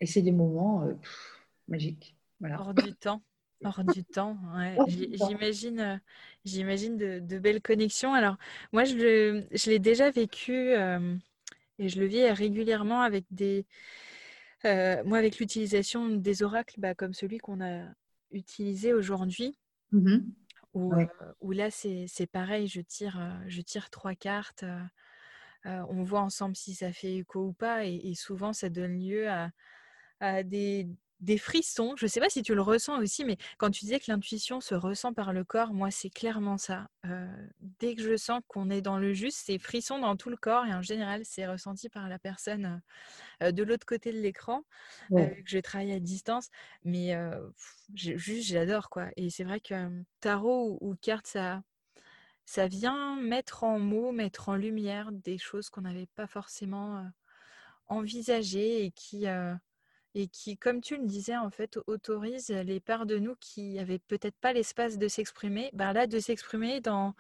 Et 0.02 0.06
c'est 0.06 0.22
des 0.22 0.34
moments 0.34 0.86
magiques. 1.70 2.18
Hors 2.44 2.74
du 2.74 2.94
temps. 2.94 3.22
Hors 3.64 3.84
du 3.84 4.04
temps, 4.04 4.38
j'imagine, 4.88 6.02
j'imagine 6.44 6.98
de, 6.98 7.40
belles 7.40 7.62
connexions. 7.62 8.14
Alors, 8.14 8.36
moi, 8.74 8.84
je, 8.84 9.44
je 9.52 9.70
l'ai 9.70 9.80
déjà 9.80 10.12
vécu 10.12 10.74
et 11.80 11.90
je 11.90 12.00
le 12.00 12.06
vis 12.06 12.30
régulièrement 12.32 13.02
avec 13.02 13.26
des, 13.32 13.66
euh, 14.66 15.04
moi, 15.04 15.20
avec 15.20 15.38
l'utilisation 15.38 16.10
des 16.10 16.44
oracles, 16.44 16.80
bah, 16.80 16.96
comme 16.96 17.14
celui 17.14 17.38
qu'on 17.38 17.62
a 17.62 17.86
utilisé 18.32 18.94
aujourd'hui, 18.94 19.58
mmh 19.92 20.18
euh, 20.78 21.06
où, 21.40 21.52
là, 21.54 21.72
c'est 21.72 22.28
pareil, 22.30 22.68
je 22.68 22.82
tire, 22.82 23.18
euh, 23.18 23.46
je 23.48 23.62
tire 23.62 23.90
trois 23.90 24.14
cartes, 24.14 24.66
on 25.64 26.04
voit 26.04 26.20
ensemble 26.20 26.54
si 26.54 26.76
ça 26.76 26.92
fait 26.92 27.16
écho 27.16 27.46
ou 27.48 27.54
pas, 27.54 27.86
et, 27.86 28.14
souvent, 28.14 28.52
ça 28.52 28.68
donne 28.68 29.00
lieu 29.00 29.30
à 30.20 30.44
des, 30.44 30.90
des 31.26 31.38
frissons. 31.38 31.96
Je 31.98 32.06
ne 32.06 32.10
sais 32.10 32.20
pas 32.20 32.30
si 32.30 32.44
tu 32.44 32.54
le 32.56 32.62
ressens 32.62 33.00
aussi, 33.00 33.26
mais 33.26 33.38
quand 33.58 33.72
tu 33.72 33.84
disais 33.84 34.00
que 34.00 34.06
l'intuition 34.10 34.62
se 34.62 34.76
ressent 34.76 35.14
par 35.14 35.34
le 35.34 35.44
corps, 35.44 35.74
moi, 35.74 35.92
c'est 35.92 36.12
clairement 36.12 36.58
ça. 36.58 36.88
Euh, 37.06 37.28
dès 37.80 37.96
que 37.96 38.02
je 38.02 38.16
sens 38.16 38.42
qu'on 38.48 38.70
est 38.70 38.82
dans 38.82 39.00
le 39.00 39.14
juste, 39.14 39.42
c'est 39.44 39.58
frissons 39.58 40.00
dans 40.00 40.16
tout 40.16 40.30
le 40.30 40.38
corps 40.38 40.66
et 40.66 40.74
en 40.74 40.84
général, 40.84 41.22
c'est 41.26 41.48
ressenti 41.48 41.90
par 41.90 42.08
la 42.08 42.20
personne 42.20 42.82
euh, 43.42 43.52
de 43.52 43.64
l'autre 43.64 43.86
côté 43.86 44.14
de 44.14 44.20
l'écran, 44.20 44.64
euh, 45.12 45.26
que 45.28 45.44
je 45.46 45.58
travaille 45.58 45.94
à 45.94 46.00
distance. 46.00 46.50
Mais 46.84 47.18
juste, 47.96 48.48
j'adore, 48.48 48.90
quoi. 48.90 49.08
Et 49.18 49.30
c'est 49.30 49.44
vrai 49.44 49.60
que 49.60 49.90
tarot 50.20 50.78
ou, 50.80 50.96
carte, 51.02 51.28
ça, 51.28 51.64
ça 52.46 52.68
vient 52.68 53.16
mettre 53.16 53.64
en 53.64 53.80
mots, 53.80 54.12
mettre 54.12 54.50
en 54.50 54.56
lumière 54.56 55.12
des 55.12 55.40
choses 55.40 55.70
qu'on 55.70 55.82
n'avait 55.82 56.08
pas 56.16 56.28
forcément 56.28 57.04
envisagées 57.88 58.86
et 58.86 58.92
qui 58.92 59.26
et 60.16 60.28
qui, 60.28 60.58
comme 60.58 60.80
tu 60.80 60.96
le 60.96 61.06
disais, 61.06 61.36
en 61.36 61.50
fait, 61.50 61.78
autorise 61.88 62.50
les 62.50 62.80
parts 62.80 63.06
de 63.06 63.20
nous 63.20 63.36
qui 63.40 63.74
n'avaient 63.74 64.00
peut-être 64.00 64.38
pas 64.38 64.54
l'espace 64.54 64.98
de 64.98 65.10
s'exprimer, 65.10 65.70
ben 65.74 65.92
là, 65.92 66.08
de 66.08 66.20
s'exprimer 66.20 66.80
dans, 66.80 67.14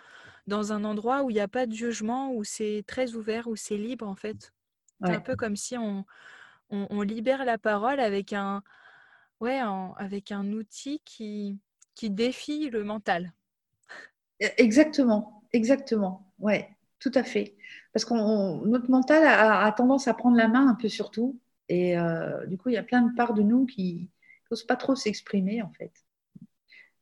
dans 0.47 0.71
un 0.71 0.85
endroit 0.85 1.23
où 1.23 1.29
il 1.29 1.33
n'y 1.33 1.41
a 1.41 1.49
pas 1.49 1.65
de 1.65 1.73
jugement, 1.73 2.33
où 2.33 2.45
c'est 2.45 2.83
très 2.87 3.13
ouvert, 3.13 3.47
où 3.47 3.57
c'est 3.57 3.77
libre, 3.77 4.07
en 4.07 4.15
fait. 4.15 4.53
C'est 5.03 5.11
un 5.11 5.19
peu 5.19 5.35
comme 5.35 5.57
si 5.57 5.77
on, 5.77 6.05
on, 6.69 7.01
libère 7.01 7.43
la 7.43 7.57
parole 7.57 7.99
avec 7.99 8.31
un, 8.31 8.63
ouais, 9.41 9.59
avec 9.97 10.31
un 10.31 10.53
outil 10.53 11.01
qui, 11.03 11.59
qui 11.95 12.09
défie 12.09 12.69
le 12.69 12.85
mental. 12.85 13.33
E, 14.41 14.47
exactement, 14.57 15.43
exactement. 15.51 16.31
Ouais, 16.39 16.69
tout 16.99 17.11
à 17.13 17.23
fait. 17.23 17.57
Parce 17.91 18.05
que 18.05 18.13
notre 18.65 18.89
mental 18.89 19.25
a, 19.27 19.69
tendance 19.73 20.07
à 20.07 20.13
prendre 20.13 20.37
la 20.37 20.47
main 20.47 20.67
un 20.67 20.75
peu 20.75 20.87
sur 20.87 21.11
tout. 21.11 21.37
Et 21.69 21.97
euh, 21.97 22.45
du 22.45 22.57
coup, 22.57 22.69
il 22.69 22.73
y 22.73 22.77
a 22.77 22.83
plein 22.83 23.01
de 23.01 23.15
parts 23.15 23.33
de 23.33 23.41
nous 23.41 23.65
qui 23.65 24.09
n'osent 24.49 24.65
pas 24.65 24.75
trop 24.75 24.95
s'exprimer, 24.95 25.61
en 25.61 25.71
fait. 25.71 25.91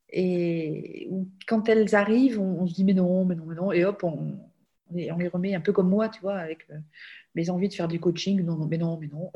Et 0.10 1.10
quand 1.48 1.68
elles 1.70 1.96
arrivent, 1.96 2.40
on, 2.40 2.68
se 2.68 2.74
dit 2.74 2.84
mais 2.84 2.94
non, 2.94 3.26
mais 3.26 3.36
non, 3.36 3.46
mais 3.46 3.56
non. 3.56 3.72
Et 3.72 3.84
hop, 3.84 4.04
on, 4.04 4.40
on 4.92 5.18
les 5.18 5.28
remet 5.28 5.56
un 5.56 5.62
peu 5.62 5.74
comme 5.74 5.90
moi, 5.90 6.10
tu 6.10 6.22
vois, 6.22 6.38
avec 6.38 6.70
euh, 6.70 6.78
mes 7.36 7.50
envies 7.50 7.70
de 7.70 7.74
faire 7.74 7.88
du 7.88 8.00
coaching. 8.00 8.42
Non, 8.42 8.56
non, 8.56 8.68
mais 8.68 8.78
non, 8.78 8.98
mais 8.98 9.08
non. 9.08 9.32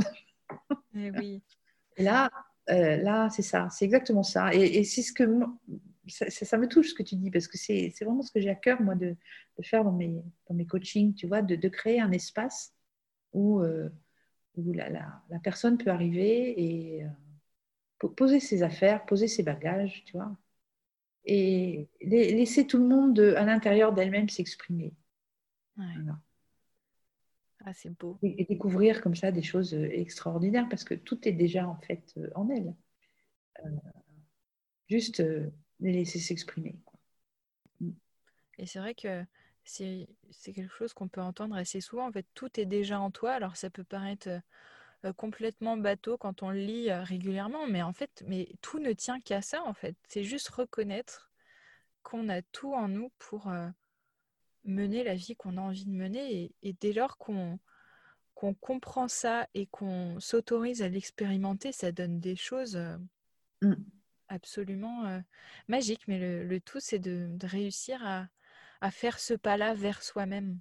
Et 0.95 1.07
eh 1.07 1.11
oui. 1.11 1.41
Et 1.97 2.03
là, 2.03 2.29
euh, 2.69 2.97
là, 2.97 3.29
c'est 3.29 3.41
ça, 3.41 3.69
c'est 3.71 3.85
exactement 3.85 4.23
ça. 4.23 4.53
Et, 4.53 4.83
c'est 4.83 5.01
ce 5.01 5.13
que 5.13 5.23
ça, 6.07 6.57
me 6.57 6.67
touche 6.67 6.89
ce 6.89 6.93
que 6.93 7.03
tu 7.03 7.15
dis 7.15 7.31
parce 7.31 7.47
que 7.47 7.57
c'est 7.57 7.93
vraiment 8.01 8.21
ce 8.21 8.31
que 8.31 8.39
j'ai 8.39 8.49
à 8.49 8.55
cœur 8.55 8.81
moi 8.81 8.95
de, 8.95 9.15
faire 9.61 9.83
dans 9.83 9.91
mes, 9.91 10.21
dans 10.47 10.55
mes 10.55 10.65
coachings, 10.65 11.13
tu 11.15 11.27
vois, 11.27 11.41
de, 11.41 11.67
créer 11.69 11.99
un 11.99 12.11
espace 12.11 12.73
où, 13.33 13.61
euh, 13.61 13.89
où 14.57 14.73
la, 14.73 14.89
la, 14.89 15.39
personne 15.43 15.77
peut 15.77 15.91
arriver 15.91 16.53
et 16.61 17.03
euh, 17.03 18.07
poser 18.09 18.39
ses 18.39 18.63
affaires, 18.63 19.05
poser 19.05 19.27
ses 19.27 19.43
bagages, 19.43 20.03
tu 20.05 20.13
vois, 20.13 20.35
et 21.25 21.89
laisser 22.01 22.65
tout 22.65 22.77
le 22.77 22.87
monde 22.87 23.19
à 23.19 23.43
l'intérieur 23.43 23.93
d'elle-même 23.93 24.29
s'exprimer. 24.29 24.93
Ah, 27.65 27.73
c'est 27.73 27.89
beau. 27.89 28.17
Et, 28.23 28.45
découvrir 28.45 29.01
comme 29.01 29.15
ça 29.15 29.31
des 29.31 29.43
choses 29.43 29.73
euh, 29.73 29.89
extraordinaires 29.91 30.67
parce 30.69 30.85
que 30.85 30.93
tout 30.93 31.27
est 31.27 31.33
déjà 31.33 31.67
en 31.67 31.75
fait 31.81 32.13
euh, 32.17 32.29
en 32.33 32.49
elle. 32.49 32.73
Euh, 33.65 33.69
juste 34.89 35.21
les 35.81 35.91
laisser 35.91 36.19
s'exprimer. 36.19 36.77
Et 38.57 38.65
c'est 38.65 38.79
vrai 38.79 38.95
que 38.95 39.23
c'est 39.67 40.07
quelque 40.53 40.73
chose 40.73 40.93
qu'on 40.93 41.07
peut 41.07 41.21
entendre 41.21 41.55
assez 41.55 41.81
souvent. 41.81 42.07
En 42.07 42.11
fait, 42.11 42.25
tout 42.33 42.59
est 42.59 42.65
déjà 42.65 42.99
en 42.99 43.11
toi. 43.11 43.33
Alors, 43.33 43.55
ça 43.57 43.69
peut 43.69 43.83
paraître 43.83 44.29
complètement 45.15 45.77
bateau 45.77 46.17
quand 46.17 46.41
on 46.43 46.49
le 46.49 46.59
lit 46.59 46.91
régulièrement, 46.91 47.67
mais 47.67 47.83
en 47.83 47.93
fait, 47.93 48.23
mais 48.27 48.49
tout 48.61 48.79
ne 48.79 48.93
tient 48.93 49.19
qu'à 49.19 49.41
ça. 49.41 49.63
En 49.63 49.73
fait, 49.73 49.95
c'est 50.07 50.23
juste 50.23 50.49
reconnaître 50.49 51.31
qu'on 52.03 52.29
a 52.29 52.41
tout 52.41 52.73
en 52.73 52.87
nous 52.87 53.11
pour 53.19 53.51
mener 54.67 55.03
la 55.03 55.15
vie 55.15 55.35
qu'on 55.35 55.57
a 55.57 55.61
envie 55.61 55.85
de 55.85 55.91
mener. 55.91 56.53
Et, 56.61 56.73
dès 56.73 56.93
lors 56.93 57.17
qu'on 57.17 57.59
qu'on 58.35 58.53
comprend 58.53 59.07
ça 59.07 59.47
et 59.55 59.65
qu'on 59.65 60.19
s'autorise 60.19 60.83
à 60.83 60.89
l'expérimenter, 60.89 61.71
ça 61.71 61.91
donne 61.91 62.19
des 62.19 62.35
choses 62.35 62.75
euh, 62.75 62.95
mm. 63.63 63.73
absolument 64.27 65.07
euh, 65.07 65.19
magiques. 65.67 66.07
Mais 66.07 66.19
le, 66.19 66.59
tout, 66.59 66.79
c'est 66.79 66.99
de, 66.99 67.35
réussir 67.41 68.05
à, 68.05 68.27
à, 68.81 68.91
faire 68.91 69.19
ce 69.19 69.33
pas-là 69.33 69.73
vers 69.73 70.03
soi-même, 70.03 70.59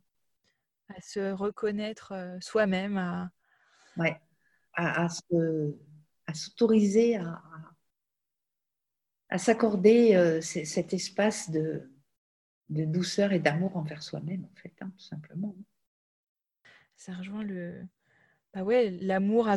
à 0.89 1.01
se 1.01 1.33
reconnaître 1.33 2.13
euh, 2.13 2.39
soi-même. 2.41 2.97
À... 2.99 3.31
Ouais, 3.97 4.21
à, 4.75 5.07
à 6.27 6.35
s'autoriser 6.35 7.17
à, 7.17 7.43
à 9.29 9.39
s'accorder 9.39 10.41
cet 10.43 10.93
espace 10.93 11.51
de, 11.51 11.91
de 12.69 12.85
douceur 12.85 13.33
et 13.33 13.39
d'amour 13.39 13.77
envers 13.77 14.03
soi-même, 14.03 14.45
en 14.45 14.55
fait, 14.57 14.75
hein, 14.81 14.91
tout 14.97 15.05
simplement. 15.05 15.55
Ça 16.97 17.13
rejoint 17.15 17.43
le, 17.43 17.87
bah 18.55 18.63
ouais, 18.63 18.91
l'amour, 18.91 19.49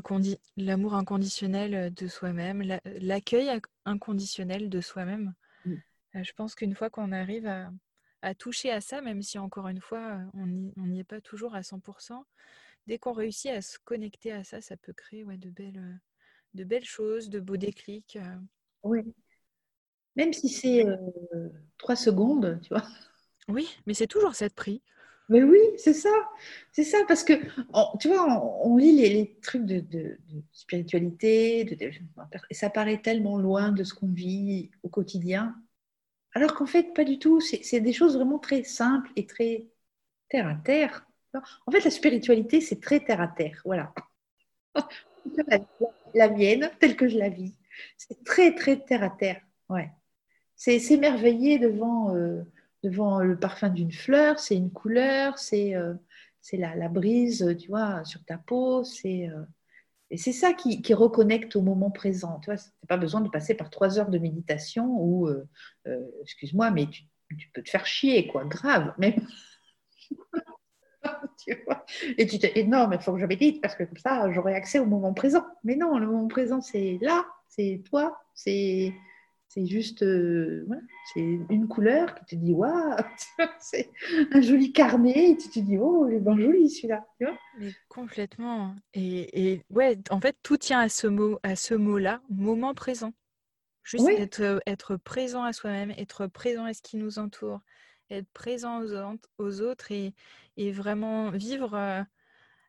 l'amour 0.57 0.93
inconditionnel 0.93 1.93
de 1.93 2.07
soi-même, 2.07 2.63
l'accueil 2.85 3.49
inconditionnel 3.85 4.69
de 4.69 4.81
soi-même. 4.81 5.33
Mm. 5.65 5.73
Euh, 6.15 6.23
je 6.23 6.33
pense 6.33 6.55
qu'une 6.55 6.75
fois 6.75 6.89
qu'on 6.89 7.11
arrive 7.11 7.47
à, 7.47 7.71
toucher 8.37 8.71
à 8.71 8.81
ça, 8.81 9.01
même 9.01 9.21
si 9.21 9.37
encore 9.37 9.67
une 9.67 9.81
fois, 9.81 10.19
on 10.33 10.45
n'y 10.45 10.99
est 10.99 11.05
pas 11.05 11.21
toujours 11.21 11.55
à 11.55 11.61
100%, 11.61 12.23
dès 12.87 12.97
qu'on 12.97 13.13
réussit 13.13 13.51
à 13.51 13.61
se 13.61 13.77
connecter 13.79 14.31
à 14.31 14.43
ça, 14.43 14.61
ça 14.61 14.75
peut 14.77 14.93
créer 14.93 15.23
ouais, 15.23 15.37
de, 15.37 15.49
belles, 15.49 15.99
de 16.53 16.63
belles 16.63 16.85
choses, 16.85 17.29
de 17.29 17.39
beaux 17.39 17.57
déclics. 17.57 18.17
Euh. 18.17 18.35
Oui, 18.83 19.13
même 20.15 20.33
si 20.33 20.49
c'est 20.49 20.85
euh, 20.85 20.97
trois 21.77 21.95
secondes, 21.95 22.59
tu 22.61 22.69
vois. 22.69 22.85
Oui, 23.47 23.67
mais 23.85 23.93
c'est 23.93 24.07
toujours 24.07 24.35
cette 24.35 24.53
prix. 24.53 24.81
Mais 25.29 25.43
oui, 25.43 25.59
c'est 25.77 25.93
ça. 25.93 26.09
C'est 26.71 26.83
ça, 26.83 26.97
parce 27.07 27.23
que, 27.23 27.33
tu 27.99 28.07
vois, 28.07 28.65
on, 28.65 28.77
lit 28.77 28.95
les, 28.95 29.37
trucs 29.41 29.65
de, 29.65 30.17
spiritualité, 30.51 31.63
de, 31.63 31.91
et 32.49 32.53
ça 32.53 32.69
paraît 32.69 33.01
tellement 33.01 33.37
loin 33.37 33.71
de 33.71 33.83
ce 33.83 33.93
qu'on 33.93 34.11
vit 34.11 34.71
au 34.83 34.89
quotidien. 34.89 35.55
Alors 36.33 36.53
qu'en 36.53 36.65
fait, 36.65 36.93
pas 36.93 37.03
du 37.03 37.19
tout. 37.19 37.39
C'est 37.41 37.79
des 37.79 37.93
choses 37.93 38.15
vraiment 38.15 38.39
très 38.39 38.63
simples 38.63 39.11
et 39.15 39.25
très 39.25 39.67
terre 40.29 40.47
à 40.47 40.55
terre. 40.55 41.05
En 41.65 41.71
fait, 41.71 41.83
la 41.83 41.91
spiritualité, 41.91 42.61
c'est 42.61 42.81
très 42.81 42.99
terre 42.99 43.21
à 43.21 43.27
terre. 43.27 43.61
Voilà. 43.65 43.93
la 46.13 46.29
mienne, 46.29 46.69
telle 46.79 46.95
que 46.95 47.07
je 47.07 47.17
la 47.17 47.29
vis. 47.29 47.55
C'est 47.97 48.23
très, 48.23 48.55
très 48.55 48.77
terre 48.79 49.03
à 49.03 49.09
terre. 49.09 49.41
Ouais. 49.69 49.91
C'est 50.55 50.79
s'émerveiller 50.79 51.59
devant, 51.59 52.15
euh, 52.15 52.43
le 52.83 53.35
parfum 53.35 53.69
d'une 53.69 53.91
fleur, 53.91 54.39
c'est 54.39 54.55
une 54.55 54.71
couleur, 54.71 55.37
c'est 55.39 55.75
euh, 55.75 55.93
la, 56.53 56.75
la, 56.75 56.89
brise, 56.89 57.55
tu 57.59 57.69
vois, 57.69 58.03
sur 58.03 58.23
ta 58.25 58.37
peau, 58.37 58.83
c'est 58.83 59.29
euh, 59.29 59.43
et 60.11 60.17
c'est 60.17 60.33
ça 60.33 60.53
qui, 60.53 60.93
reconnecte 60.93 61.55
au 61.55 61.61
moment 61.61 61.91
présent. 61.91 62.39
Tu 62.39 62.51
vois, 62.51 62.61
pas 62.87 62.97
besoin 62.97 63.21
de 63.21 63.29
passer 63.29 63.53
par 63.53 63.69
trois 63.69 63.99
heures 63.99 64.09
de 64.09 64.17
méditation 64.17 64.87
ou, 64.87 65.29
excuse-moi, 66.21 66.71
mais 66.71 66.87
tu, 66.87 67.03
tu, 67.37 67.49
peux 67.53 67.61
te 67.61 67.69
faire 67.69 67.85
chier, 67.85 68.27
quoi, 68.27 68.45
grave, 68.45 68.93
même. 68.97 69.25
tu 71.45 71.55
vois 71.65 71.79
et 72.17 72.27
tu 72.27 72.39
te 72.39 72.47
dis, 72.47 72.67
non, 72.67 72.87
mais 72.87 72.97
il 72.97 73.01
faut 73.01 73.13
que 73.13 73.19
je 73.19 73.25
médite 73.25 73.61
parce 73.61 73.75
que 73.75 73.83
comme 73.83 73.97
ça, 73.97 74.31
j'aurai 74.31 74.55
accès 74.55 74.79
au 74.79 74.85
moment 74.85 75.13
présent. 75.13 75.45
Mais 75.63 75.75
non, 75.75 75.97
le 75.97 76.07
moment 76.07 76.27
présent, 76.27 76.61
c'est 76.61 76.97
là, 77.01 77.25
c'est 77.47 77.81
toi, 77.89 78.19
c'est 78.33 78.93
c'est 79.49 79.65
juste, 79.65 80.03
euh, 80.03 80.65
c'est 81.11 81.21
une 81.21 81.67
couleur 81.67 82.13
qui 82.13 82.25
te 82.25 82.35
dit, 82.35 82.53
waouh, 82.53 82.95
c'est 83.59 83.89
un 84.31 84.41
joli 84.41 84.71
carnet, 84.71 85.31
et 85.31 85.37
tu 85.37 85.49
te 85.49 85.59
dis, 85.59 85.77
oh, 85.79 86.07
il 86.07 86.15
est 86.15 86.19
bien 86.19 86.37
joli 86.37 86.69
celui-là. 86.69 87.03
Mais 87.57 87.73
complètement. 87.87 88.75
Et, 88.93 89.63
ouais, 89.71 89.97
en 90.11 90.21
fait, 90.21 90.37
tout 90.43 90.57
tient 90.57 90.79
à 90.79 90.87
ce 90.87 91.07
mot, 91.07 91.39
à 91.41 91.55
ce 91.55 91.73
mot-là, 91.73 92.21
moment 92.29 92.75
présent. 92.75 93.11
Juste 93.83 94.07
être, 94.09 94.61
être, 94.67 94.97
présent 94.97 95.43
à 95.43 95.51
soi-même, 95.51 95.91
être 95.97 96.27
présent 96.27 96.65
à 96.65 96.73
ce 96.73 96.83
qui 96.83 96.97
nous 96.97 97.17
entoure, 97.17 97.59
être 98.11 98.29
présent 98.33 98.83
aux, 99.39 99.61
autres 99.61 99.91
et, 99.91 100.13
et, 100.57 100.71
vraiment 100.71 101.31
vivre. 101.31 101.73
Euh, 101.73 102.03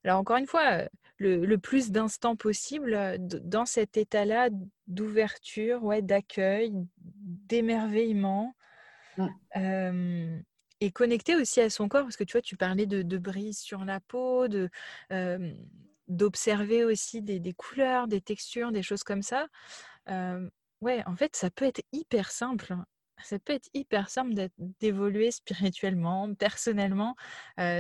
alors 0.05 0.19
encore 0.19 0.37
une 0.37 0.47
fois, 0.47 0.89
le, 1.19 1.57
plus 1.57 1.91
d'instants 1.91 2.37
possible 2.37 3.17
dans 3.19 3.67
cet 3.67 3.97
état-là 3.97 4.49
d'ouverture, 4.87 5.83
ouais, 5.85 6.03
d'accueil, 6.03 6.73
d'émerveillement. 6.97 8.55
et 9.55 10.93
connecté 10.93 11.37
aussi 11.37 11.61
à 11.61 11.69
son 11.69 11.89
corps, 11.89 12.05
parce 12.05 12.17
que 12.17 12.25
tu 12.25 12.33
vois, 12.33 12.43
tu 12.43 12.57
parlais 12.57 12.87
de, 12.87 13.19
brise 13.19 13.59
sur 13.59 13.85
la 13.85 14.01
peau, 14.01 14.49
de, 14.49 14.71
d'observer 16.09 16.85
aussi 16.85 17.21
des, 17.21 17.53
couleurs, 17.53 18.09
des 18.09 18.23
textures, 18.23 18.73
des 18.73 18.83
choses 18.83 19.05
comme 19.05 19.23
ça. 19.23 19.47
ouais, 20.09 21.03
en 21.07 21.17
fait, 21.17 21.37
ça 21.37 21.51
peut 21.51 21.67
être 21.67 21.83
hyper 21.93 22.31
simple. 22.31 22.75
Ça 23.25 23.39
peut 23.39 23.53
être 23.53 23.69
hyper 23.75 24.09
simple 24.09 24.35
d'évoluer 24.81 25.31
spirituellement, 25.31 26.35
personnellement, 26.35 27.17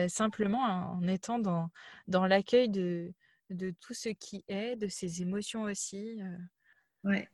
simplement 0.08 0.60
en 0.60 1.06
étant 1.08 1.38
dans, 1.38 1.70
dans 2.08 2.26
l'accueil 2.26 2.68
de, 2.68 3.12
de 3.50 3.74
tout 3.80 3.94
ce 3.94 4.08
qui 4.08 4.44
est, 4.48 4.76
de 4.76 4.88
ses 4.88 5.22
émotions 5.22 5.62
aussi. 5.62 6.20
Euh. 6.22 7.08
Ouais. 7.10 7.28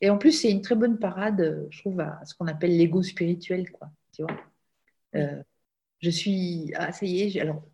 Et 0.00 0.10
en 0.10 0.18
plus, 0.18 0.32
c'est 0.32 0.50
une 0.50 0.62
très 0.62 0.74
bonne 0.74 0.98
parade, 0.98 1.40
euh, 1.40 1.66
je 1.70 1.80
trouve, 1.80 2.00
à 2.00 2.24
ce 2.24 2.34
qu'on 2.34 2.46
appelle 2.46 2.76
l'ego 2.76 3.02
spirituel, 3.02 3.70
quoi. 3.70 3.90
Tu 4.12 4.22
vois 4.22 4.36
euh, 5.14 5.42
Je 6.00 6.10
suis. 6.10 6.72
Ah, 6.76 6.92
ça 6.92 7.06
y 7.06 7.22
est, 7.22 7.40
alors, 7.40 7.66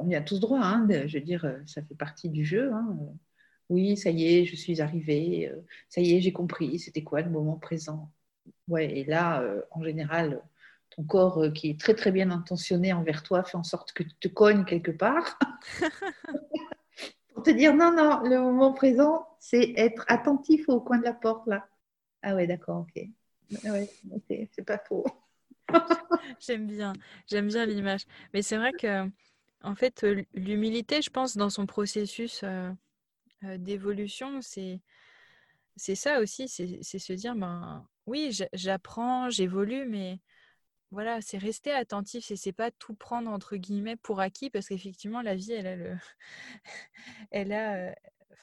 on 0.00 0.08
y 0.10 0.16
a 0.16 0.20
tous 0.20 0.40
droit, 0.40 0.60
hein, 0.60 0.88
je 1.06 1.18
veux 1.18 1.24
dire, 1.24 1.46
ça 1.66 1.82
fait 1.82 1.94
partie 1.94 2.28
du 2.28 2.44
jeu. 2.44 2.72
Hein. 2.72 2.98
Oui, 3.68 3.96
ça 3.96 4.10
y 4.10 4.24
est, 4.24 4.44
je 4.44 4.56
suis 4.56 4.80
arrivée, 4.80 5.52
ça 5.88 6.00
y 6.00 6.14
est, 6.14 6.20
j'ai 6.20 6.32
compris, 6.32 6.80
c'était 6.80 7.04
quoi 7.04 7.22
le 7.22 7.30
moment 7.30 7.56
présent. 7.56 8.10
Ouais, 8.68 8.98
et 8.98 9.04
là, 9.04 9.42
en 9.70 9.82
général, 9.82 10.42
ton 10.90 11.04
corps 11.04 11.44
qui 11.54 11.70
est 11.70 11.80
très 11.80 11.94
très 11.94 12.12
bien 12.12 12.30
intentionné 12.30 12.92
envers 12.92 13.22
toi 13.22 13.42
fait 13.42 13.56
en 13.56 13.62
sorte 13.62 13.92
que 13.92 14.02
tu 14.02 14.14
te 14.14 14.28
cognes 14.28 14.64
quelque 14.64 14.90
part. 14.90 15.38
te 17.42 17.50
dire 17.50 17.74
non, 17.74 17.92
non, 17.92 18.22
le 18.22 18.38
moment 18.38 18.72
présent, 18.72 19.26
c'est 19.40 19.74
être 19.76 20.04
attentif 20.08 20.68
au 20.68 20.80
coin 20.80 20.98
de 20.98 21.04
la 21.04 21.12
porte 21.12 21.46
là. 21.46 21.66
Ah 22.22 22.34
ouais, 22.34 22.46
d'accord, 22.46 22.86
ok. 22.88 23.04
Ouais, 23.64 23.88
c'est 24.28 24.64
pas 24.64 24.78
faux. 24.78 25.04
j'aime 26.40 26.66
bien, 26.66 26.92
j'aime 27.26 27.48
bien 27.48 27.66
l'image. 27.66 28.06
Mais 28.32 28.42
c'est 28.42 28.56
vrai 28.56 28.72
que, 28.72 29.08
en 29.62 29.74
fait, 29.74 30.04
l'humilité, 30.34 31.02
je 31.02 31.10
pense, 31.10 31.36
dans 31.36 31.50
son 31.50 31.66
processus 31.66 32.42
euh, 32.44 32.70
euh, 33.44 33.58
d'évolution, 33.58 34.40
c'est 34.40 34.80
c'est 35.76 35.94
ça 35.94 36.20
aussi, 36.20 36.48
c'est 36.48 36.98
se 36.98 37.12
dire, 37.14 37.34
ben 37.34 37.86
oui, 38.06 38.36
j'apprends, 38.52 39.30
j'évolue, 39.30 39.86
mais 39.86 40.18
voilà, 40.92 41.22
c'est 41.22 41.38
rester 41.38 41.72
attentif 41.72 42.30
et 42.30 42.36
c'est 42.36 42.52
pas 42.52 42.70
tout 42.70 42.94
prendre 42.94 43.30
entre 43.30 43.56
guillemets 43.56 43.96
pour 43.96 44.20
acquis 44.20 44.50
parce 44.50 44.68
qu'effectivement 44.68 45.22
la 45.22 45.34
vie 45.34 45.52
elle 45.52 45.66
a 45.66 45.74
le 45.74 45.96
elle 47.30 47.52
a 47.52 47.94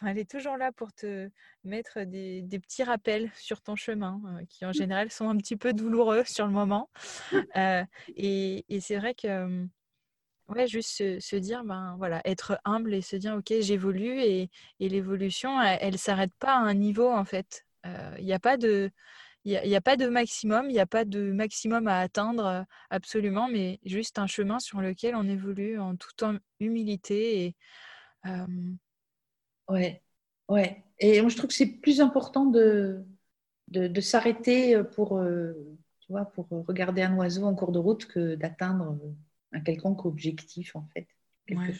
elle 0.01 0.17
est 0.17 0.29
toujours 0.29 0.57
là 0.57 0.71
pour 0.71 0.91
te 0.93 1.29
mettre 1.63 2.01
des, 2.03 2.43
petits 2.59 2.83
rappels 2.83 3.29
sur 3.35 3.61
ton 3.61 3.75
chemin 3.75 4.19
qui 4.49 4.65
en 4.65 4.69
mmh. 4.69 4.73
général 4.73 5.11
sont 5.11 5.29
un 5.29 5.37
petit 5.37 5.57
peu 5.57 5.73
douloureux 5.73 6.23
sur 6.25 6.47
le 6.47 6.51
moment 6.51 6.89
et, 8.15 8.65
c'est 8.81 8.97
vrai 8.97 9.13
que 9.13 9.67
ouais 10.47 10.67
juste 10.67 11.19
se, 11.19 11.35
dire 11.35 11.63
ben 11.63 11.95
voilà 11.99 12.21
être 12.25 12.59
humble 12.65 12.95
et 12.95 13.01
se 13.01 13.15
dire 13.15 13.35
ok 13.35 13.53
j'évolue 13.59 14.21
et, 14.21 14.49
l'évolution 14.79 15.61
elle, 15.61 15.93
ne 15.93 15.97
s'arrête 15.97 16.33
pas 16.39 16.55
à 16.55 16.59
un 16.59 16.73
niveau 16.73 17.11
en 17.11 17.25
fait 17.25 17.65
il 17.85 18.25
n'y 18.25 18.33
a 18.33 18.39
pas 18.39 18.57
de 18.57 18.89
il 19.45 19.61
n'y 19.65 19.75
a, 19.75 19.81
pas 19.81 19.95
de 19.95 20.07
maximum, 20.07 20.69
il 20.69 20.73
n'y 20.73 20.79
a 20.79 20.85
pas 20.85 21.05
de 21.05 21.31
maximum 21.31 21.87
à 21.87 21.99
atteindre 21.99 22.65
absolument, 22.89 23.47
mais 23.47 23.79
juste 23.85 24.19
un 24.19 24.27
chemin 24.27 24.59
sur 24.59 24.81
lequel 24.81 25.15
on 25.15 25.27
évolue 25.27 25.79
en 25.79 25.95
toute 25.95 26.23
humilité. 26.59 27.45
Et, 27.45 27.55
Ouais, 29.69 30.01
ouais. 30.47 30.83
Et 30.99 31.21
moi, 31.21 31.29
je 31.29 31.37
trouve 31.37 31.49
que 31.49 31.55
c'est 31.55 31.67
plus 31.67 32.01
important 32.01 32.45
de, 32.45 33.05
de, 33.67 34.01
s'arrêter 34.01 34.83
pour, 34.95 35.21
tu 35.99 36.11
vois, 36.11 36.25
pour 36.25 36.47
regarder 36.67 37.03
un 37.03 37.15
oiseau 37.15 37.45
en 37.45 37.55
cours 37.55 37.71
de 37.71 37.79
route 37.79 38.05
que 38.05 38.35
d'atteindre 38.35 38.99
un 39.53 39.61
quelconque 39.61 40.05
objectif, 40.05 40.75
en 40.75 40.87
fait. 40.93 41.07
Ouais. 41.49 41.73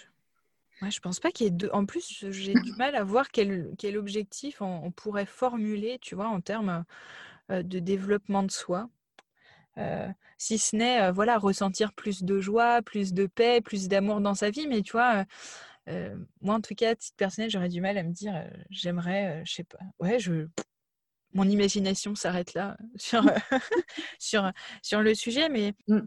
Ouais, 0.81 0.91
je 0.91 1.01
pense 1.01 1.19
pas 1.19 1.31
qu'il 1.31 1.45
y 1.45 1.47
ait 1.47 1.51
deux. 1.51 1.69
En 1.73 1.85
plus, 1.85 2.25
j'ai 2.29 2.53
du 2.53 2.71
mal 2.77 2.95
à 2.95 3.03
voir 3.03 3.31
quel, 3.31 3.73
quel 3.77 3.97
objectif 3.97 4.61
on, 4.61 4.81
on, 4.85 4.91
pourrait 4.91 5.25
formuler, 5.25 5.99
tu 5.99 6.15
vois, 6.15 6.29
en 6.29 6.39
termes 6.39 6.85
de 7.49 7.79
développement 7.79 8.43
de 8.43 8.51
soi. 8.51 8.89
Euh, 9.77 10.07
si 10.37 10.57
ce 10.57 10.75
n'est 10.75 11.01
euh, 11.01 11.11
voilà 11.11 11.37
ressentir 11.37 11.93
plus 11.93 12.23
de 12.23 12.39
joie, 12.39 12.81
plus 12.81 13.13
de 13.13 13.27
paix, 13.27 13.61
plus 13.61 13.87
d'amour 13.87 14.21
dans 14.21 14.35
sa 14.35 14.49
vie. 14.49 14.67
Mais 14.67 14.81
tu 14.81 14.93
vois, 14.93 15.25
moi 16.41 16.55
en 16.55 16.61
tout 16.61 16.75
cas, 16.75 16.91
à 16.91 16.95
titre 16.95 17.17
personnel, 17.17 17.49
j'aurais 17.49 17.69
du 17.69 17.81
mal 17.81 17.97
à 17.97 18.03
me 18.03 18.11
dire 18.11 18.47
j'aimerais, 18.69 19.41
je 19.45 19.53
sais 19.53 19.63
pas, 19.63 19.79
ouais, 19.99 20.19
je 20.19 20.47
mon 21.33 21.47
imagination 21.47 22.15
s'arrête 22.15 22.53
là 22.53 22.77
sur, 22.95 23.23
sur, 24.19 24.51
sur 24.81 25.01
le 25.01 25.15
sujet, 25.15 25.49
mais... 25.49 25.73
Mmh. 25.87 25.99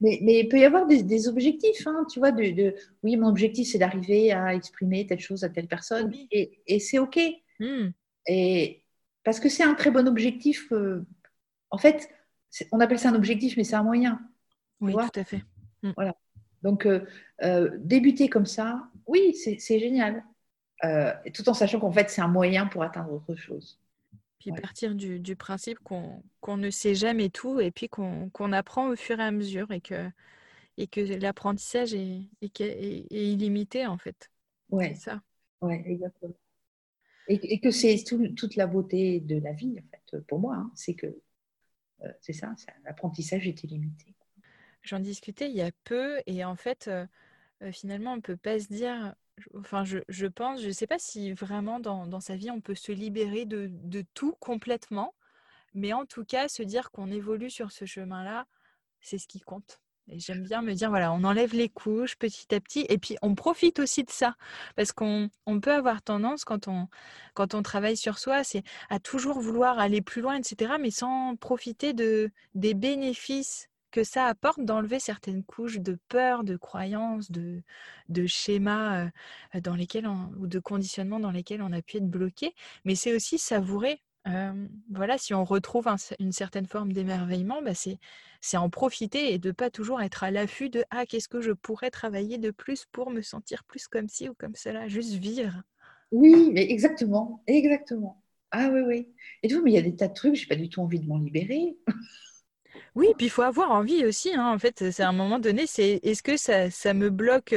Mais, 0.00 0.18
mais 0.22 0.40
il 0.40 0.48
peut 0.48 0.58
y 0.58 0.64
avoir 0.64 0.86
des, 0.86 1.28
objectifs, 1.28 1.86
hein, 1.86 2.04
tu 2.12 2.18
vois, 2.18 2.32
de, 2.32 2.74
oui, 3.04 3.16
mon 3.16 3.28
objectif 3.28 3.68
c'est 3.68 3.78
d'arriver 3.78 4.32
à 4.32 4.52
exprimer 4.52 5.06
telle 5.06 5.20
chose 5.20 5.44
à 5.44 5.48
telle 5.48 5.68
personne, 5.68 6.12
et, 6.30 6.60
et 6.66 6.80
c'est 6.80 6.98
OK. 6.98 7.18
Mmh. 7.60 7.90
Et, 8.26 8.83
parce 9.24 9.40
que 9.40 9.48
c'est 9.48 9.62
un 9.62 9.74
très 9.74 9.90
bon 9.90 10.06
objectif. 10.06 10.70
Euh, 10.72 11.04
en 11.70 11.78
fait, 11.78 12.08
on 12.70 12.80
appelle 12.80 12.98
ça 12.98 13.08
un 13.10 13.14
objectif, 13.14 13.56
mais 13.56 13.64
c'est 13.64 13.76
un 13.76 13.82
moyen. 13.82 14.20
Oui, 14.80 14.92
tout 14.92 15.20
à 15.20 15.24
fait. 15.24 15.42
Mm. 15.82 15.92
Voilà. 15.96 16.14
Donc, 16.62 16.86
euh, 16.86 17.04
euh, 17.42 17.70
débuter 17.78 18.28
comme 18.28 18.46
ça, 18.46 18.88
oui, 19.06 19.34
c'est 19.34 19.78
génial. 19.78 20.24
tout 21.34 21.48
en 21.48 21.54
sachant 21.54 21.80
qu'en 21.80 21.92
fait, 21.92 22.10
c'est 22.10 22.22
un 22.22 22.28
moyen 22.28 22.66
pour 22.66 22.82
atteindre 22.82 23.12
autre 23.12 23.34
chose. 23.34 23.80
Puis 24.38 24.52
partir 24.52 24.94
du, 24.94 25.36
principe 25.36 25.78
qu'on 25.78 26.56
ne 26.56 26.70
sait 26.70 26.94
jamais 26.94 27.30
tout 27.30 27.60
et 27.60 27.70
puis 27.70 27.88
qu'on 27.88 28.52
apprend 28.52 28.88
au 28.88 28.96
fur 28.96 29.18
et 29.18 29.22
à 29.22 29.30
mesure 29.30 29.70
et 29.72 29.80
que, 29.80 30.10
et 30.76 30.86
que 30.86 31.00
l'apprentissage 31.00 31.94
est, 31.94 32.28
est, 32.42 33.06
illimité, 33.10 33.86
en 33.86 33.96
fait. 33.96 34.30
Ouais. 34.70 34.92
C'est 34.94 35.10
ça. 35.10 35.22
Ouais, 35.62 35.82
exactement. 35.86 36.34
Et, 37.28 37.60
que 37.60 37.70
c'est 37.70 38.02
toute 38.04 38.56
la 38.56 38.66
beauté 38.66 39.20
de 39.20 39.38
la 39.38 39.52
vie, 39.52 39.76
en 39.78 39.88
fait, 39.90 40.20
pour 40.26 40.38
moi, 40.38 40.56
hein. 40.56 40.70
c'est 40.74 40.94
que 40.94 41.06
euh, 42.02 42.12
c'est 42.20 42.32
ça, 42.32 42.54
l'apprentissage 42.84 43.48
est 43.48 43.64
illimité. 43.64 44.14
J'en 44.82 45.00
discutais 45.00 45.48
il 45.48 45.56
y 45.56 45.62
a 45.62 45.70
peu, 45.84 46.20
et 46.26 46.44
en 46.44 46.56
fait, 46.56 46.88
euh, 46.88 47.06
euh, 47.62 47.72
finalement, 47.72 48.12
on 48.12 48.16
ne 48.16 48.20
peut 48.20 48.36
pas 48.36 48.60
se 48.60 48.68
dire, 48.68 49.14
enfin, 49.54 49.84
je, 49.84 50.26
pense, 50.26 50.60
je 50.60 50.66
ne 50.66 50.72
sais 50.72 50.86
pas 50.86 50.98
si 50.98 51.32
vraiment 51.32 51.80
dans, 51.80 52.20
sa 52.20 52.36
vie, 52.36 52.50
on 52.50 52.60
peut 52.60 52.74
se 52.74 52.92
libérer 52.92 53.46
de 53.46 54.04
tout 54.12 54.34
complètement, 54.38 55.14
mais 55.74 55.92
en 55.92 56.06
tout 56.06 56.24
cas, 56.24 56.48
se 56.48 56.62
dire 56.62 56.90
qu'on 56.90 57.10
évolue 57.10 57.50
sur 57.50 57.72
ce 57.72 57.84
chemin-là, 57.84 58.46
c'est 59.00 59.18
ce 59.18 59.26
qui 59.26 59.40
compte. 59.40 59.80
J'aime 60.08 60.42
bien 60.42 60.60
me 60.60 60.74
dire, 60.74 60.90
voilà, 60.90 61.12
on 61.12 61.24
enlève 61.24 61.54
les 61.54 61.70
couches 61.70 62.16
petit 62.16 62.54
à 62.54 62.60
petit, 62.60 62.84
et 62.90 62.98
puis 62.98 63.16
on 63.22 63.34
profite 63.34 63.78
aussi 63.78 64.04
de 64.04 64.10
ça, 64.10 64.36
parce 64.76 64.92
qu'on 64.92 65.30
on 65.46 65.60
peut 65.60 65.72
avoir 65.72 66.02
tendance, 66.02 66.44
quand 66.44 66.68
on, 66.68 66.88
quand 67.32 67.54
on 67.54 67.62
travaille 67.62 67.96
sur 67.96 68.18
soi, 68.18 68.44
c'est 68.44 68.62
à 68.90 68.98
toujours 69.00 69.40
vouloir 69.40 69.78
aller 69.78 70.02
plus 70.02 70.20
loin, 70.20 70.36
etc., 70.36 70.74
mais 70.78 70.90
sans 70.90 71.36
profiter 71.36 71.94
de, 71.94 72.30
des 72.54 72.74
bénéfices 72.74 73.68
que 73.92 74.04
ça 74.04 74.26
apporte 74.26 74.60
d'enlever 74.60 74.98
certaines 75.00 75.44
couches 75.44 75.78
de 75.78 75.98
peur, 76.08 76.44
de 76.44 76.56
croyances, 76.56 77.30
de, 77.30 77.62
de 78.08 78.26
schémas 78.26 79.06
euh, 79.54 79.60
dans 79.60 79.76
lesquels 79.76 80.06
ou 80.08 80.46
de 80.46 80.58
conditionnements 80.58 81.20
dans 81.20 81.30
lesquels 81.30 81.62
on 81.62 81.72
a 81.72 81.80
pu 81.80 81.98
être 81.98 82.10
bloqué. 82.10 82.54
Mais 82.84 82.96
c'est 82.96 83.14
aussi 83.14 83.38
savourer 83.38 84.02
voilà, 84.90 85.18
si 85.18 85.34
on 85.34 85.44
retrouve 85.44 85.86
une 86.18 86.32
certaine 86.32 86.66
forme 86.66 86.92
d'émerveillement, 86.92 87.60
bah 87.62 87.74
c'est, 87.74 87.98
en 88.56 88.70
profiter 88.70 89.32
et 89.32 89.38
de 89.38 89.50
pas 89.50 89.70
toujours 89.70 90.00
être 90.02 90.24
à 90.24 90.30
l'affût 90.30 90.70
de 90.70 90.84
ah 90.90 91.06
qu'est-ce 91.06 91.28
que 91.28 91.40
je 91.40 91.52
pourrais 91.52 91.90
travailler 91.90 92.38
de 92.38 92.50
plus 92.50 92.86
pour 92.90 93.10
me 93.10 93.22
sentir 93.22 93.64
plus 93.64 93.86
comme 93.86 94.08
ci 94.08 94.28
ou 94.28 94.34
comme 94.34 94.54
cela, 94.54 94.88
juste 94.88 95.14
vivre. 95.14 95.62
Oui, 96.12 96.50
mais 96.52 96.70
exactement, 96.70 97.42
exactement. 97.46 98.22
Ah 98.50 98.70
oui, 98.72 98.80
oui. 98.80 99.08
Et 99.42 99.48
tout, 99.48 99.62
mais 99.62 99.72
il 99.72 99.74
y 99.74 99.78
a 99.78 99.82
des 99.82 99.96
tas 99.96 100.08
de 100.08 100.14
trucs, 100.14 100.36
j'ai 100.36 100.46
pas 100.46 100.54
du 100.54 100.68
tout 100.68 100.80
envie 100.80 101.00
de 101.00 101.06
m'en 101.06 101.18
libérer. 101.18 101.76
Oui, 102.94 103.08
puis 103.16 103.26
il 103.26 103.30
faut 103.30 103.42
avoir 103.42 103.70
envie 103.72 104.04
aussi. 104.06 104.32
Hein. 104.34 104.52
En 104.52 104.58
fait, 104.58 104.90
c'est 104.90 105.02
à 105.02 105.08
un 105.08 105.12
moment 105.12 105.38
donné, 105.38 105.66
c'est 105.66 106.00
est-ce 106.02 106.22
que 106.22 106.36
ça, 106.36 106.70
ça 106.70 106.94
me 106.94 107.10
bloque 107.10 107.54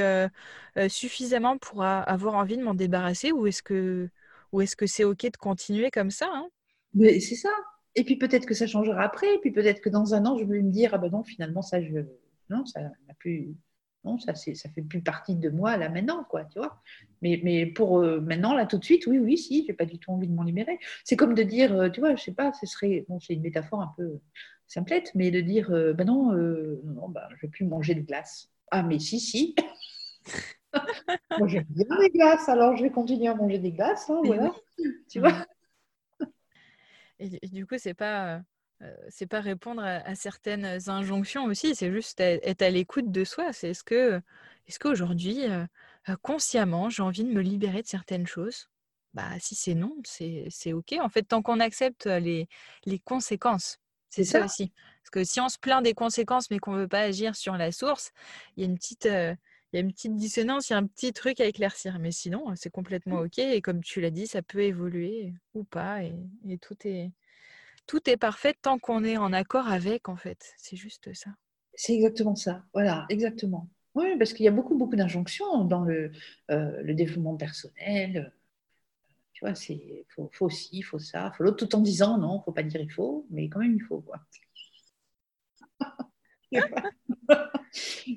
suffisamment 0.90 1.58
pour 1.58 1.84
avoir 1.84 2.36
envie 2.36 2.58
de 2.58 2.64
m'en 2.64 2.74
débarrasser 2.74 3.32
ou 3.32 3.48
est-ce 3.48 3.62
que 3.64 4.10
ou 4.54 4.62
est-ce 4.62 4.76
que 4.76 4.88
c'est 4.88 5.04
ok 5.04 5.24
de 5.32 5.38
continuer 5.38 5.92
comme 5.92 6.12
ça 6.12 6.30
hein? 6.32 6.50
Mais 6.98 7.20
c'est 7.20 7.36
ça. 7.36 7.50
Et 7.96 8.04
puis 8.04 8.16
peut-être 8.16 8.46
que 8.46 8.54
ça 8.54 8.68
changera 8.68 9.02
après. 9.02 9.36
Et 9.36 9.40
puis 9.40 9.52
peut-être 9.52 9.82
que 9.82 9.90
dans 9.90 10.14
un 10.14 10.26
an, 10.26 10.38
je 10.38 10.46
vais 10.46 10.62
me 10.62 10.72
dire 10.72 10.92
ah 10.94 10.98
ben 10.98 11.10
non, 11.10 11.24
finalement 11.24 11.62
ça 11.62 11.82
je 11.82 12.00
non, 12.50 12.66
ça 12.66 12.82
n'a 12.82 13.14
plus 13.18 13.56
non, 14.04 14.20
ça 14.20 14.36
c'est 14.36 14.56
ça 14.56 14.70
fait 14.70 14.82
plus 14.82 15.02
partie 15.02 15.36
de 15.36 15.50
moi 15.50 15.78
là 15.78 15.90
maintenant 15.90 16.24
quoi, 16.30 16.46
tu 16.46 16.60
vois. 16.60 16.82
Mais, 17.22 17.42
mais 17.44 17.66
pour 17.66 18.00
euh, 18.00 18.22
maintenant 18.22 18.54
là 18.54 18.66
tout 18.66 18.78
de 18.78 18.86
suite, 18.86 19.08
oui 19.08 19.20
oui 19.20 19.38
si, 19.38 19.66
j'ai 19.66 19.74
pas 19.74 19.86
du 19.86 20.00
tout 20.00 20.12
envie 20.12 20.28
de 20.28 20.34
m'en 20.34 20.44
libérer. 20.44 20.80
C'est 21.04 21.16
comme 21.16 21.34
de 21.34 21.44
dire 21.44 21.74
euh, 21.74 21.90
tu 21.90 22.00
vois, 22.00 22.16
je 22.16 22.24
sais 22.24 22.34
pas, 22.34 22.54
ce 22.54 22.66
serait 22.66 23.06
bon, 23.10 23.20
c'est 23.20 23.34
une 23.34 23.42
métaphore 23.42 23.82
un 23.82 23.94
peu 23.98 24.20
simplette, 24.68 25.12
mais 25.16 25.32
de 25.32 25.42
dire 25.42 25.72
euh, 25.72 25.94
ben 25.94 26.06
non 26.06 26.32
non 26.32 27.10
ben, 27.10 27.24
je 27.36 27.48
vais 27.48 27.52
plus 27.52 27.66
manger 27.66 27.96
de 27.96 28.02
glace. 28.02 28.50
Ah 28.72 28.84
mais 28.84 29.00
si 29.00 29.20
si. 29.20 29.56
Moi 31.40 31.48
j'aime 31.48 31.66
bien 31.70 31.86
les 32.00 32.10
glaces, 32.10 32.48
alors 32.50 32.76
je 32.76 32.84
vais 32.84 32.92
continuer 32.92 33.28
à 33.28 33.36
manger 33.36 33.60
des 33.60 33.72
glaces, 33.72 34.10
hein, 34.10 34.22
voilà. 34.24 34.54
Tu 35.10 35.20
vois? 35.20 35.46
Et, 37.20 37.48
du 37.48 37.66
coup, 37.66 37.76
c'est 37.78 37.94
pas 37.94 38.42
c'est 39.10 39.26
pas 39.26 39.42
répondre 39.42 39.82
à, 39.84 40.14
certaines 40.14 40.88
injonctions 40.88 41.46
aussi, 41.46 41.76
c'est 41.76 41.92
juste 41.92 42.20
être 42.20 42.62
à 42.62 42.70
l'écoute 42.70 43.12
de 43.12 43.24
soi. 43.24 43.52
C'est 43.52 43.72
est-ce 43.72 43.84
que 43.84 44.22
est-ce 44.68 44.78
qu'aujourd'hui 44.78 45.46
consciemment 46.22 46.90
j'ai 46.90 47.02
envie 47.02 47.24
de 47.24 47.32
me 47.32 47.42
libérer 47.42 47.82
de 47.82 47.88
certaines 47.88 48.28
choses? 48.28 48.70
Bah 49.14 49.32
si 49.40 49.56
c'est 49.56 49.74
non, 49.74 49.96
c'est 50.04 50.74
ok. 50.74 50.96
En 51.02 51.10
fait, 51.10 51.24
tant 51.24 51.42
qu'on 51.42 51.60
accepte 51.60 52.06
les, 52.06 52.48
les 52.86 53.00
conséquences, 53.00 53.80
c'est 54.10 54.24
ça, 54.24 54.46
aussi. 54.46 54.72
Parce 55.02 55.10
que 55.12 55.24
si 55.24 55.42
on 55.42 55.50
se 55.50 55.58
plaint 55.58 55.84
des 55.84 55.96
conséquences 55.96 56.52
mais 56.52 56.60
qu'on 56.60 56.74
ne 56.74 56.82
veut 56.82 56.88
pas 56.88 57.02
agir 57.02 57.36
sur 57.36 57.58
la 57.58 57.72
source, 57.72 58.12
il 58.56 58.62
y 58.62 58.64
a 58.64 58.70
une 58.70 58.78
petite 58.78 59.08
il 59.72 59.76
y 59.76 59.80
a 59.80 59.82
une 59.82 59.92
petite 59.92 60.16
dissonance, 60.16 60.70
il 60.70 60.74
y 60.74 60.76
a 60.76 60.80
un 60.80 60.88
petit 60.88 61.12
truc 61.12 61.42
à 61.42 61.46
éclaircir. 61.46 62.00
Mais 62.00 62.12
sinon, 62.12 62.46
c'est 62.56 62.70
complètement 62.70 63.22
mmh. 63.22 63.26
OK. 63.26 63.40
Et 63.40 63.62
comme 63.62 63.82
tu 63.84 64.00
l'as 64.00 64.12
dit, 64.12 64.28
ça 64.28 64.42
peut 64.42 64.62
évoluer 64.62 65.34
ou 65.54 65.64
pas. 65.64 66.04
Et, 66.04 66.58
tout, 66.60 66.76
est, 66.86 67.12
tout 67.86 68.10
est 68.10 68.18
parfait 68.18 68.56
tant 68.62 68.80
qu'on 68.80 69.04
est 69.04 69.18
en 69.18 69.34
accord 69.34 69.68
avec, 69.68 70.08
en 70.08 70.16
fait. 70.16 70.54
C'est 70.58 70.78
juste 70.78 71.14
ça. 71.14 71.32
C'est 71.74 71.94
exactement 71.94 72.36
ça. 72.36 72.64
Voilà, 72.74 73.06
exactement. 73.10 73.68
Oui, 73.94 74.18
parce 74.18 74.34
qu'il 74.34 74.46
y 74.46 74.48
a 74.48 74.52
beaucoup, 74.52 74.78
beaucoup 74.78 74.96
d'injonctions 74.96 75.66
dans 75.66 75.84
le, 75.84 76.12
euh, 76.52 76.82
le, 76.84 76.94
développement 76.94 77.36
personnel. 77.36 78.32
Tu 79.34 79.46
vois, 79.46 79.54
il 79.70 80.06
faut, 80.10 80.30
faut 80.32 80.50
ci, 80.50 80.70
il 80.78 80.82
faut 80.84 81.00
ça, 81.00 81.32
faut 81.36 81.44
l'autre, 81.44 81.66
tout 81.66 81.76
en 81.76 81.82
disant 81.82 82.18
non, 82.18 82.36
il 82.36 82.38
ne 82.38 82.44
faut 82.44 82.52
pas 82.52 82.64
dire 82.64 82.82
il 82.82 82.92
faut, 82.92 83.26
mais 83.30 83.50
quand 83.50 83.60
même 83.60 83.76
il 83.76 83.84
faut. 83.84 84.02
Quoi. 84.02 84.20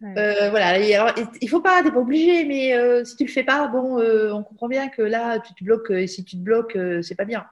Euh, 0.03 0.51
voilà, 0.51 0.69
alors, 0.69 1.13
il 1.41 1.49
faut 1.49 1.61
pas, 1.61 1.81
tu 1.81 1.89
n'es 1.89 1.93
pas 1.93 1.99
obligé, 1.99 2.45
mais 2.47 2.75
euh, 2.75 3.05
si 3.05 3.17
tu 3.17 3.25
le 3.25 3.31
fais 3.31 3.45
pas, 3.45 3.69
bon, 3.69 3.99
euh, 3.99 4.33
on 4.33 4.43
comprend 4.43 4.69
bien 4.69 4.89
que 4.89 5.03
là, 5.03 5.41
tu 5.41 5.53
te 5.53 5.63
bloques, 5.63 5.91
et 5.91 6.07
si 6.07 6.25
tu 6.25 6.37
te 6.37 6.43
bloques, 6.43 6.79
c'est 7.03 7.17
pas 7.17 7.27
bien. 7.27 7.47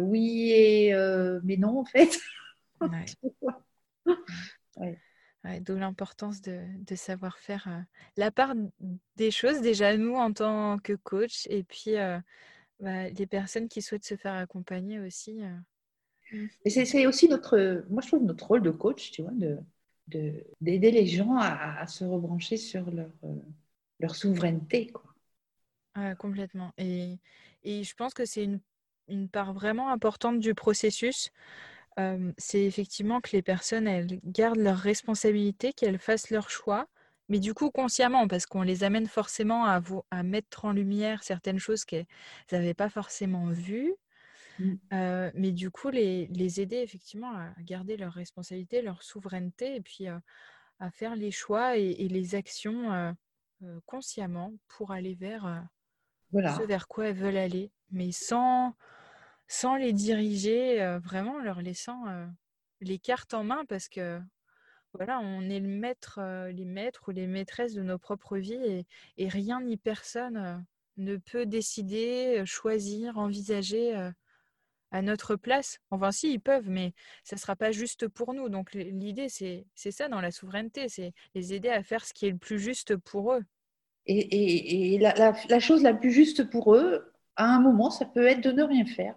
oui, 0.00 0.52
et, 0.52 0.94
mais 1.44 1.56
non, 1.56 1.80
en 1.80 1.84
fait. 1.84 2.18
D'où 5.60 5.76
l'importance 5.76 6.40
de, 6.40 6.60
de, 6.78 6.94
savoir 6.94 7.38
faire 7.38 7.68
la 8.16 8.30
part 8.30 8.54
des 9.16 9.32
choses, 9.32 9.60
déjà 9.60 9.96
nous 9.96 10.14
en 10.14 10.32
tant 10.32 10.78
que 10.78 10.94
coach, 10.94 11.46
et 11.50 11.64
puis 11.64 11.96
bah, 12.80 13.08
les 13.08 13.26
personnes 13.26 13.68
qui 13.68 13.82
souhaitent 13.82 14.06
se 14.06 14.16
faire 14.16 14.34
accompagner 14.34 15.00
aussi. 15.00 15.42
Et 16.64 16.70
c'est 16.70 17.06
aussi 17.06 17.28
notre, 17.28 17.84
moi 17.90 18.02
je 18.02 18.08
trouve 18.08 18.24
notre 18.24 18.46
rôle 18.46 18.62
de 18.62 18.70
coach, 18.70 19.10
tu 19.10 19.22
vois, 19.22 19.32
de 19.32 19.58
d'aider 20.60 20.90
les 20.90 21.06
gens 21.06 21.36
à, 21.38 21.86
se 21.86 22.04
rebrancher 22.04 22.58
sur 22.58 22.90
leur, 22.90 23.10
leur 23.98 24.14
souveraineté. 24.14 24.88
Quoi. 24.88 26.14
complètement. 26.16 26.72
Et, 26.76 27.18
et, 27.62 27.82
je 27.82 27.94
pense 27.94 28.12
que 28.12 28.26
c'est 28.26 28.44
une, 28.44 28.60
une, 29.08 29.28
part 29.28 29.54
vraiment 29.54 29.90
importante 29.90 30.38
du 30.38 30.54
processus. 30.54 31.30
c'est 32.36 32.64
effectivement 32.64 33.20
que 33.20 33.30
les 33.32 33.42
personnes, 33.42 33.86
elles 33.86 34.20
gardent 34.24 34.58
leurs 34.58 34.76
responsabilités, 34.76 35.72
qu'elles 35.72 35.98
fassent 35.98 36.30
leurs 36.30 36.50
choix, 36.50 36.88
mais 37.28 37.38
du 37.38 37.54
coup 37.54 37.70
consciemment, 37.70 38.28
parce 38.28 38.46
qu'on 38.46 38.62
les 38.62 38.84
amène 38.84 39.06
forcément 39.06 39.64
à, 39.64 39.80
à 40.10 40.22
mettre 40.22 40.64
en 40.64 40.72
lumière 40.72 41.22
certaines 41.22 41.58
choses 41.58 41.84
qu'elles 41.84 42.06
n'avaient 42.50 42.74
pas 42.74 42.90
forcément 42.90 43.46
vues. 43.46 43.94
Mmh. 44.62 45.30
mais 45.34 45.50
du 45.50 45.70
coup, 45.70 45.90
les, 45.90 46.26
les, 46.28 46.60
aider 46.60 46.76
effectivement 46.76 47.34
à 47.34 47.52
garder 47.60 47.96
leur 47.96 48.12
responsabilité, 48.12 48.80
leur 48.80 49.02
souveraineté, 49.02 49.76
et 49.76 49.80
puis 49.80 50.06
à 50.06 50.90
faire 50.92 51.16
les 51.16 51.30
choix 51.30 51.76
et, 51.76 52.08
les 52.08 52.34
actions 52.34 53.16
consciemment 53.86 54.52
pour 54.68 54.92
aller 54.92 55.14
vers 55.14 55.64
ce 56.32 56.62
vers 56.64 56.86
quoi 56.86 57.08
elles 57.08 57.16
veulent 57.16 57.36
aller, 57.36 57.72
mais 57.90 58.12
sans, 58.12 58.74
sans 59.48 59.76
les 59.76 59.92
diriger, 59.92 60.98
vraiment 61.02 61.38
leur 61.40 61.60
laissant 61.60 62.04
les 62.80 62.98
cartes 62.98 63.34
en 63.34 63.44
main, 63.44 63.64
parce 63.68 63.88
que 63.88 64.20
voilà, 64.94 65.20
on 65.20 65.48
est 65.48 65.60
le 65.60 65.68
maître, 65.68 66.20
les 66.50 66.66
maîtres 66.66 67.08
ou 67.08 67.10
les 67.10 67.26
maîtresses 67.26 67.74
de 67.74 67.82
nos 67.82 67.98
propres 67.98 68.38
vies, 68.38 68.54
et, 68.54 68.86
et 69.16 69.28
rien 69.28 69.60
ni 69.60 69.76
personne 69.76 70.64
ne 70.98 71.16
peut 71.16 71.46
décider, 71.46 72.42
choisir, 72.44 73.18
envisager 73.18 74.12
à 74.92 75.02
notre 75.02 75.36
place. 75.36 75.78
Enfin, 75.90 76.12
si, 76.12 76.32
ils 76.34 76.40
peuvent, 76.40 76.68
mais 76.68 76.92
ça 77.24 77.36
ne 77.36 77.40
sera 77.40 77.56
pas 77.56 77.72
juste 77.72 78.06
pour 78.08 78.34
nous. 78.34 78.48
Donc, 78.48 78.72
l'idée, 78.74 79.28
c'est 79.28 79.64
ça 79.74 80.08
dans 80.08 80.20
la 80.20 80.30
souveraineté, 80.30 80.88
c'est 80.88 81.12
les 81.34 81.54
aider 81.54 81.70
à 81.70 81.82
faire 81.82 82.04
ce 82.04 82.12
qui 82.12 82.26
est 82.26 82.30
le 82.30 82.38
plus 82.38 82.58
juste 82.58 82.96
pour 82.96 83.32
eux. 83.32 83.42
Et, 84.06 84.94
et, 84.94 84.98
la, 84.98 85.34
la, 85.48 85.60
chose 85.60 85.82
la 85.82 85.94
plus 85.94 86.10
juste 86.10 86.44
pour 86.50 86.74
eux, 86.74 87.12
à 87.36 87.46
un 87.46 87.60
moment, 87.60 87.90
ça 87.90 88.04
peut 88.04 88.26
être 88.26 88.42
de 88.42 88.52
ne 88.52 88.62
rien 88.62 88.84
faire. 88.84 89.16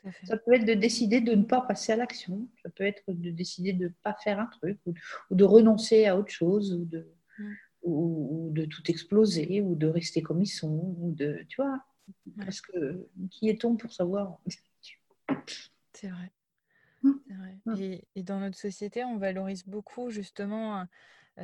Tout 0.00 0.08
à 0.08 0.12
fait. 0.12 0.26
Ça 0.26 0.36
peut 0.36 0.54
être 0.54 0.66
de 0.66 0.74
décider 0.74 1.20
de 1.20 1.34
ne 1.34 1.44
pas 1.44 1.62
passer 1.62 1.92
à 1.92 1.96
l'action. 1.96 2.46
Ça 2.62 2.68
peut 2.70 2.84
être 2.84 3.02
de 3.08 3.30
décider 3.30 3.72
de 3.72 3.84
ne 3.84 3.92
pas 4.02 4.14
faire 4.22 4.38
un 4.38 4.46
truc 4.46 4.78
ou, 4.86 4.94
de 5.30 5.44
renoncer 5.44 6.06
à 6.06 6.18
autre 6.18 6.32
chose 6.32 6.74
ou 6.74 6.84
de, 6.84 7.08
mmh. 7.38 7.52
ou, 7.82 8.50
de 8.52 8.64
tout 8.64 8.82
exploser 8.90 9.60
ou 9.62 9.74
de 9.74 9.86
rester 9.86 10.20
comme 10.20 10.42
ils 10.42 10.46
sont. 10.46 10.96
Ou 10.98 11.12
de, 11.12 11.44
tu 11.48 11.62
vois, 11.62 11.80
parce 12.36 12.60
que 12.60 13.08
qui 13.30 13.48
est-on 13.48 13.76
pour 13.76 13.92
savoir 13.92 14.38
c'est 15.92 16.08
vrai. 16.08 16.32
Mmh. 17.02 17.12
Mmh. 17.66 17.74
Et, 18.14 18.22
dans 18.22 18.40
notre 18.40 18.58
société, 18.58 19.04
on 19.04 19.18
valorise 19.18 19.64
beaucoup 19.66 20.10
justement 20.10 20.86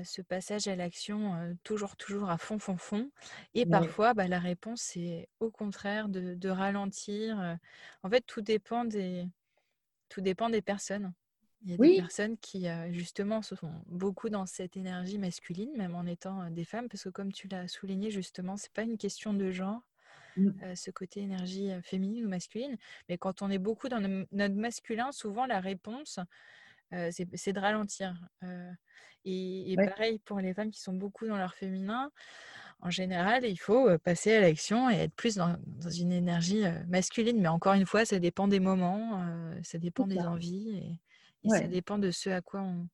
ce 0.02 0.22
passage 0.22 0.66
à 0.66 0.74
l'action 0.74 1.56
toujours, 1.62 1.96
toujours 1.96 2.30
à 2.30 2.38
fond, 2.38 2.58
fond, 2.58 2.76
fond. 2.76 3.10
Et 3.54 3.64
parfois, 3.64 4.14
bah, 4.14 4.26
la 4.26 4.40
réponse, 4.40 4.80
c'est 4.80 5.28
au 5.38 5.50
contraire 5.50 6.08
de, 6.08 6.48
ralentir. 6.48 7.58
En 8.02 8.10
fait, 8.10 8.22
tout 8.26 8.40
dépend 8.40 8.84
des, 8.84 9.28
tout 10.08 10.20
dépend 10.20 10.50
des 10.50 10.62
personnes. 10.62 11.12
Il 11.64 11.70
y 11.70 11.74
a 11.74 11.76
des 11.76 11.96
personnes 11.96 12.36
qui, 12.38 12.66
justement, 12.90 13.40
sont 13.40 13.56
beaucoup 13.86 14.28
dans 14.28 14.46
cette 14.46 14.76
énergie 14.76 15.18
masculine, 15.18 15.70
même 15.76 15.94
en 15.94 16.04
étant 16.04 16.50
des 16.50 16.64
femmes, 16.64 16.88
parce 16.88 17.04
que 17.04 17.08
comme 17.08 17.32
tu 17.32 17.48
l'as 17.48 17.68
souligné, 17.68 18.10
justement, 18.10 18.56
c'est 18.56 18.72
pas 18.72 18.82
une 18.82 18.98
question 18.98 19.32
de 19.32 19.50
genre, 19.50 19.80
Mmh. 20.36 20.74
ce 20.74 20.90
côté 20.90 21.20
énergie 21.20 21.70
féminine 21.82 22.26
ou 22.26 22.28
masculine. 22.28 22.76
Mais 23.08 23.18
quand 23.18 23.42
on 23.42 23.50
est 23.50 23.58
beaucoup 23.58 23.88
dans 23.88 24.00
notre 24.00 24.54
masculin, 24.54 25.12
souvent 25.12 25.46
la 25.46 25.60
réponse, 25.60 26.18
c'est 27.10 27.52
de 27.52 27.60
ralentir. 27.60 28.14
et, 29.24 29.76
pareil 29.76 30.18
pour 30.20 30.40
les 30.40 30.54
femmes 30.54 30.70
qui 30.70 30.80
sont 30.80 30.92
beaucoup 30.92 31.26
dans 31.26 31.36
leur 31.36 31.54
féminin, 31.54 32.10
en 32.80 32.90
général, 32.90 33.44
il 33.44 33.56
faut 33.56 33.96
passer 33.98 34.34
à 34.34 34.40
l'action 34.40 34.90
et 34.90 34.94
être 34.94 35.14
plus 35.14 35.36
dans, 35.36 35.56
une 35.96 36.12
énergie 36.12 36.64
masculine. 36.88 37.40
Mais 37.40 37.48
encore 37.48 37.74
une 37.74 37.86
fois, 37.86 38.04
ça 38.04 38.18
dépend 38.18 38.48
des 38.48 38.60
moments, 38.60 39.24
ça 39.62 39.78
dépend 39.78 40.06
des 40.06 40.18
envies 40.18 40.98
et, 41.44 41.48
ça 41.48 41.68
dépend 41.68 41.98
de 41.98 42.10
ce 42.10 42.30
à 42.30 42.40
quoi 42.40 42.62
on, 42.62 42.88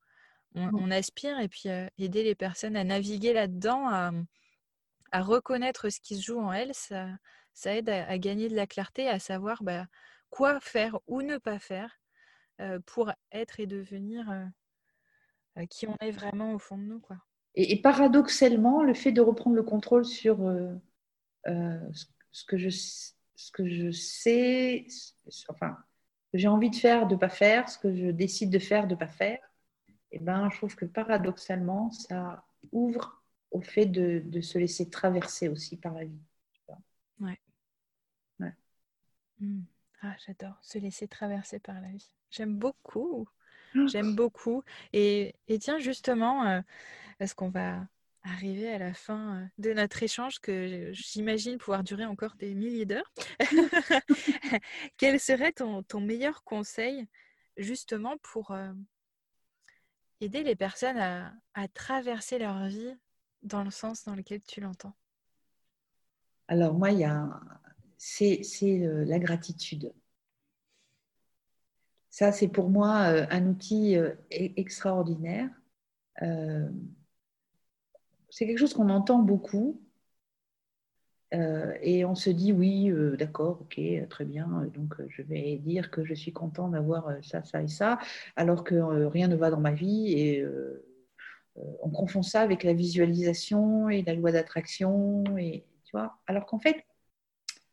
on, 0.55 0.91
aspire. 0.91 1.39
Et 1.41 1.49
puis 1.49 1.69
aider 1.99 2.23
les 2.23 2.35
personnes 2.35 2.77
à 2.77 2.85
naviguer 2.85 3.33
là-dedans, 3.33 3.89
à, 3.89 4.13
à 5.13 5.23
reconnaître 5.23 5.91
ce 5.91 6.01
qui 6.01 6.17
se 6.17 6.23
joue 6.23 6.41
en 6.41 6.53
elles, 6.53 6.75
ça, 6.75 7.07
aide 7.67 7.89
à, 7.89 8.19
gagner 8.19 8.49
de 8.49 8.57
la 8.57 8.67
clarté, 8.67 9.09
à 9.09 9.19
savoir 9.19 9.63
bah, 9.63 9.87
quoi 10.31 10.61
faire 10.61 10.99
ou 11.07 11.23
ne 11.23 11.39
pas 11.39 11.59
faire 11.59 12.01
pour 12.87 13.11
être 13.33 13.59
et 13.59 13.67
devenir 13.67 14.51
qui 15.71 15.87
on 15.87 15.97
est 16.01 16.11
vraiment 16.11 16.53
au 16.53 16.59
fond 16.59 16.77
de 16.77 16.85
nous. 16.85 17.01
Quoi. 17.01 17.17
Et, 17.55 17.81
paradoxalement, 17.81 18.83
le 18.83 18.95
fait 18.95 19.13
de 19.13 19.21
reprendre 19.21 19.57
le 19.57 19.63
contrôle 19.63 20.05
sur 20.05 20.39
ce, 21.45 22.45
que 22.47 22.57
je, 22.59 22.71
ce 22.71 23.93
sais, 23.93 24.87
enfin, 25.49 25.77
que 26.33 26.39
j'ai 26.39 26.49
envie 26.49 26.71
de 26.71 26.77
faire, 26.77 27.07
de 27.07 27.15
ne 27.15 27.19
pas 27.19 27.29
faire, 27.29 27.69
ce 27.69 27.79
que 27.79 27.95
je 27.95 28.07
décide 28.11 28.51
de 28.51 28.59
faire, 28.59 28.87
de 28.87 28.95
ne 28.95 28.99
pas 28.99 29.09
faire, 29.09 29.39
et 30.13 30.17
eh 30.17 30.19
ben, 30.19 30.51
je 30.51 30.57
trouve 30.57 30.75
que 30.75 30.87
paradoxalement, 30.87 31.93
ça 31.93 32.45
ouvre 32.73 33.20
au 33.51 33.61
fait 33.61 33.87
de, 33.87 34.41
se 34.41 34.59
laisser 34.59 34.89
traverser 34.89 35.49
aussi 35.49 35.77
par 35.77 35.95
la 35.95 36.05
vie. 36.05 36.21
Ouais. 37.19 37.39
ouais. 38.41 38.55
Mmh. 39.41 39.63
Ah, 40.03 40.15
j'adore 40.27 40.59
se 40.63 40.79
laisser 40.79 41.09
traverser 41.09 41.59
par 41.59 41.81
la 41.81 41.89
vie. 41.89 42.11
J'aime 42.31 42.57
beaucoup. 42.57 43.29
Ah. 43.75 43.87
J'aime 43.87 44.15
beaucoup. 44.15 44.63
Et, 44.93 45.35
et, 45.49 45.59
tiens, 45.59 45.79
justement, 45.79 46.47
euh, 46.47 46.61
est-ce 47.19 47.35
qu'on 47.35 47.51
va 47.51 47.87
arriver 48.23 48.71
à 48.71 48.79
la 48.79 48.95
fin 48.95 49.37
euh, 49.37 49.47
de 49.59 49.73
notre 49.73 50.03
échange 50.03 50.39
que 50.41 50.91
j'imagine 50.93 51.59
pouvoir 51.59 51.83
durer 51.83 52.05
encore 52.05 52.35
des 52.37 52.55
milliers 52.55 52.87
d'heures? 52.87 53.13
Quel 54.97 55.21
serait 55.21 55.53
ton, 55.53 55.83
ton, 55.83 56.01
meilleur 56.01 56.43
conseil 56.45 57.07
justement 57.57 58.17
pour 58.19 58.53
euh, 58.53 58.73
aider 60.21 60.43
les 60.43 60.57
personnes 60.57 60.99
à, 60.99 61.33
à, 61.55 61.69
traverser 61.69 62.39
leur 62.39 62.67
vie 62.67 62.95
dans 63.43 63.65
le 63.65 63.71
sens 63.71 64.05
dans 64.05 64.15
lequel 64.15 64.43
tu 64.43 64.61
l'entends 64.61 64.95
Alors 66.49 66.75
moi, 66.75 66.91
il 66.91 67.01
c'est, 68.01 68.43
euh, 68.65 69.05
la 69.05 69.19
gratitude. 69.19 69.93
Ça, 72.11 72.33
c'est 72.33 72.49
pour 72.49 72.71
moi 72.71 73.03
euh, 73.13 73.27
un 73.31 73.47
outil 73.47 73.97
euh, 73.97 74.11
e-, 74.33 74.53
extraordinaire. 74.57 75.51
c'est 78.31 78.47
quelque 78.47 78.59
chose 78.59 78.75
qu'on 78.75 78.91
entend 78.91 79.19
beaucoup. 79.21 79.81
et 81.33 82.05
on 82.05 82.15
se 82.15 82.31
dit 82.31 82.53
oui, 82.53 82.93
d'accord, 83.19 83.61
ok, 83.63 83.81
très 84.09 84.25
bien. 84.25 84.47
Donc 84.75 84.95
je 85.09 85.23
vais 85.23 85.57
dire 85.59 85.91
que 85.91 86.05
je 86.05 86.15
suis 86.15 86.33
content 86.33 86.69
d'avoir 86.69 87.13
ça, 87.23 87.43
ça 87.45 87.63
et 87.63 87.69
ça, 87.69 87.99
alors 88.37 88.65
que 88.65 88.75
rien 89.07 89.29
ne 89.29 89.37
va 89.37 89.51
dans 89.51 89.61
ma 89.61 89.73
vie 89.73 90.13
et 90.13 90.45
on 91.57 91.91
confond 91.91 92.23
ça 92.23 92.43
avec 92.43 92.63
la 92.63 92.73
visualisation 92.73 93.89
et 93.89 94.03
la 94.03 94.15
loi 94.15 94.33
d'attraction, 94.33 95.25
et 95.37 95.65
tu 95.85 95.97
alors 96.27 96.47
qu'en 96.47 96.59
fait, 96.59 96.85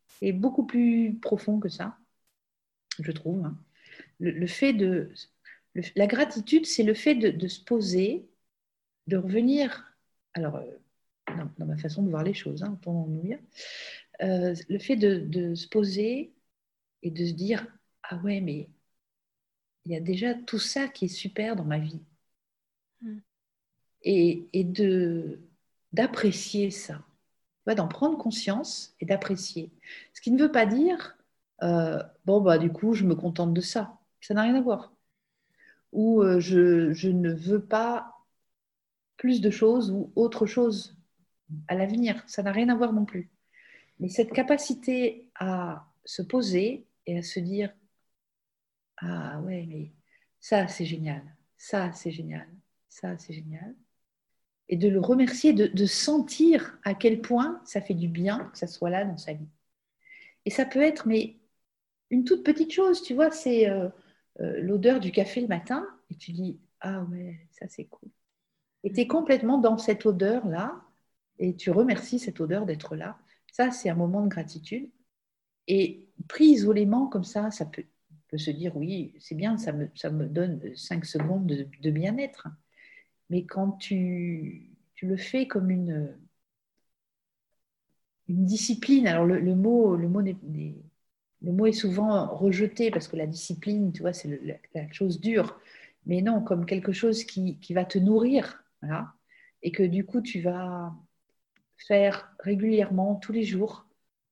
c'est 0.08 0.32
beaucoup 0.32 0.66
plus 0.66 1.16
profond 1.22 1.60
que 1.60 1.70
ça, 1.70 1.98
je 3.00 3.12
trouve. 3.12 3.46
Hein. 3.46 3.58
Le, 4.20 4.48
fait 4.48 4.74
de, 4.74 5.12
la 5.96 6.08
gratitude, 6.08 6.66
c'est 6.66 6.84
le 6.84 6.94
fait 6.94 7.16
de, 7.16 7.48
se 7.48 7.62
poser, 7.64 8.28
de 9.08 9.18
revenir. 9.18 9.96
Alors, 10.34 10.58
euh, 10.58 10.66
dans, 11.58 11.66
ma 11.66 11.78
façon 11.78 12.04
de 12.04 12.10
voir 12.10 12.24
les 12.24 12.34
choses, 12.34 12.64
hein, 12.64 12.72
entendons-nous 12.74 13.22
bien. 13.22 13.40
Euh, 14.22 14.56
le 14.68 14.80
fait 14.80 14.96
de, 14.96 15.54
se 15.56 15.68
poser 15.68 16.34
et 17.04 17.12
de 17.12 17.26
se 17.26 17.34
dire 17.34 17.68
ah 18.04 18.18
ouais, 18.18 18.42
mais 18.42 18.70
il 19.86 19.92
y 19.92 19.96
a 19.96 20.00
déjà 20.00 20.34
tout 20.34 20.60
ça 20.60 20.88
qui 20.88 21.06
est 21.06 21.08
super 21.10 21.56
dans 21.56 21.66
ma 21.66 21.80
vie. 21.80 22.02
Mm 23.02 23.20
et, 24.04 24.64
de 24.64 25.40
d'apprécier 25.94 26.72
ça, 26.72 27.04
d'en 27.66 27.88
prendre 27.88 28.18
conscience 28.18 28.96
et 29.00 29.06
d'apprécier. 29.06 29.72
Ce 30.14 30.22
qui 30.22 30.32
ne 30.32 30.40
veut 30.42 30.52
pas 30.52 30.66
dire 30.66 31.18
euh, 31.64 32.02
bon 32.26 32.42
bah 32.42 32.58
du 32.58 32.72
coup 32.72 32.94
je 32.94 33.04
me 33.06 33.16
contente 33.16 33.54
de 33.54 33.62
ça, 33.62 33.98
ça 34.22 34.34
n'a 34.34 34.44
rien 34.44 34.56
à 34.56 34.62
voir. 34.62 34.94
Ou 35.94 36.22
euh, 36.22 36.40
je, 36.40 36.94
je, 36.94 37.10
ne 37.10 37.34
veux 37.34 37.64
pas 37.64 38.14
plus 39.18 39.42
de 39.42 39.50
choses 39.50 39.92
ou 39.92 40.12
autre 40.16 40.46
chose 40.46 40.98
à 41.68 41.76
l'avenir, 41.76 42.24
ça 42.28 42.44
n'a 42.44 42.52
rien 42.52 42.70
à 42.70 42.76
voir 42.76 42.94
non 42.94 43.06
plus. 43.06 43.30
Mais 44.00 44.10
cette 44.10 44.32
capacité 44.34 45.30
à 45.36 45.88
se 46.06 46.22
poser 46.22 46.86
et 47.06 47.20
à 47.20 47.24
se 47.24 47.40
dire 47.40 47.74
ah 48.98 49.40
ouais 49.42 49.66
mais 49.68 49.92
ça 50.40 50.68
c'est 50.68 50.86
génial, 50.86 51.24
ça 51.58 51.92
c'est 51.94 52.12
génial, 52.12 52.48
ça 52.90 53.18
c'est 53.18 53.34
génial 53.34 53.76
et 54.70 54.76
de 54.78 54.90
le 54.90 55.00
remercier, 55.00 55.54
de, 55.54 55.86
sentir 55.86 56.78
à 56.84 56.94
quel 56.94 57.22
point 57.22 57.62
ça 57.66 57.82
fait 57.82 57.94
du 57.94 58.08
bien 58.08 58.50
que 58.52 58.58
ça 58.58 58.68
soit 58.68 58.90
là 58.90 59.06
dans 59.06 59.18
sa 59.18 59.34
vie. 59.34 59.48
Et 60.46 60.50
ça 60.50 60.66
peut 60.66 60.82
être, 60.82 61.08
mais 61.08 61.38
une 62.10 62.24
toute 62.24 62.44
petite 62.44 62.72
chose, 62.72 63.02
tu 63.02 63.14
vois, 63.14 63.32
c'est 63.32 63.70
euh, 63.70 63.90
euh, 64.42 64.60
l'odeur 64.62 65.00
du 65.00 65.12
café 65.12 65.42
le 65.42 65.48
matin, 65.48 65.88
et 66.10 66.16
tu 66.16 66.32
dis, 66.32 66.60
ah 66.82 67.04
ouais, 67.06 67.40
ça 67.52 67.68
c'est 67.68 67.86
cool. 67.86 68.10
Et 68.84 68.92
tu 68.92 69.02
es 69.02 69.08
complètement 69.08 69.58
dans 69.58 69.78
cette 69.78 70.06
odeur-là, 70.06 70.82
et 71.40 71.56
tu 71.56 71.72
remercies 71.72 72.20
cette 72.20 72.40
odeur 72.42 72.66
d'être 72.66 72.96
là. 72.96 73.18
Ça, 73.52 73.72
c'est 73.72 73.90
un 73.90 73.96
moment 73.96 74.24
de 74.24 74.30
gratitude. 74.30 74.90
Et 75.68 76.08
pris 76.28 76.46
isolément 76.46 77.08
comme 77.08 77.24
ça, 77.24 77.52
ça 77.52 77.66
peut, 77.66 77.86
se 78.38 78.52
dire, 78.52 78.76
oui, 78.76 79.16
c'est 79.20 79.36
bien, 79.36 79.58
ça 79.58 79.72
me, 79.74 79.90
ça 79.96 80.10
me 80.10 80.28
donne 80.28 80.76
cinq 80.76 81.06
secondes 81.06 81.48
de, 81.48 81.92
bien-être. 81.92 82.48
Mais 83.30 83.46
quand 83.46 83.72
tu, 83.74 84.70
tu, 84.96 85.08
le 85.08 85.18
fais 85.18 85.48
comme 85.48 85.70
une, 85.70 86.18
une 88.28 88.46
discipline, 88.46 89.08
alors 89.08 89.26
le, 89.26 89.56
mot, 89.56 89.96
le 89.96 90.08
mot 90.08 90.22
n'est 90.22 90.36
le 91.42 91.52
mot 91.52 91.66
est 91.68 91.72
souvent 91.72 92.28
rejeté 92.36 92.92
parce 92.92 93.08
que 93.08 93.16
la 93.16 93.28
discipline, 93.28 93.92
tu 93.92 94.02
vois, 94.02 94.14
c'est 94.14 94.40
la, 94.74 94.92
chose 94.92 95.20
dure. 95.20 95.60
Mais 96.06 96.22
non, 96.22 96.42
comme 96.42 96.66
quelque 96.66 96.92
chose 96.92 97.24
qui, 97.26 97.60
va 97.72 97.86
te 97.86 97.98
nourrir, 97.98 98.64
et 99.62 99.72
que 99.72 99.84
du 99.84 100.06
coup, 100.06 100.22
tu 100.22 100.42
vas 100.42 100.96
faire 101.78 102.34
régulièrement, 102.40 103.16
tous 103.16 103.34
les 103.34 103.44
jours, 103.44 103.86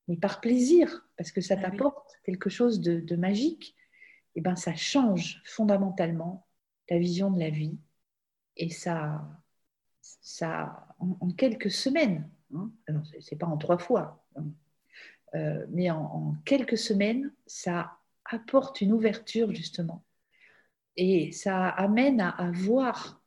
mais 0.07 0.17
par 0.17 0.41
plaisir, 0.41 1.07
parce 1.17 1.31
que 1.31 1.41
ça 1.41 1.55
ah 1.57 1.61
t'apporte 1.61 2.19
quelque 2.23 2.49
chose 2.49 2.79
de, 2.81 3.15
magique, 3.15 3.75
et 4.35 4.41
ben 4.41 4.55
ça 4.55 4.75
change 4.75 5.41
fondamentalement 5.45 6.45
ta 6.87 6.97
vision 6.97 7.31
de 7.31 7.39
la 7.39 7.49
vie. 7.49 7.77
Et 8.57 8.69
ça, 8.69 9.27
ça 10.01 10.87
en, 10.99 11.31
quelques 11.31 11.71
semaines, 11.71 12.29
hein, 12.53 12.71
c'est 13.19 13.37
pas 13.37 13.47
en 13.47 13.57
trois 13.57 13.77
fois, 13.77 14.25
hein, 14.35 14.45
euh, 15.35 15.65
mais 15.69 15.89
en, 15.91 16.35
quelques 16.45 16.77
semaines, 16.77 17.33
ça 17.45 17.97
apporte 18.25 18.81
une 18.81 18.93
ouverture 18.93 19.53
justement. 19.53 20.03
Et 20.97 21.31
ça 21.31 21.67
amène 21.69 22.21
à, 22.21 22.51
voir 22.53 23.21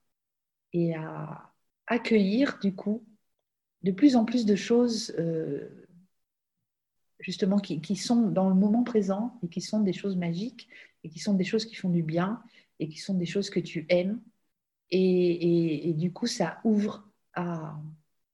et 0.73 0.95
à 0.95 1.53
accueillir 1.87 2.59
du 2.61 2.75
coup 2.75 3.05
de 3.83 3.93
plus 3.93 4.17
en 4.17 4.25
plus 4.25 4.47
de 4.47 4.57
choses 4.57 5.15
euh, 5.19 5.89
justement 7.21 7.59
qui, 7.59 7.97
sont 7.97 8.29
dans 8.29 8.49
le 8.49 8.55
moment 8.55 8.85
présent 8.85 9.39
et 9.43 9.49
qui 9.49 9.61
sont 9.61 9.81
des 9.81 9.93
choses 9.93 10.17
magiques 10.17 10.69
et 11.05 11.11
qui 11.11 11.19
sont 11.19 11.35
des 11.35 11.45
choses 11.45 11.67
qui 11.67 11.75
font 11.75 11.91
du 11.91 12.03
bien 12.03 12.43
et 12.81 12.89
qui 12.89 12.99
sont 12.99 13.15
des 13.15 13.27
choses 13.27 13.51
que 13.51 13.61
tu 13.61 13.87
aimes. 13.89 14.21
Et, 14.91 15.93
du 15.95 16.13
coup, 16.13 16.27
ça 16.27 16.61
ouvre 16.65 17.07
à, 17.35 17.79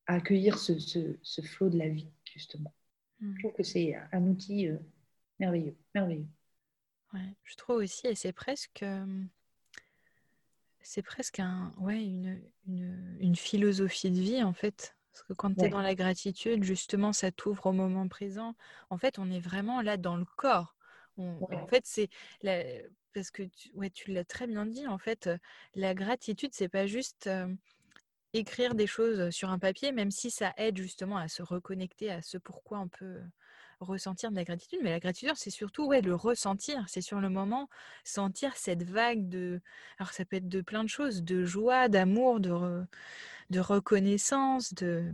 accueillir 0.07 0.59
ce, 0.59 0.79
ce 0.79 1.43
flot 1.43 1.71
de 1.71 1.79
la 1.79 1.89
vie, 1.89 2.09
justement. 2.25 2.75
Je 3.33 3.39
trouve 3.39 3.53
que 3.53 3.63
c'est 3.63 3.97
un 4.13 4.23
outil 4.27 4.69
euh, 4.69 4.77
merveilleux, 5.39 5.77
merveilleux. 5.95 6.27
Ouais, 7.13 7.37
je 7.45 7.57
trouve 7.57 7.77
aussi, 7.77 8.07
et 8.07 8.15
c'est 8.15 8.33
presque, 8.33 8.83
euh, 8.83 9.25
c'est 10.81 11.03
presque 11.03 11.39
un, 11.39 11.73
ouais, 11.79 12.03
une, 12.03 12.41
une, 12.67 13.17
une, 13.21 13.37
philosophie 13.37 14.11
de 14.11 14.21
vie 14.21 14.43
en 14.43 14.53
fait. 14.53 14.97
Parce 15.13 15.23
que 15.23 15.33
quand 15.33 15.55
tu 15.55 15.65
es 15.65 15.69
dans 15.69 15.81
la 15.81 15.95
gratitude, 15.95 16.65
justement, 16.65 17.13
ça 17.13 17.31
t'ouvre 17.31 17.67
au 17.67 17.73
moment 17.73 18.09
présent. 18.09 18.57
En 18.91 18.99
fait, 18.99 19.21
on 19.21 19.31
est 19.31 19.39
vraiment 19.39 19.81
là 19.81 19.97
dans 19.97 20.17
le 20.17 20.25
corps. 20.25 20.74
En 21.19 21.67
fait, 21.67 21.85
c'est 21.87 22.09
parce 23.12 23.31
que 23.31 23.45
tu, 23.45 23.71
ouais, 23.75 23.91
tu 23.91 24.12
l'as 24.12 24.25
très 24.25 24.47
bien 24.47 24.67
dit. 24.67 24.87
En 24.87 24.99
fait, 24.99 25.31
la 25.75 25.95
gratitude, 25.95 26.51
c'est 26.53 26.69
pas 26.69 26.87
juste 26.87 27.29
euh, 27.29 27.47
écrire 28.33 28.75
des 28.75 28.87
choses 28.87 29.31
sur 29.31 29.51
un 29.51 29.59
papier, 29.59 29.93
même 29.93 30.11
si 30.11 30.31
ça 30.31 30.53
aide 30.57 30.77
justement 30.77 31.17
à 31.17 31.29
se 31.29 31.43
reconnecter 31.43 32.11
à 32.11 32.23
ce 32.23 32.39
pourquoi 32.39 32.81
on 32.81 32.89
peut 32.89 33.21
ressentir 33.81 34.31
de 34.31 34.37
la 34.37 34.45
gratitude. 34.45 34.81
Mais 34.83 34.91
la 34.91 35.01
gratitude, 35.01 35.37
c'est 35.37 35.51
surtout 35.51 35.87
ouais, 35.87 36.01
le 36.01 36.15
ressentir. 36.15 36.85
C'est 36.89 37.01
sur 37.01 37.21
le 37.21 37.29
moment, 37.29 37.69
sentir 38.03 38.57
cette 38.57 38.83
vague 38.83 39.29
de... 39.29 39.61
Alors 39.99 40.12
ça 40.12 40.25
peut 40.25 40.37
être 40.37 40.49
de 40.49 40.61
plein 40.61 40.83
de 40.83 40.89
choses, 40.89 41.23
de 41.23 41.45
joie, 41.45 41.89
d'amour, 41.89 42.41
de, 42.41 42.85
de 43.51 43.61
reconnaissance, 43.61 44.75
de... 44.75 45.12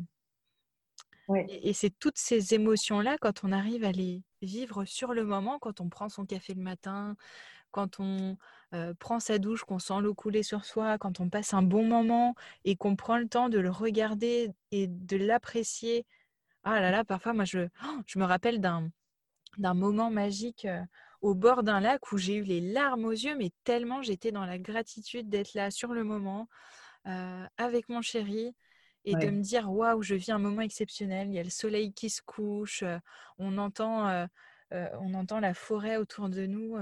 Et, 1.37 1.72
c'est 1.72 1.91
toutes 1.91 2.18
ces 2.18 2.55
émotions-là, 2.55 3.16
quand 3.18 3.45
on 3.45 3.53
arrive 3.53 3.85
à 3.85 3.93
les 3.93 4.22
vivre 4.43 4.85
sur 4.85 5.12
le 5.12 5.24
moment, 5.24 5.59
quand 5.59 5.81
on 5.81 5.89
prend 5.89 6.09
son 6.09 6.24
café 6.24 6.55
le 6.55 6.62
matin, 6.62 7.16
quand 7.70 8.01
on 8.01 8.37
prend 8.99 9.20
sa 9.20 9.39
douche, 9.39 9.64
qu'on 9.64 9.78
sent 9.78 10.01
l'eau 10.01 10.14
couler 10.14 10.43
sur 10.43 10.64
soi, 10.64 10.99
quand 10.99 11.20
on 11.20 11.28
passe 11.28 11.55
un 11.55 11.62
bon 11.62 11.85
moment 11.85 12.35
et 12.64 12.76
qu'on 12.76 12.97
prend 12.97 13.18
le 13.18 13.28
temps 13.28 13.49
de 13.49 13.59
le 13.59 13.70
regarder 13.70 14.51
et 14.70 14.87
de 14.89 15.16
l'apprécier. 15.16 16.07
Ah 16.64 16.81
là 16.81 16.91
là, 16.91 17.05
parfois, 17.05 17.33
moi, 17.33 17.45
je, 17.45 17.68
je 18.07 18.18
me 18.18 18.24
rappelle 18.24 18.61
d'un, 18.61 18.91
d'un 19.59 19.74
moment 19.74 20.11
magique 20.11 20.66
au 21.20 21.35
bord 21.35 21.62
d'un 21.62 21.81
lac 21.81 22.12
où 22.12 22.18
j'ai 22.18 22.37
eu 22.37 22.45
les 22.45 22.61
larmes 22.61 23.05
aux 23.05 23.12
yeux, 23.12 23.37
mais 23.37 23.51
tellement 23.64 24.03
j'étais 24.03 24.33
dans 24.33 24.47
la 24.47 24.59
gratitude 24.59 25.28
d'être 25.28 25.55
là 25.55 25.70
sur 25.70 25.93
le 25.93 26.03
moment 26.03 26.49
avec 27.05 27.89
mon 27.89 28.03
chéri 28.03 28.55
et 29.05 29.14
de 29.14 29.30
me 29.30 29.40
dire 29.40 29.72
waouh, 29.72 30.03
je 30.03 30.14
vis 30.14 30.30
un 30.30 30.38
moment 30.38 30.62
exceptionnel. 30.62 31.28
Il 31.28 31.34
y 31.34 31.38
a 31.38 31.42
le 31.42 31.51
soleil 31.51 31.92
qui 31.92 32.11
se 32.11 32.22
couche, 32.22 32.84
on 33.38 33.59
entend, 33.59 34.28
on 34.70 35.14
entend 35.14 35.40
la 35.40 35.55
forêt 35.55 35.96
autour 35.96 36.28
de 36.28 36.46
nous. 36.46 36.76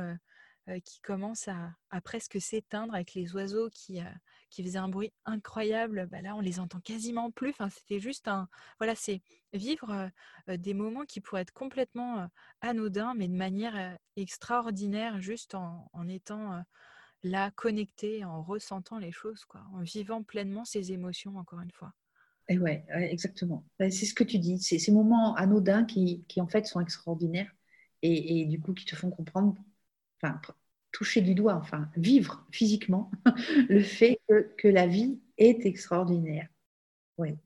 Euh, 0.68 0.80
qui 0.80 1.00
commence 1.00 1.48
à, 1.48 2.00
presque 2.02 2.40
s'éteindre 2.40 2.94
avec 2.94 3.14
les 3.14 3.34
oiseaux 3.34 3.70
qui, 3.70 4.00
qui 4.50 4.62
faisaient 4.62 4.78
un 4.78 4.88
bruit 4.88 5.12
incroyable. 5.24 6.06
Bah 6.10 6.20
là, 6.20 6.34
on 6.34 6.40
les 6.40 6.60
entend 6.60 6.80
quasiment 6.80 7.30
plus. 7.30 7.50
Enfin, 7.50 7.70
c'était 7.70 8.00
juste 8.00 8.28
un. 8.28 8.48
Voilà, 8.78 8.94
c'est 8.94 9.22
vivre 9.54 10.10
des 10.46 10.74
moments 10.74 11.06
qui 11.06 11.20
pourraient 11.20 11.42
être 11.42 11.52
complètement 11.52 12.28
anodins, 12.60 13.14
mais 13.14 13.28
de 13.28 13.34
manière 13.34 13.96
extraordinaire, 14.16 15.20
juste 15.20 15.54
en, 15.54 16.08
étant 16.08 16.62
là, 17.22 17.50
connecté, 17.52 18.24
en 18.24 18.42
ressentant 18.42 18.98
les 18.98 19.12
choses, 19.12 19.46
quoi, 19.46 19.62
en 19.72 19.80
vivant 19.80 20.22
pleinement 20.22 20.66
ses 20.66 20.92
émotions, 20.92 21.38
encore 21.38 21.60
une 21.60 21.72
fois. 21.72 21.94
Et 22.48 22.58
ouais, 22.58 22.84
exactement. 22.88 23.64
C'est 23.78 23.90
ce 23.90 24.14
que 24.14 24.24
tu 24.24 24.38
dis. 24.38 24.58
C'est 24.58 24.78
ces 24.78 24.92
moments 24.92 25.34
anodins 25.34 25.84
qui, 25.84 26.24
qui, 26.28 26.40
en 26.40 26.48
fait, 26.48 26.66
sont 26.66 26.80
extraordinaires 26.80 27.54
et, 28.02 28.40
et, 28.40 28.44
du 28.46 28.60
coup 28.60 28.74
qui 28.74 28.84
te 28.84 28.94
font 28.94 29.10
comprendre 29.10 29.56
enfin, 30.22 30.40
toucher 30.92 31.20
du 31.20 31.34
doigt, 31.34 31.54
enfin, 31.54 31.90
vivre 31.96 32.46
physiquement 32.50 33.10
le 33.68 33.82
fait 33.82 34.20
que, 34.56 34.68
la 34.68 34.86
vie 34.86 35.20
est 35.36 35.66
extraordinaire. 35.66 36.48
Oui. 37.18 37.36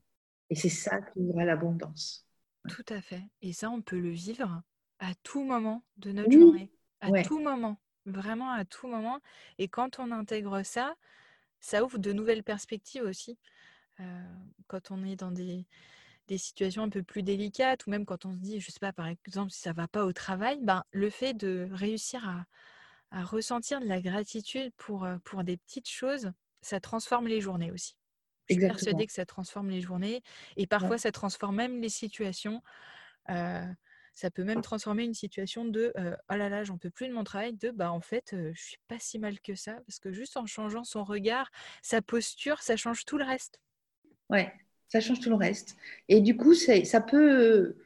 Et 0.51 0.55
c'est 0.55 0.69
ça 0.69 1.01
qui 1.01 1.19
ouvre 1.19 1.43
l'abondance. 1.43 2.27
Tout 2.69 2.85
à 2.89 3.01
fait. 3.01 3.23
Et 3.41 3.53
ça, 3.53 3.71
on 3.71 3.83
peut 3.83 3.99
le 3.99 4.11
vivre 4.11 4.63
à 4.99 5.15
tout 5.23 5.43
moment 5.43 5.85
de 5.97 6.13
notre 6.13 6.31
journée. 6.31 6.71
À 7.01 7.23
tout 7.23 7.41
moment. 7.41 7.79
Vraiment 8.05 8.51
à 8.51 8.65
tout 8.65 8.89
moment. 8.89 9.21
Et 9.59 9.69
quand 9.69 9.99
on 9.99 10.11
intègre 10.11 10.63
ça, 10.63 10.95
ça 11.61 11.85
ouvre 11.85 11.99
de 11.99 12.13
nouvelles 12.13 12.43
perspectives 12.43 13.03
aussi. 13.03 13.39
Euh, 14.01 14.23
quand 14.67 14.91
on 14.91 15.05
est 15.05 15.17
dans 15.17 15.31
des, 15.31 15.67
des 16.29 16.39
situations 16.39 16.83
un 16.83 16.89
peu 16.89 17.03
plus 17.03 17.23
délicates 17.23 17.87
ou 17.87 17.91
même 17.91 18.07
quand 18.07 18.25
on 18.25 18.33
se 18.35 18.39
dit, 18.39 18.61
je 18.61 18.71
sais 18.71 18.81
pas, 18.81 18.93
par 18.93 19.07
exemple, 19.07 19.51
si 19.51 19.61
ça 19.61 19.73
va 19.73 19.89
pas 19.89 20.05
au 20.05 20.13
travail, 20.13 20.59
ben, 20.63 20.85
le 20.93 21.11
fait 21.11 21.35
de 21.35 21.69
réussir 21.73 22.29
à, 22.29 22.45
ressentir 23.25 23.81
de 23.81 23.87
la 23.87 24.01
gratitude 24.01 24.73
pour, 24.79 25.07
pour 25.25 25.45
des 25.45 25.59
petites 25.59 25.91
choses, 25.91 26.33
ça 26.63 26.81
transforme 26.81 27.27
les 27.27 27.43
journées 27.43 27.71
aussi. 27.71 27.95
Je 28.49 28.55
suis 28.55 28.67
persuadée 28.67 29.07
que 29.07 29.13
ça 29.13 29.27
transforme 29.27 29.69
les 29.69 29.83
journées 29.83 30.23
et 30.57 30.67
parfois 30.67 30.97
ça 30.97 31.13
transforme 31.13 31.57
même 31.57 31.83
les 31.83 31.91
situations. 31.91 32.63
ça 33.27 34.31
peut 34.33 34.45
même 34.45 34.63
transformer 34.63 35.05
une 35.05 35.13
situation 35.13 35.67
de 35.67 35.93
oh 35.95 36.35
là 36.35 36.49
là, 36.49 36.65
j'en 36.65 36.79
peux 36.79 36.89
plus 36.89 37.07
de 37.07 37.13
mon 37.13 37.23
travail, 37.23 37.53
de 37.53 37.71
bah 37.71 37.93
en 37.93 38.01
fait, 38.01 38.35
je 38.35 38.63
suis 38.63 38.79
pas 38.89 38.99
si 38.99 39.19
mal 39.19 39.39
que 39.41 39.55
ça, 39.55 39.75
parce 39.87 39.99
que 39.99 40.11
juste 40.11 40.39
en 40.39 40.47
changeant 40.47 40.85
son 40.85 41.05
regard, 41.05 41.51
sa 41.83 42.01
posture, 42.01 42.63
ça 42.63 42.79
change 42.79 43.05
tout 43.05 43.19
le 43.19 43.25
reste. 43.25 43.61
Ouais, 44.31 44.53
ça 44.89 45.01
change 45.01 45.21
tout 45.21 45.31
le 45.31 45.37
reste. 45.37 45.77
Et 46.09 46.21
du 46.21 46.37
coup, 46.37 46.55
ça 46.55 47.01
peut 47.01 47.77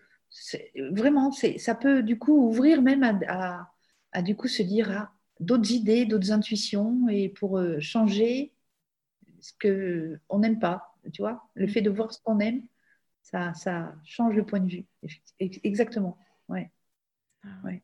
vraiment, 0.90 1.30
ça 1.32 1.74
peut 1.74 2.02
du 2.02 2.18
coup 2.18 2.48
ouvrir 2.48 2.82
même 2.82 3.02
à, 3.28 3.72
à, 4.12 4.22
du 4.22 4.36
coup 4.36 4.48
se 4.48 4.62
dire 4.62 4.90
à 4.90 4.94
ah, 4.94 5.12
d'autres 5.40 5.70
idées, 5.72 6.06
d'autres 6.06 6.32
intuitions, 6.32 7.08
et 7.08 7.28
pour 7.28 7.58
euh, 7.58 7.78
changer 7.80 8.52
ce 9.40 9.52
que 9.58 10.18
on 10.28 10.38
n'aime 10.38 10.58
pas, 10.58 10.94
tu 11.12 11.22
vois, 11.22 11.48
le 11.54 11.66
fait 11.66 11.82
de 11.82 11.90
voir 11.90 12.12
ce 12.12 12.20
qu'on 12.22 12.40
aime, 12.40 12.62
ça, 13.22 13.52
ça 13.54 13.94
change 14.04 14.34
le 14.34 14.46
point 14.46 14.60
de 14.60 14.70
vue. 14.70 14.86
Exactement, 15.38 16.18
ouais. 16.48 16.70
Ah 17.44 17.48
ouais. 17.64 17.82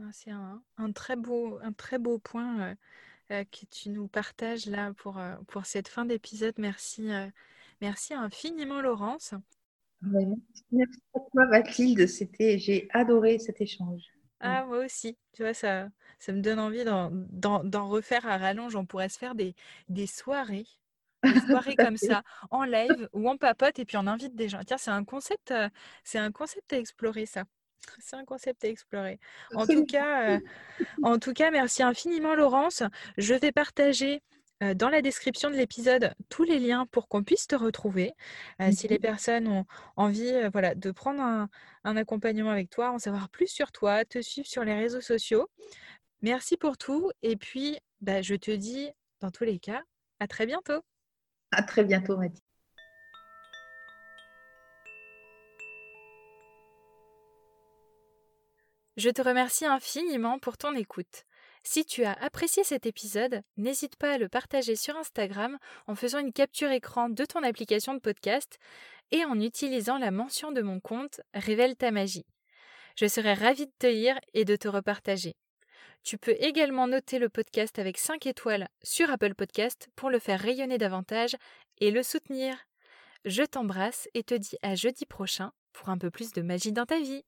Ah, 0.00 0.10
c'est 0.12 0.30
un, 0.30 0.62
un, 0.76 0.92
très 0.92 1.16
beau, 1.16 1.58
un 1.62 1.72
très 1.72 1.98
beau 1.98 2.18
point 2.18 2.60
euh, 2.60 2.74
que 3.28 3.66
tu 3.70 3.90
nous 3.90 4.08
partages 4.08 4.66
là 4.66 4.92
pour, 4.94 5.20
pour 5.48 5.66
cette 5.66 5.88
fin 5.88 6.04
d'épisode. 6.04 6.54
Merci. 6.58 7.08
Merci 7.80 8.14
infiniment, 8.14 8.80
Laurence. 8.80 9.34
Merci 10.02 11.00
à 11.14 11.20
toi, 11.32 11.46
Mathilde. 11.46 12.06
C'était, 12.06 12.58
j'ai 12.58 12.88
adoré 12.92 13.38
cet 13.38 13.60
échange. 13.60 14.04
Ah, 14.40 14.64
moi 14.66 14.84
aussi. 14.84 15.16
Tu 15.32 15.42
vois, 15.42 15.54
ça, 15.54 15.88
ça 16.18 16.32
me 16.32 16.40
donne 16.40 16.58
envie 16.58 16.84
d'en, 16.84 17.88
refaire 17.88 18.26
à 18.26 18.38
rallonge. 18.38 18.76
On 18.76 18.86
pourrait 18.86 19.08
se 19.08 19.18
faire 19.18 19.34
des, 19.34 19.54
des 19.88 20.06
soirées. 20.06 20.66
Des 21.22 21.40
soirées 21.46 21.76
comme 21.76 21.96
ça, 21.96 22.22
en 22.50 22.64
live 22.64 23.08
ou 23.12 23.28
en 23.28 23.36
papote, 23.36 23.78
et 23.78 23.84
puis 23.84 23.96
on 23.96 24.06
invite 24.06 24.36
des 24.36 24.48
gens. 24.48 24.60
Tiens, 24.64 24.78
c'est 24.78 24.90
un 24.90 25.04
concept, 25.04 25.50
euh, 25.50 25.68
c'est 26.04 26.18
un 26.18 26.30
concept 26.30 26.72
à 26.72 26.78
explorer, 26.78 27.26
ça. 27.26 27.44
C'est 27.98 28.16
un 28.16 28.24
concept 28.24 28.64
à 28.64 28.68
explorer. 28.68 29.18
En 29.54 29.66
tout 29.66 29.84
cas, 29.86 30.38
en 31.02 31.18
tout 31.18 31.32
cas, 31.32 31.50
merci 31.50 31.82
infiniment 31.82 32.34
Laurence. 32.34 32.82
Je 33.16 33.34
vais 33.34 33.52
partager 33.52 34.22
dans 34.74 34.88
la 34.88 35.02
description 35.02 35.50
de 35.50 35.56
l'épisode 35.56 36.14
tous 36.30 36.42
les 36.42 36.58
liens 36.58 36.86
pour 36.86 37.08
qu'on 37.08 37.22
puisse 37.22 37.46
te 37.46 37.54
retrouver. 37.54 38.14
Si 38.72 38.88
les 38.88 38.98
personnes 38.98 39.48
ont 39.48 39.66
envie 39.96 40.32
voilà, 40.50 40.74
de 40.74 40.90
prendre 40.90 41.20
un, 41.20 41.96
accompagnement 41.96 42.50
avec 42.50 42.70
toi, 42.70 42.90
en 42.90 42.98
savoir 42.98 43.28
plus 43.28 43.48
sur 43.48 43.70
toi, 43.70 44.04
te 44.04 44.22
suivre 44.22 44.46
sur 44.46 44.64
les 44.64 44.74
réseaux 44.74 45.02
sociaux. 45.02 45.48
Merci 46.22 46.56
pour 46.56 46.78
tout. 46.78 47.10
Et 47.22 47.36
puis, 47.36 47.78
bah, 48.00 48.22
je 48.22 48.34
te 48.34 48.50
dis, 48.50 48.90
dans 49.20 49.30
tous 49.30 49.44
les 49.44 49.58
cas, 49.58 49.82
à 50.20 50.26
très 50.26 50.46
bientôt. 50.46 50.82
À 51.52 51.62
très 51.62 51.84
bientôt, 51.84 52.16
Mathilde. 52.16 52.45
Je 58.96 59.10
te 59.10 59.20
remercie 59.20 59.66
infiniment 59.66 60.38
pour 60.38 60.56
ton 60.56 60.74
écoute. 60.74 61.24
Si 61.62 61.84
tu 61.84 62.04
as 62.04 62.14
apprécié 62.14 62.64
cet 62.64 62.86
épisode, 62.86 63.42
n'hésite 63.58 63.96
pas 63.96 64.12
à 64.12 64.18
le 64.18 64.30
partager 64.30 64.74
sur 64.74 64.96
Instagram 64.96 65.58
en 65.86 65.94
faisant 65.94 66.18
une 66.18 66.32
capture 66.32 66.70
écran 66.70 67.10
de 67.10 67.24
ton 67.26 67.42
application 67.42 67.92
de 67.92 67.98
podcast 67.98 68.58
et 69.10 69.22
en 69.26 69.38
utilisant 69.38 69.98
la 69.98 70.10
mention 70.10 70.50
de 70.50 70.62
mon 70.62 70.80
compte 70.80 71.20
Révèle 71.34 71.76
ta 71.76 71.90
magie. 71.90 72.24
Je 72.96 73.06
serai 73.06 73.34
ravie 73.34 73.66
de 73.66 73.72
te 73.78 73.86
lire 73.86 74.18
et 74.32 74.46
de 74.46 74.56
te 74.56 74.66
repartager. 74.68 75.34
Tu 76.02 76.16
peux 76.16 76.36
également 76.38 76.86
noter 76.86 77.18
le 77.18 77.28
podcast 77.28 77.78
avec 77.78 77.98
5 77.98 78.24
étoiles 78.26 78.68
sur 78.82 79.10
Apple 79.10 79.34
Podcast 79.34 79.88
pour 79.94 80.08
le 80.08 80.20
faire 80.20 80.40
rayonner 80.40 80.78
davantage 80.78 81.36
et 81.80 81.90
le 81.90 82.02
soutenir. 82.02 82.56
Je 83.26 83.42
t'embrasse 83.42 84.08
et 84.14 84.22
te 84.22 84.34
dis 84.34 84.56
à 84.62 84.74
jeudi 84.74 85.04
prochain 85.04 85.52
pour 85.74 85.90
un 85.90 85.98
peu 85.98 86.10
plus 86.10 86.32
de 86.32 86.40
magie 86.40 86.72
dans 86.72 86.86
ta 86.86 86.98
vie. 86.98 87.24